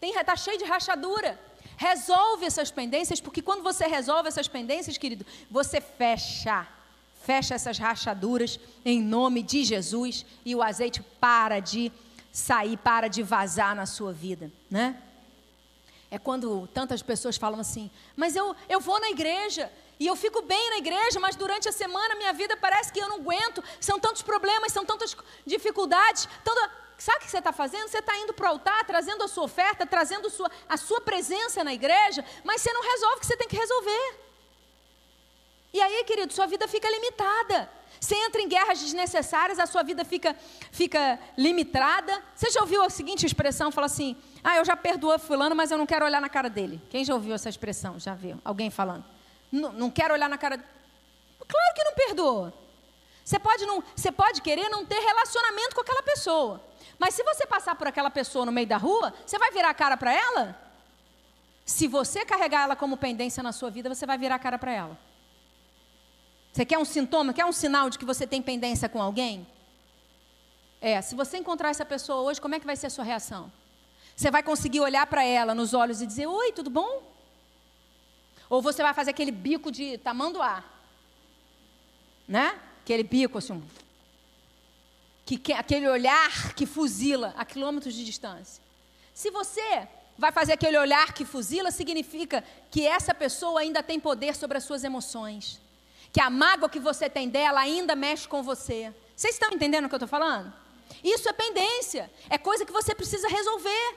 Está 0.00 0.36
cheio 0.36 0.58
de 0.58 0.64
rachadura. 0.64 1.38
Resolve 1.76 2.44
essas 2.44 2.70
pendências, 2.70 3.20
porque 3.20 3.40
quando 3.40 3.62
você 3.62 3.86
resolve 3.86 4.28
essas 4.28 4.46
pendências, 4.46 4.98
querido, 4.98 5.24
você 5.50 5.80
fecha 5.80 6.68
fecha 7.20 7.54
essas 7.54 7.78
rachaduras 7.78 8.58
em 8.84 9.00
nome 9.00 9.42
de 9.42 9.62
Jesus 9.62 10.24
e 10.44 10.54
o 10.54 10.62
azeite 10.62 11.02
para 11.20 11.60
de 11.60 11.92
sair, 12.32 12.76
para 12.78 13.08
de 13.08 13.22
vazar 13.22 13.74
na 13.74 13.86
sua 13.86 14.12
vida, 14.12 14.50
né? 14.70 15.00
É 16.10 16.18
quando 16.18 16.66
tantas 16.68 17.02
pessoas 17.02 17.36
falam 17.36 17.60
assim: 17.60 17.90
"Mas 18.16 18.34
eu 18.34 18.54
eu 18.68 18.80
vou 18.80 18.98
na 19.00 19.10
igreja 19.10 19.70
e 19.98 20.06
eu 20.06 20.16
fico 20.16 20.42
bem 20.42 20.70
na 20.70 20.78
igreja, 20.78 21.20
mas 21.20 21.36
durante 21.36 21.68
a 21.68 21.72
semana 21.72 22.14
minha 22.14 22.32
vida 22.32 22.56
parece 22.56 22.92
que 22.92 22.98
eu 22.98 23.08
não 23.08 23.16
aguento, 23.16 23.62
são 23.78 23.98
tantos 24.00 24.22
problemas, 24.22 24.72
são 24.72 24.84
tantas 24.84 25.16
dificuldades, 25.46 26.28
tanto 26.42 26.60
Sabe 27.00 27.16
o 27.16 27.20
que 27.22 27.30
você 27.30 27.38
está 27.38 27.50
fazendo? 27.50 27.88
Você 27.88 27.98
está 27.98 28.14
indo 28.18 28.34
para 28.34 28.44
o 28.46 28.50
altar, 28.50 28.84
trazendo 28.84 29.24
a 29.24 29.28
sua 29.28 29.44
oferta, 29.44 29.86
trazendo 29.86 30.26
a 30.26 30.30
sua, 30.30 30.50
a 30.68 30.76
sua 30.76 31.00
presença 31.00 31.64
na 31.64 31.72
igreja, 31.72 32.22
mas 32.44 32.60
você 32.60 32.70
não 32.74 32.82
resolve 32.82 33.16
o 33.16 33.20
que 33.20 33.26
você 33.26 33.38
tem 33.38 33.48
que 33.48 33.56
resolver. 33.56 34.20
E 35.72 35.80
aí, 35.80 36.04
querido, 36.04 36.30
sua 36.34 36.46
vida 36.46 36.68
fica 36.68 36.90
limitada. 36.90 37.70
Você 38.00 38.14
entra 38.14 38.40
em 38.40 38.48
guerras 38.48 38.80
desnecessárias, 38.80 39.58
a 39.58 39.66
sua 39.66 39.82
vida 39.82 40.06
fica, 40.06 40.34
fica 40.72 41.20
limitada. 41.36 42.22
Você 42.34 42.50
já 42.50 42.62
ouviu 42.62 42.82
a 42.82 42.88
seguinte 42.88 43.26
expressão? 43.26 43.70
Fala 43.70 43.86
assim: 43.86 44.16
Ah, 44.42 44.56
eu 44.56 44.64
já 44.64 44.74
perdoei 44.74 45.18
fulano, 45.18 45.54
mas 45.54 45.70
eu 45.70 45.76
não 45.76 45.86
quero 45.86 46.06
olhar 46.06 46.20
na 46.20 46.28
cara 46.30 46.48
dele. 46.48 46.80
Quem 46.88 47.04
já 47.04 47.12
ouviu 47.12 47.34
essa 47.34 47.50
expressão? 47.50 48.00
Já 48.00 48.14
viu? 48.14 48.40
Alguém 48.42 48.70
falando? 48.70 49.04
Não, 49.52 49.90
quero 49.90 50.14
olhar 50.14 50.30
na 50.30 50.38
cara. 50.38 50.56
Claro 50.56 51.74
que 51.74 51.84
não 51.84 51.94
perdoa. 51.94 52.54
Você 53.22 53.38
pode, 53.38 53.66
não, 53.66 53.84
você 53.94 54.10
pode 54.10 54.40
querer 54.40 54.70
não 54.70 54.84
ter 54.86 54.98
relacionamento 54.98 55.74
com 55.74 55.82
aquela 55.82 56.02
pessoa. 56.02 56.64
Mas 56.98 57.14
se 57.14 57.22
você 57.22 57.46
passar 57.46 57.74
por 57.74 57.86
aquela 57.86 58.10
pessoa 58.10 58.46
no 58.46 58.52
meio 58.52 58.66
da 58.66 58.78
rua, 58.78 59.12
você 59.26 59.38
vai 59.38 59.50
virar 59.50 59.70
a 59.70 59.74
cara 59.74 59.96
para 59.96 60.12
ela? 60.12 60.58
Se 61.66 61.86
você 61.86 62.24
carregar 62.24 62.62
ela 62.62 62.74
como 62.74 62.96
pendência 62.96 63.42
na 63.42 63.52
sua 63.52 63.70
vida, 63.70 63.94
você 63.94 64.06
vai 64.06 64.16
virar 64.16 64.36
a 64.36 64.38
cara 64.38 64.58
para 64.58 64.72
ela. 64.72 65.09
Você 66.52 66.64
quer 66.64 66.78
um 66.78 66.84
sintoma, 66.84 67.32
quer 67.32 67.44
um 67.44 67.52
sinal 67.52 67.88
de 67.88 67.98
que 67.98 68.04
você 68.04 68.26
tem 68.26 68.42
pendência 68.42 68.88
com 68.88 69.00
alguém? 69.00 69.46
É, 70.80 71.00
se 71.00 71.14
você 71.14 71.36
encontrar 71.36 71.70
essa 71.70 71.84
pessoa 71.84 72.22
hoje, 72.22 72.40
como 72.40 72.54
é 72.54 72.60
que 72.60 72.66
vai 72.66 72.74
ser 72.74 72.88
a 72.88 72.90
sua 72.90 73.04
reação? 73.04 73.52
Você 74.16 74.30
vai 74.30 74.42
conseguir 74.42 74.80
olhar 74.80 75.06
para 75.06 75.24
ela 75.24 75.54
nos 75.54 75.74
olhos 75.74 76.02
e 76.02 76.06
dizer: 76.06 76.26
Oi, 76.26 76.52
tudo 76.52 76.68
bom? 76.68 77.02
Ou 78.48 78.60
você 78.60 78.82
vai 78.82 78.92
fazer 78.92 79.10
aquele 79.10 79.30
bico 79.30 79.70
de 79.70 79.96
tamanduá? 79.98 80.64
Né? 82.26 82.58
Aquele 82.82 83.04
bico 83.04 83.38
assim. 83.38 83.62
Que, 85.24 85.52
aquele 85.52 85.88
olhar 85.88 86.54
que 86.54 86.66
fuzila 86.66 87.32
a 87.36 87.44
quilômetros 87.44 87.94
de 87.94 88.04
distância. 88.04 88.60
Se 89.14 89.30
você 89.30 89.86
vai 90.18 90.32
fazer 90.32 90.54
aquele 90.54 90.76
olhar 90.76 91.14
que 91.14 91.24
fuzila, 91.24 91.70
significa 91.70 92.42
que 92.70 92.84
essa 92.84 93.14
pessoa 93.14 93.60
ainda 93.60 93.82
tem 93.82 94.00
poder 94.00 94.34
sobre 94.34 94.58
as 94.58 94.64
suas 94.64 94.82
emoções 94.82 95.60
que 96.12 96.20
a 96.20 96.30
mágoa 96.30 96.68
que 96.68 96.80
você 96.80 97.08
tem 97.08 97.28
dela 97.28 97.60
ainda 97.60 97.94
mexe 97.94 98.26
com 98.26 98.42
você. 98.42 98.92
Vocês 99.14 99.34
estão 99.34 99.50
entendendo 99.52 99.84
o 99.84 99.88
que 99.88 99.94
eu 99.94 99.98
estou 99.98 100.08
falando? 100.08 100.52
Isso 101.04 101.28
é 101.28 101.32
pendência, 101.32 102.10
é 102.28 102.36
coisa 102.36 102.64
que 102.64 102.72
você 102.72 102.94
precisa 102.94 103.28
resolver. 103.28 103.96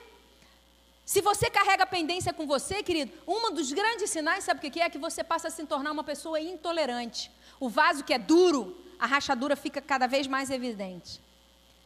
Se 1.04 1.20
você 1.20 1.50
carrega 1.50 1.84
pendência 1.84 2.32
com 2.32 2.46
você, 2.46 2.82
querido, 2.82 3.12
um 3.26 3.52
dos 3.52 3.72
grandes 3.72 4.10
sinais, 4.10 4.44
sabe 4.44 4.66
o 4.66 4.70
que 4.70 4.80
é? 4.80 4.84
É 4.84 4.90
que 4.90 4.98
você 4.98 5.22
passa 5.22 5.48
a 5.48 5.50
se 5.50 5.64
tornar 5.66 5.92
uma 5.92 6.04
pessoa 6.04 6.40
intolerante. 6.40 7.30
O 7.60 7.68
vaso 7.68 8.04
que 8.04 8.14
é 8.14 8.18
duro, 8.18 8.76
a 8.98 9.06
rachadura 9.06 9.54
fica 9.54 9.82
cada 9.82 10.06
vez 10.06 10.26
mais 10.26 10.50
evidente. 10.50 11.20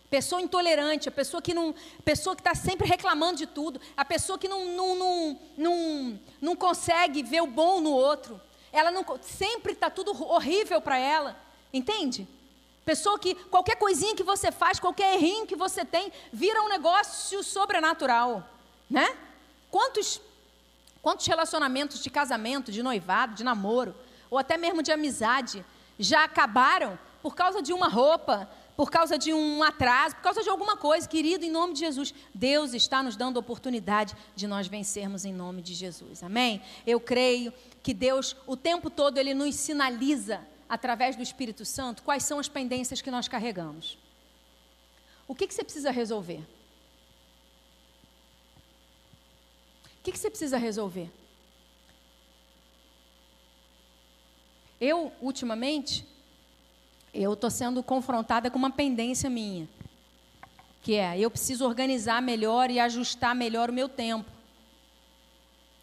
Pessoa 0.08 0.40
intolerante, 0.40 1.08
a 1.08 1.12
pessoa 1.12 1.42
que 1.42 1.52
não, 1.52 1.74
pessoa 2.04 2.34
que 2.34 2.40
está 2.40 2.54
sempre 2.54 2.86
reclamando 2.86 3.38
de 3.38 3.46
tudo, 3.46 3.80
a 3.96 4.04
pessoa 4.04 4.38
que 4.38 4.48
não, 4.48 4.64
não, 4.64 4.94
não, 4.94 5.40
não, 5.56 6.20
não 6.40 6.56
consegue 6.56 7.22
ver 7.22 7.42
o 7.42 7.46
bom 7.46 7.80
no 7.80 7.90
outro. 7.90 8.40
Ela 8.72 8.90
não 8.90 9.04
sempre 9.22 9.72
está 9.72 9.88
tudo 9.90 10.10
horrível 10.30 10.80
para 10.80 10.98
ela, 10.98 11.36
entende? 11.72 12.26
Pessoa 12.84 13.18
que 13.18 13.34
qualquer 13.34 13.76
coisinha 13.76 14.14
que 14.14 14.22
você 14.22 14.50
faz, 14.50 14.80
qualquer 14.80 15.14
errinho 15.14 15.46
que 15.46 15.56
você 15.56 15.84
tem, 15.84 16.12
vira 16.32 16.62
um 16.62 16.68
negócio 16.68 17.42
sobrenatural, 17.42 18.48
né? 18.90 19.16
Quantos 19.70 20.20
quantos 21.00 21.26
relacionamentos 21.26 22.02
de 22.02 22.10
casamento, 22.10 22.72
de 22.72 22.82
noivado, 22.82 23.34
de 23.34 23.44
namoro, 23.44 23.94
ou 24.30 24.36
até 24.36 24.56
mesmo 24.56 24.82
de 24.82 24.92
amizade 24.92 25.64
já 25.98 26.24
acabaram 26.24 26.98
por 27.22 27.34
causa 27.34 27.62
de 27.62 27.72
uma 27.72 27.88
roupa, 27.88 28.48
por 28.78 28.92
causa 28.92 29.18
de 29.18 29.34
um 29.34 29.64
atraso, 29.64 30.14
por 30.14 30.22
causa 30.22 30.40
de 30.40 30.48
alguma 30.48 30.76
coisa, 30.76 31.08
querido, 31.08 31.44
em 31.44 31.50
nome 31.50 31.74
de 31.74 31.80
Jesus. 31.80 32.14
Deus 32.32 32.72
está 32.74 33.02
nos 33.02 33.16
dando 33.16 33.36
a 33.36 33.40
oportunidade 33.40 34.14
de 34.36 34.46
nós 34.46 34.68
vencermos 34.68 35.24
em 35.24 35.32
nome 35.32 35.60
de 35.62 35.74
Jesus. 35.74 36.22
Amém? 36.22 36.62
Eu 36.86 37.00
creio 37.00 37.52
que 37.82 37.92
Deus, 37.92 38.36
o 38.46 38.56
tempo 38.56 38.88
todo, 38.88 39.18
Ele 39.18 39.34
nos 39.34 39.56
sinaliza, 39.56 40.46
através 40.68 41.16
do 41.16 41.24
Espírito 41.24 41.64
Santo, 41.64 42.04
quais 42.04 42.22
são 42.22 42.38
as 42.38 42.48
pendências 42.48 43.02
que 43.02 43.10
nós 43.10 43.26
carregamos. 43.26 43.98
O 45.26 45.34
que, 45.34 45.48
que 45.48 45.54
você 45.54 45.64
precisa 45.64 45.90
resolver? 45.90 46.46
O 49.86 50.02
que, 50.04 50.12
que 50.12 50.18
você 50.20 50.30
precisa 50.30 50.56
resolver? 50.56 51.10
Eu, 54.80 55.12
ultimamente, 55.20 56.06
eu 57.12 57.32
estou 57.32 57.50
sendo 57.50 57.82
confrontada 57.82 58.50
com 58.50 58.58
uma 58.58 58.70
pendência 58.70 59.28
minha, 59.30 59.68
que 60.82 60.94
é 60.94 61.18
eu 61.18 61.30
preciso 61.30 61.64
organizar 61.64 62.22
melhor 62.22 62.70
e 62.70 62.78
ajustar 62.78 63.34
melhor 63.34 63.70
o 63.70 63.72
meu 63.72 63.88
tempo, 63.88 64.30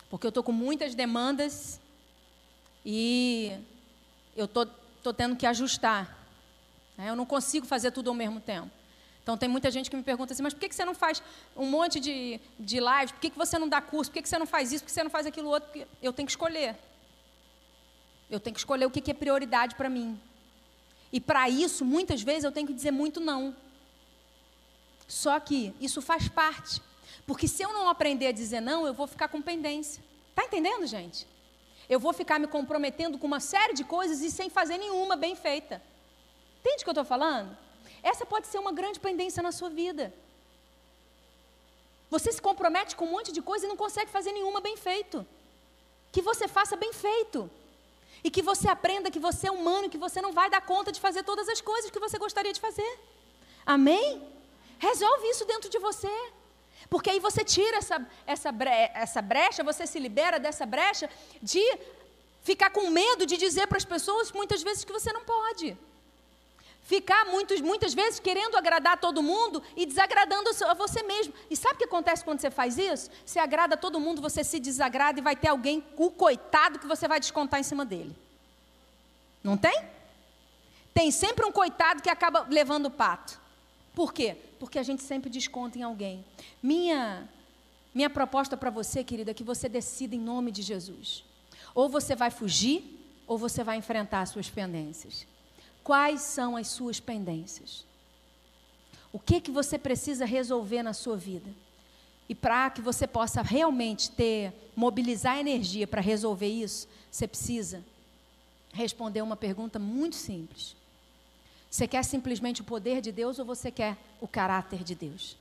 porque 0.09 0.25
eu 0.25 0.29
estou 0.29 0.43
com 0.43 0.51
muitas 0.51 0.95
demandas 0.95 1.79
e 2.85 3.51
eu 4.35 4.45
estou 4.45 5.13
tendo 5.15 5.35
que 5.35 5.45
ajustar. 5.45 6.17
Né? 6.97 7.09
Eu 7.09 7.15
não 7.15 7.25
consigo 7.25 7.65
fazer 7.65 7.91
tudo 7.91 8.09
ao 8.09 8.15
mesmo 8.15 8.39
tempo. 8.39 8.69
Então, 9.25 9.35
tem 9.35 9.49
muita 9.49 9.71
gente 9.71 9.89
que 9.89 9.95
me 9.95 10.03
pergunta 10.03 10.33
assim, 10.33 10.43
mas 10.43 10.53
por 10.53 10.59
que, 10.59 10.69
que 10.69 10.75
você 10.75 10.85
não 10.85 10.93
faz 10.93 11.21
um 11.57 11.65
monte 11.65 11.99
de, 11.99 12.39
de 12.59 12.79
lives? 12.79 13.11
Por 13.11 13.19
que, 13.19 13.31
que 13.31 13.37
você 13.37 13.57
não 13.57 13.67
dá 13.67 13.81
curso? 13.81 14.11
Por 14.11 14.15
que, 14.15 14.21
que 14.21 14.29
você 14.29 14.37
não 14.37 14.45
faz 14.45 14.71
isso? 14.71 14.83
Por 14.83 14.87
que 14.87 14.91
você 14.91 15.03
não 15.03 15.09
faz 15.09 15.25
aquilo 15.25 15.49
outro? 15.49 15.67
Porque 15.67 15.87
eu 15.99 16.13
tenho 16.13 16.27
que 16.27 16.31
escolher. 16.31 16.75
Eu 18.29 18.39
tenho 18.39 18.53
que 18.53 18.59
escolher 18.59 18.85
o 18.85 18.91
que, 18.91 19.01
que 19.01 19.09
é 19.09 19.15
prioridade 19.15 19.73
para 19.73 19.89
mim. 19.89 20.19
E 21.15 21.19
para 21.21 21.47
isso, 21.47 21.85
muitas 21.85 22.21
vezes, 22.21 22.43
eu 22.43 22.51
tenho 22.51 22.67
que 22.67 22.73
dizer 22.73 22.91
muito 22.91 23.21
não. 23.21 23.55
Só 25.07 25.39
que 25.39 25.73
isso 25.79 26.01
faz 26.01 26.27
parte. 26.27 26.81
Porque 27.25 27.47
se 27.47 27.63
eu 27.63 27.71
não 27.71 27.87
aprender 27.87 28.27
a 28.27 28.31
dizer 28.33 28.59
não, 28.59 28.85
eu 28.85 28.93
vou 28.93 29.07
ficar 29.07 29.29
com 29.29 29.41
pendência. 29.41 30.03
Está 30.31 30.43
entendendo, 30.43 30.85
gente? 30.85 31.25
Eu 31.87 32.01
vou 32.01 32.11
ficar 32.11 32.37
me 32.37 32.47
comprometendo 32.47 33.17
com 33.17 33.27
uma 33.27 33.39
série 33.39 33.73
de 33.73 33.85
coisas 33.85 34.19
e 34.19 34.29
sem 34.29 34.49
fazer 34.49 34.77
nenhuma 34.77 35.15
bem 35.15 35.37
feita. 35.37 35.81
Entende 36.59 36.81
o 36.81 36.83
que 36.83 36.89
eu 36.89 36.91
estou 36.91 37.05
falando? 37.05 37.57
Essa 38.03 38.25
pode 38.25 38.47
ser 38.47 38.59
uma 38.59 38.73
grande 38.73 38.99
pendência 38.99 39.41
na 39.41 39.53
sua 39.53 39.69
vida. 39.69 40.13
Você 42.09 42.29
se 42.29 42.41
compromete 42.41 42.93
com 42.93 43.05
um 43.05 43.11
monte 43.11 43.31
de 43.31 43.41
coisa 43.41 43.65
e 43.65 43.69
não 43.69 43.77
consegue 43.77 44.11
fazer 44.11 44.33
nenhuma 44.33 44.59
bem 44.59 44.75
feito. 44.75 45.25
Que 46.11 46.21
você 46.21 46.45
faça 46.45 46.75
bem 46.75 46.91
feito. 46.91 47.49
E 48.25 48.29
que 48.35 48.41
você 48.51 48.67
aprenda 48.75 49.11
que 49.15 49.23
você 49.27 49.43
é 49.47 49.51
humano, 49.51 49.91
que 49.93 49.99
você 50.05 50.19
não 50.25 50.31
vai 50.39 50.47
dar 50.53 50.61
conta 50.71 50.91
de 50.95 50.99
fazer 51.05 51.21
todas 51.21 51.47
as 51.53 51.61
coisas 51.61 51.91
que 51.93 52.03
você 52.05 52.17
gostaria 52.25 52.53
de 52.57 52.63
fazer. 52.67 52.91
Amém? 53.73 54.07
Resolve 54.79 55.25
isso 55.33 55.45
dentro 55.45 55.69
de 55.73 55.77
você. 55.87 56.13
Porque 56.89 57.11
aí 57.11 57.19
você 57.19 57.43
tira 57.43 57.77
essa, 57.77 57.97
essa, 58.25 58.51
bre 58.51 58.71
essa 59.05 59.21
brecha, 59.21 59.63
você 59.71 59.85
se 59.91 59.99
libera 59.99 60.39
dessa 60.39 60.65
brecha 60.65 61.07
de 61.39 61.63
ficar 62.41 62.71
com 62.71 62.89
medo 62.89 63.27
de 63.27 63.37
dizer 63.37 63.67
para 63.67 63.77
as 63.77 63.85
pessoas 63.85 64.31
muitas 64.31 64.63
vezes 64.67 64.83
que 64.83 64.97
você 64.97 65.13
não 65.13 65.23
pode. 65.23 65.77
Ficar 66.85 67.25
muitos, 67.25 67.59
muitas 67.61 67.95
vezes 67.95 68.19
querendo 68.19 68.55
agradar 68.55 68.99
todo 68.99 69.23
mundo 69.23 69.61
e 69.75 69.87
desagradando 69.87 70.51
a 70.65 70.73
você 70.75 71.01
mesmo. 71.01 71.33
E 71.49 71.57
sabe 71.57 71.73
o 71.73 71.77
que 71.79 71.85
acontece 71.85 72.23
quando 72.23 72.39
você 72.39 72.51
faz 72.51 72.77
isso? 72.77 73.09
Você 73.25 73.39
agrada 73.39 73.75
todo 73.75 73.99
mundo, 73.99 74.21
você 74.21 74.43
se 74.43 74.59
desagrada 74.59 75.19
e 75.19 75.23
vai 75.23 75.35
ter 75.35 75.47
alguém, 75.47 75.83
o 75.97 76.11
coitado, 76.11 76.77
que 76.77 76.85
você 76.85 77.07
vai 77.07 77.19
descontar 77.19 77.59
em 77.59 77.63
cima 77.63 77.83
dele. 77.83 78.15
Não 79.43 79.57
tem? 79.57 79.83
Tem 80.93 81.09
sempre 81.09 81.43
um 81.43 81.51
coitado 81.51 82.03
que 82.03 82.09
acaba 82.09 82.45
levando 82.47 82.85
o 82.85 82.91
pato. 82.91 83.41
Por 83.95 84.13
quê? 84.13 84.37
Porque 84.59 84.77
a 84.77 84.83
gente 84.83 85.01
sempre 85.01 85.27
desconta 85.27 85.79
em 85.79 85.81
alguém. 85.81 86.23
Minha, 86.61 87.27
minha 87.95 88.11
proposta 88.11 88.55
para 88.55 88.69
você, 88.69 89.03
querida, 89.03 89.31
é 89.31 89.33
que 89.33 89.43
você 89.43 89.67
decida 89.67 90.15
em 90.15 90.19
nome 90.19 90.51
de 90.51 90.61
Jesus. 90.61 91.25
Ou 91.73 91.89
você 91.89 92.15
vai 92.15 92.29
fugir, 92.29 92.83
ou 93.25 93.39
você 93.39 93.63
vai 93.63 93.75
enfrentar 93.75 94.21
as 94.21 94.29
suas 94.29 94.51
pendências. 94.51 95.25
Quais 95.85 96.21
são 96.21 96.57
as 96.57 96.67
suas 96.67 96.99
pendências? 96.99 97.85
O 99.13 99.19
que 99.19 99.39
que 99.39 99.51
você 99.51 99.77
precisa 99.77 100.25
resolver 100.25 100.81
na 100.81 100.93
sua 100.93 101.15
vida? 101.15 101.47
E 102.27 102.33
para 102.33 102.71
que 102.71 102.81
você 102.81 103.05
possa 103.05 103.43
realmente 103.43 104.09
ter 104.09 104.51
mobilizar 104.75 105.37
energia 105.37 105.85
para 105.85 106.01
resolver 106.01 106.47
isso, 106.47 106.87
você 107.11 107.27
precisa 107.27 107.83
responder 108.73 109.21
uma 109.21 109.35
pergunta 109.35 109.77
muito 109.77 110.15
simples. 110.15 110.75
Você 111.69 111.87
quer 111.87 112.03
simplesmente 112.03 112.61
o 112.61 112.65
poder 112.65 112.99
de 112.99 113.11
Deus 113.11 113.37
ou 113.37 113.45
você 113.45 113.69
quer 113.69 113.95
o 114.19 114.27
caráter 114.27 114.83
de 114.83 114.95
Deus? 114.95 115.37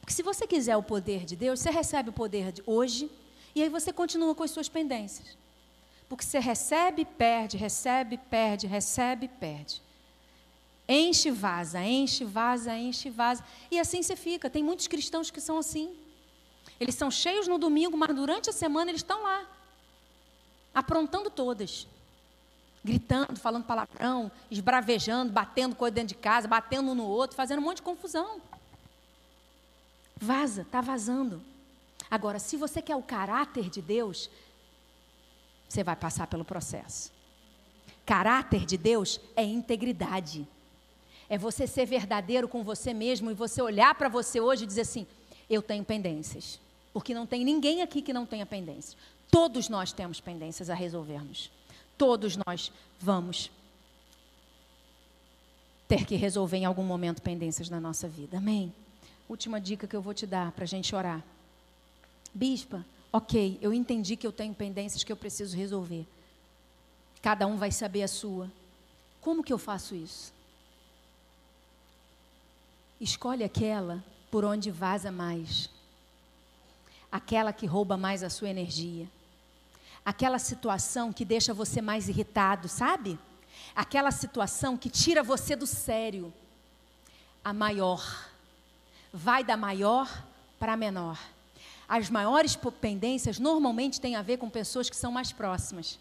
Porque 0.00 0.14
se 0.14 0.22
você 0.22 0.46
quiser 0.46 0.78
o 0.78 0.82
poder 0.82 1.26
de 1.26 1.36
Deus, 1.36 1.60
você 1.60 1.70
recebe 1.70 2.08
o 2.08 2.12
poder 2.12 2.52
de 2.52 2.62
hoje 2.64 3.10
e 3.54 3.62
aí 3.62 3.68
você 3.68 3.92
continua 3.92 4.34
com 4.34 4.42
as 4.42 4.50
suas 4.50 4.68
pendências. 4.70 5.36
Porque 6.08 6.24
você 6.24 6.38
recebe, 6.38 7.04
perde, 7.04 7.56
recebe, 7.56 8.18
perde, 8.18 8.66
recebe, 8.66 9.28
perde. 9.28 9.82
Enche, 10.88 11.30
vaza, 11.30 11.82
enche, 11.82 12.24
vaza, 12.24 12.76
enche, 12.76 13.08
vaza. 13.08 13.42
E 13.70 13.78
assim 13.78 14.02
você 14.02 14.14
fica. 14.14 14.50
Tem 14.50 14.62
muitos 14.62 14.86
cristãos 14.86 15.30
que 15.30 15.40
são 15.40 15.58
assim. 15.58 15.96
Eles 16.78 16.94
são 16.94 17.10
cheios 17.10 17.48
no 17.48 17.58
domingo, 17.58 17.96
mas 17.96 18.14
durante 18.14 18.50
a 18.50 18.52
semana 18.52 18.90
eles 18.90 19.00
estão 19.00 19.22
lá, 19.22 19.46
aprontando 20.74 21.30
todas. 21.30 21.86
Gritando, 22.84 23.36
falando 23.36 23.64
palavrão, 23.64 24.30
esbravejando, 24.50 25.32
batendo 25.32 25.74
coisa 25.74 25.94
dentro 25.94 26.08
de 26.08 26.20
casa, 26.20 26.46
batendo 26.46 26.90
um 26.90 26.94
no 26.94 27.06
outro, 27.06 27.34
fazendo 27.34 27.60
um 27.60 27.62
monte 27.62 27.76
de 27.76 27.82
confusão. 27.82 28.42
Vaza, 30.16 30.62
está 30.62 30.82
vazando. 30.82 31.42
Agora, 32.10 32.38
se 32.38 32.58
você 32.58 32.82
quer 32.82 32.96
o 32.96 33.02
caráter 33.02 33.70
de 33.70 33.80
Deus, 33.80 34.28
você 35.68 35.82
vai 35.82 35.96
passar 35.96 36.26
pelo 36.26 36.44
processo. 36.44 37.12
Caráter 38.06 38.64
de 38.66 38.76
Deus 38.76 39.20
é 39.34 39.42
integridade. 39.42 40.46
É 41.28 41.38
você 41.38 41.66
ser 41.66 41.86
verdadeiro 41.86 42.46
com 42.46 42.62
você 42.62 42.92
mesmo 42.92 43.30
e 43.30 43.34
você 43.34 43.62
olhar 43.62 43.94
para 43.94 44.08
você 44.08 44.40
hoje 44.40 44.64
e 44.64 44.66
dizer 44.66 44.82
assim: 44.82 45.06
eu 45.48 45.62
tenho 45.62 45.84
pendências. 45.84 46.60
Porque 46.92 47.14
não 47.14 47.26
tem 47.26 47.44
ninguém 47.44 47.82
aqui 47.82 48.00
que 48.02 48.12
não 48.12 48.26
tenha 48.26 48.46
pendências. 48.46 48.96
Todos 49.30 49.68
nós 49.68 49.92
temos 49.92 50.20
pendências 50.20 50.70
a 50.70 50.74
resolvermos. 50.74 51.50
Todos 51.98 52.36
nós 52.46 52.70
vamos 53.00 53.50
ter 55.88 56.04
que 56.04 56.14
resolver 56.14 56.58
em 56.58 56.64
algum 56.64 56.84
momento 56.84 57.20
pendências 57.20 57.68
na 57.68 57.80
nossa 57.80 58.08
vida. 58.08 58.38
Amém? 58.38 58.72
Última 59.28 59.60
dica 59.60 59.86
que 59.86 59.96
eu 59.96 60.02
vou 60.02 60.14
te 60.14 60.26
dar 60.26 60.52
para 60.52 60.64
a 60.64 60.68
gente 60.68 60.94
orar. 60.94 61.22
Bispa, 62.32 62.84
Ok, 63.16 63.60
eu 63.62 63.72
entendi 63.72 64.16
que 64.16 64.26
eu 64.26 64.32
tenho 64.32 64.52
pendências 64.52 65.04
que 65.04 65.12
eu 65.12 65.16
preciso 65.16 65.56
resolver. 65.56 66.04
Cada 67.22 67.46
um 67.46 67.56
vai 67.56 67.70
saber 67.70 68.02
a 68.02 68.08
sua. 68.08 68.50
Como 69.20 69.44
que 69.44 69.52
eu 69.52 69.56
faço 69.56 69.94
isso? 69.94 70.32
Escolhe 73.00 73.44
aquela 73.44 74.02
por 74.32 74.44
onde 74.44 74.68
vaza 74.68 75.12
mais. 75.12 75.70
Aquela 77.12 77.52
que 77.52 77.66
rouba 77.66 77.96
mais 77.96 78.24
a 78.24 78.28
sua 78.28 78.48
energia. 78.48 79.08
Aquela 80.04 80.40
situação 80.40 81.12
que 81.12 81.24
deixa 81.24 81.54
você 81.54 81.80
mais 81.80 82.08
irritado, 82.08 82.66
sabe? 82.66 83.16
Aquela 83.76 84.10
situação 84.10 84.76
que 84.76 84.90
tira 84.90 85.22
você 85.22 85.54
do 85.54 85.68
sério. 85.68 86.34
A 87.44 87.52
maior. 87.52 88.28
Vai 89.12 89.44
da 89.44 89.56
maior 89.56 90.24
para 90.58 90.72
a 90.72 90.76
menor. 90.76 91.33
As 91.88 92.08
maiores 92.08 92.56
pendências 92.80 93.38
normalmente 93.38 94.00
têm 94.00 94.16
a 94.16 94.22
ver 94.22 94.38
com 94.38 94.48
pessoas 94.48 94.88
que 94.88 94.96
são 94.96 95.12
mais 95.12 95.32
próximas. 95.32 95.98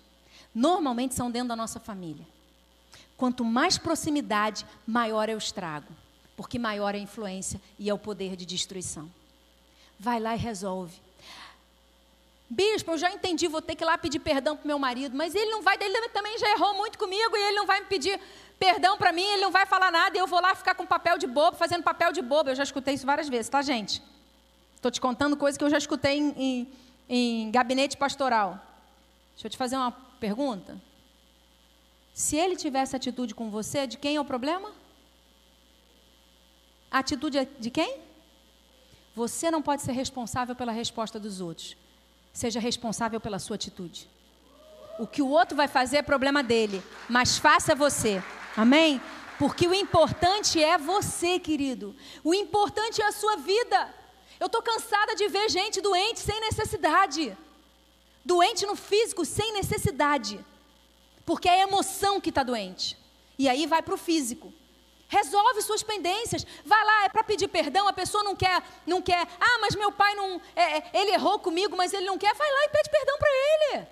Normalmente 0.53 1.15
são 1.15 1.29
dentro 1.29 1.49
da 1.49 1.55
nossa 1.55 1.79
família. 1.79 2.25
Quanto 3.17 3.43
mais 3.43 3.77
proximidade, 3.77 4.65
maior 4.85 5.29
é 5.29 5.35
o 5.35 5.37
estrago, 5.37 5.91
porque 6.35 6.57
maior 6.57 6.95
é 6.95 6.97
a 6.97 7.01
influência 7.01 7.61
e 7.77 7.89
é 7.89 7.93
o 7.93 7.97
poder 7.97 8.35
de 8.35 8.45
destruição. 8.45 9.09
Vai 9.99 10.19
lá 10.19 10.35
e 10.35 10.39
resolve. 10.39 10.93
Bispo, 12.49 12.91
eu 12.91 12.97
já 12.97 13.11
entendi, 13.11 13.47
vou 13.47 13.61
ter 13.61 13.75
que 13.75 13.83
ir 13.83 13.85
lá 13.85 13.97
pedir 13.97 14.19
perdão 14.19 14.55
para 14.55 14.67
meu 14.67 14.77
marido, 14.77 15.15
mas 15.15 15.33
ele 15.33 15.49
não 15.49 15.61
vai, 15.61 15.75
ele 15.79 16.09
também 16.09 16.37
já 16.37 16.51
errou 16.51 16.75
muito 16.75 16.99
comigo 16.99 17.35
e 17.35 17.39
ele 17.39 17.55
não 17.55 17.65
vai 17.65 17.79
me 17.79 17.87
pedir 17.87 18.19
perdão 18.59 18.97
para 18.97 19.11
mim, 19.11 19.23
ele 19.23 19.41
não 19.41 19.51
vai 19.51 19.65
falar 19.65 19.91
nada 19.91 20.15
e 20.15 20.19
eu 20.19 20.27
vou 20.27 20.39
lá 20.39 20.53
ficar 20.53 20.75
com 20.75 20.85
papel 20.85 21.17
de 21.17 21.25
bobo, 21.25 21.57
fazendo 21.57 21.83
papel 21.83 22.11
de 22.11 22.21
bobo. 22.21 22.51
Eu 22.51 22.55
já 22.55 22.63
escutei 22.63 22.93
isso 22.93 23.05
várias 23.05 23.27
vezes, 23.27 23.49
tá, 23.49 23.61
gente? 23.61 24.03
Estou 24.83 24.91
te 24.91 24.99
contando 24.99 25.37
coisas 25.37 25.57
que 25.57 25.63
eu 25.63 25.69
já 25.69 25.77
escutei 25.77 26.17
em, 26.17 26.33
em, 26.37 26.73
em 27.07 27.51
gabinete 27.51 27.95
pastoral. 27.95 28.61
Deixa 29.33 29.47
eu 29.47 29.49
te 29.49 29.55
fazer 29.55 29.77
uma 29.77 29.93
pergunta. 30.19 30.77
Se 32.13 32.35
ele 32.35 32.57
tivesse 32.57 32.93
atitude 32.93 33.33
com 33.33 33.49
você, 33.49 33.87
de 33.87 33.97
quem 33.97 34.17
é 34.17 34.19
o 34.19 34.25
problema? 34.25 34.73
A 36.91 36.99
atitude 36.99 37.37
é 37.37 37.45
de 37.45 37.69
quem? 37.69 37.97
Você 39.15 39.49
não 39.49 39.61
pode 39.61 39.83
ser 39.83 39.93
responsável 39.93 40.53
pela 40.53 40.73
resposta 40.73 41.17
dos 41.17 41.39
outros. 41.39 41.77
Seja 42.33 42.59
responsável 42.59 43.21
pela 43.21 43.39
sua 43.39 43.55
atitude. 43.55 44.09
O 44.99 45.07
que 45.07 45.21
o 45.21 45.29
outro 45.29 45.55
vai 45.55 45.69
fazer 45.69 45.95
é 45.95 46.01
problema 46.01 46.43
dele, 46.43 46.83
mas 47.07 47.37
faça 47.37 47.73
você. 47.73 48.21
Amém? 48.57 49.01
Porque 49.39 49.65
o 49.65 49.73
importante 49.73 50.61
é 50.61 50.77
você, 50.77 51.39
querido. 51.39 51.95
O 52.21 52.33
importante 52.33 53.01
é 53.01 53.07
a 53.07 53.13
sua 53.13 53.37
vida. 53.37 54.02
Eu 54.43 54.47
estou 54.47 54.61
cansada 54.61 55.15
de 55.15 55.25
ver 55.29 55.47
gente 55.47 55.79
doente 55.79 56.19
sem 56.19 56.37
necessidade. 56.41 57.37
Doente 58.25 58.65
no 58.65 58.75
físico 58.75 59.23
sem 59.23 59.53
necessidade. 59.53 60.37
Porque 61.25 61.47
é 61.47 61.61
a 61.61 61.67
emoção 61.69 62.19
que 62.19 62.27
está 62.27 62.43
doente. 62.43 62.97
E 63.39 63.47
aí 63.47 63.65
vai 63.65 63.81
para 63.81 63.93
o 63.93 63.97
físico. 63.97 64.53
Resolve 65.07 65.61
suas 65.61 65.81
pendências. 65.81 66.45
Vai 66.65 66.83
lá, 66.83 67.05
é 67.05 67.09
para 67.09 67.23
pedir 67.23 67.47
perdão. 67.47 67.87
A 67.87 67.93
pessoa 67.93 68.21
não 68.21 68.35
quer, 68.35 68.61
não 68.85 69.01
quer. 69.01 69.25
Ah, 69.39 69.59
mas 69.61 69.75
meu 69.75 69.93
pai 69.93 70.13
não. 70.13 70.41
É, 70.57 70.79
é 70.79 70.91
ele 70.93 71.11
errou 71.11 71.39
comigo, 71.39 71.77
mas 71.77 71.93
ele 71.93 72.05
não 72.05 72.17
quer. 72.17 72.35
Vai 72.35 72.51
lá 72.51 72.65
e 72.65 72.69
pede 72.69 72.89
perdão 72.89 73.17
para 73.17 73.29
ele. 73.29 73.87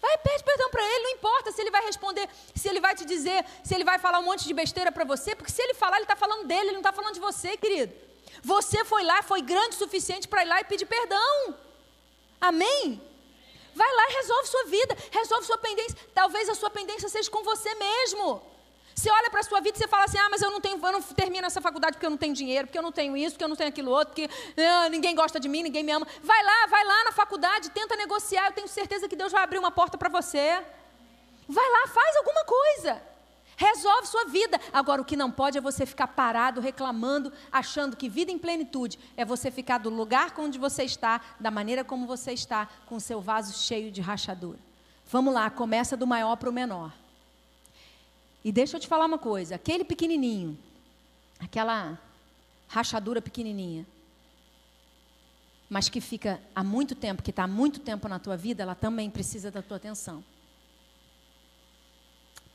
Vai 0.00 0.14
e 0.14 0.18
pede 0.18 0.44
perdão 0.44 0.70
para 0.70 0.84
ele, 0.84 1.02
não 1.02 1.10
importa 1.10 1.50
se 1.50 1.60
ele 1.60 1.72
vai 1.72 1.84
responder, 1.84 2.28
se 2.54 2.68
ele 2.68 2.78
vai 2.78 2.94
te 2.94 3.04
dizer, 3.04 3.44
se 3.64 3.74
ele 3.74 3.82
vai 3.82 3.98
falar 3.98 4.20
um 4.20 4.22
monte 4.22 4.46
de 4.46 4.54
besteira 4.54 4.92
para 4.92 5.04
você, 5.04 5.34
porque 5.34 5.50
se 5.50 5.60
ele 5.60 5.74
falar, 5.74 5.96
ele 5.96 6.04
está 6.04 6.14
falando 6.14 6.46
dele, 6.46 6.68
ele 6.68 6.72
não 6.74 6.78
está 6.78 6.92
falando 6.92 7.14
de 7.14 7.18
você, 7.18 7.56
querido. 7.56 7.92
Você 8.42 8.84
foi 8.84 9.02
lá, 9.02 9.22
foi 9.22 9.42
grande 9.42 9.76
o 9.76 9.78
suficiente 9.78 10.28
para 10.28 10.42
ir 10.42 10.48
lá 10.48 10.60
e 10.60 10.64
pedir 10.64 10.86
perdão. 10.86 11.54
Amém? 12.40 13.00
Vai 13.74 13.94
lá 13.94 14.10
e 14.10 14.12
resolve 14.14 14.48
sua 14.48 14.64
vida, 14.64 14.96
resolve 15.10 15.46
sua 15.46 15.58
pendência. 15.58 15.96
Talvez 16.14 16.48
a 16.48 16.54
sua 16.54 16.70
pendência 16.70 17.08
seja 17.08 17.30
com 17.30 17.42
você 17.42 17.74
mesmo. 17.74 18.42
Você 18.94 19.08
olha 19.10 19.30
para 19.30 19.38
a 19.38 19.42
sua 19.44 19.60
vida 19.60 19.76
e 19.76 19.78
você 19.78 19.86
fala 19.86 20.04
assim: 20.04 20.18
ah, 20.18 20.28
mas 20.28 20.42
eu 20.42 20.50
não, 20.50 20.60
tenho, 20.60 20.84
eu 20.84 20.92
não 20.92 21.00
termino 21.00 21.46
essa 21.46 21.60
faculdade 21.60 21.92
porque 21.94 22.06
eu 22.06 22.10
não 22.10 22.16
tenho 22.16 22.34
dinheiro, 22.34 22.66
porque 22.66 22.78
eu 22.78 22.82
não 22.82 22.90
tenho 22.90 23.16
isso, 23.16 23.34
porque 23.34 23.44
eu 23.44 23.48
não 23.48 23.54
tenho 23.54 23.68
aquilo 23.68 23.92
outro, 23.92 24.08
porque 24.12 24.28
ah, 24.60 24.88
ninguém 24.88 25.14
gosta 25.14 25.38
de 25.38 25.48
mim, 25.48 25.62
ninguém 25.62 25.84
me 25.84 25.92
ama. 25.92 26.06
Vai 26.20 26.42
lá, 26.42 26.66
vai 26.66 26.84
lá 26.84 27.04
na 27.04 27.12
faculdade, 27.12 27.70
tenta 27.70 27.94
negociar. 27.94 28.46
Eu 28.46 28.52
tenho 28.52 28.66
certeza 28.66 29.08
que 29.08 29.14
Deus 29.14 29.30
vai 29.30 29.42
abrir 29.44 29.58
uma 29.58 29.70
porta 29.70 29.96
para 29.96 30.08
você. 30.08 30.60
Vai 31.48 31.70
lá, 31.70 31.86
faz 31.86 32.16
alguma 32.16 32.44
coisa. 32.44 33.07
Resolve 33.58 34.06
sua 34.06 34.24
vida. 34.26 34.60
Agora, 34.72 35.02
o 35.02 35.04
que 35.04 35.16
não 35.16 35.32
pode 35.32 35.58
é 35.58 35.60
você 35.60 35.84
ficar 35.84 36.06
parado, 36.06 36.60
reclamando, 36.60 37.32
achando 37.50 37.96
que 37.96 38.08
vida 38.08 38.30
em 38.30 38.38
plenitude 38.38 39.00
é 39.16 39.24
você 39.24 39.50
ficar 39.50 39.78
do 39.78 39.90
lugar 39.90 40.32
onde 40.38 40.56
você 40.56 40.84
está, 40.84 41.20
da 41.40 41.50
maneira 41.50 41.82
como 41.82 42.06
você 42.06 42.32
está, 42.32 42.68
com 42.86 42.94
o 42.94 43.00
seu 43.00 43.20
vaso 43.20 43.52
cheio 43.58 43.90
de 43.90 44.00
rachadura. 44.00 44.60
Vamos 45.10 45.34
lá, 45.34 45.50
começa 45.50 45.96
do 45.96 46.06
maior 46.06 46.36
para 46.36 46.48
o 46.48 46.52
menor. 46.52 46.94
E 48.44 48.52
deixa 48.52 48.76
eu 48.76 48.80
te 48.80 48.86
falar 48.86 49.06
uma 49.06 49.18
coisa: 49.18 49.56
aquele 49.56 49.82
pequenininho, 49.82 50.56
aquela 51.40 51.98
rachadura 52.68 53.20
pequenininha, 53.20 53.84
mas 55.68 55.88
que 55.88 56.00
fica 56.00 56.40
há 56.54 56.62
muito 56.62 56.94
tempo, 56.94 57.24
que 57.24 57.30
está 57.30 57.42
há 57.42 57.48
muito 57.48 57.80
tempo 57.80 58.06
na 58.06 58.20
tua 58.20 58.36
vida, 58.36 58.62
ela 58.62 58.76
também 58.76 59.10
precisa 59.10 59.50
da 59.50 59.62
tua 59.62 59.78
atenção. 59.78 60.22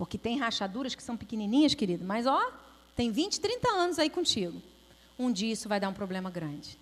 Porque 0.04 0.18
tem 0.18 0.38
rachaduras 0.38 0.94
que 0.94 1.02
são 1.02 1.16
pequenininhas, 1.16 1.74
querido, 1.74 2.04
mas 2.04 2.28
ó, 2.28 2.52
tem 2.94 3.10
20, 3.10 3.40
30 3.40 3.70
anos 3.70 3.98
aí 3.98 4.10
contigo. 4.10 4.62
Um 5.18 5.32
dia 5.32 5.54
isso 5.54 5.70
vai 5.70 5.80
dar 5.80 5.88
um 5.88 5.94
problema 5.94 6.30
grande. 6.30 6.78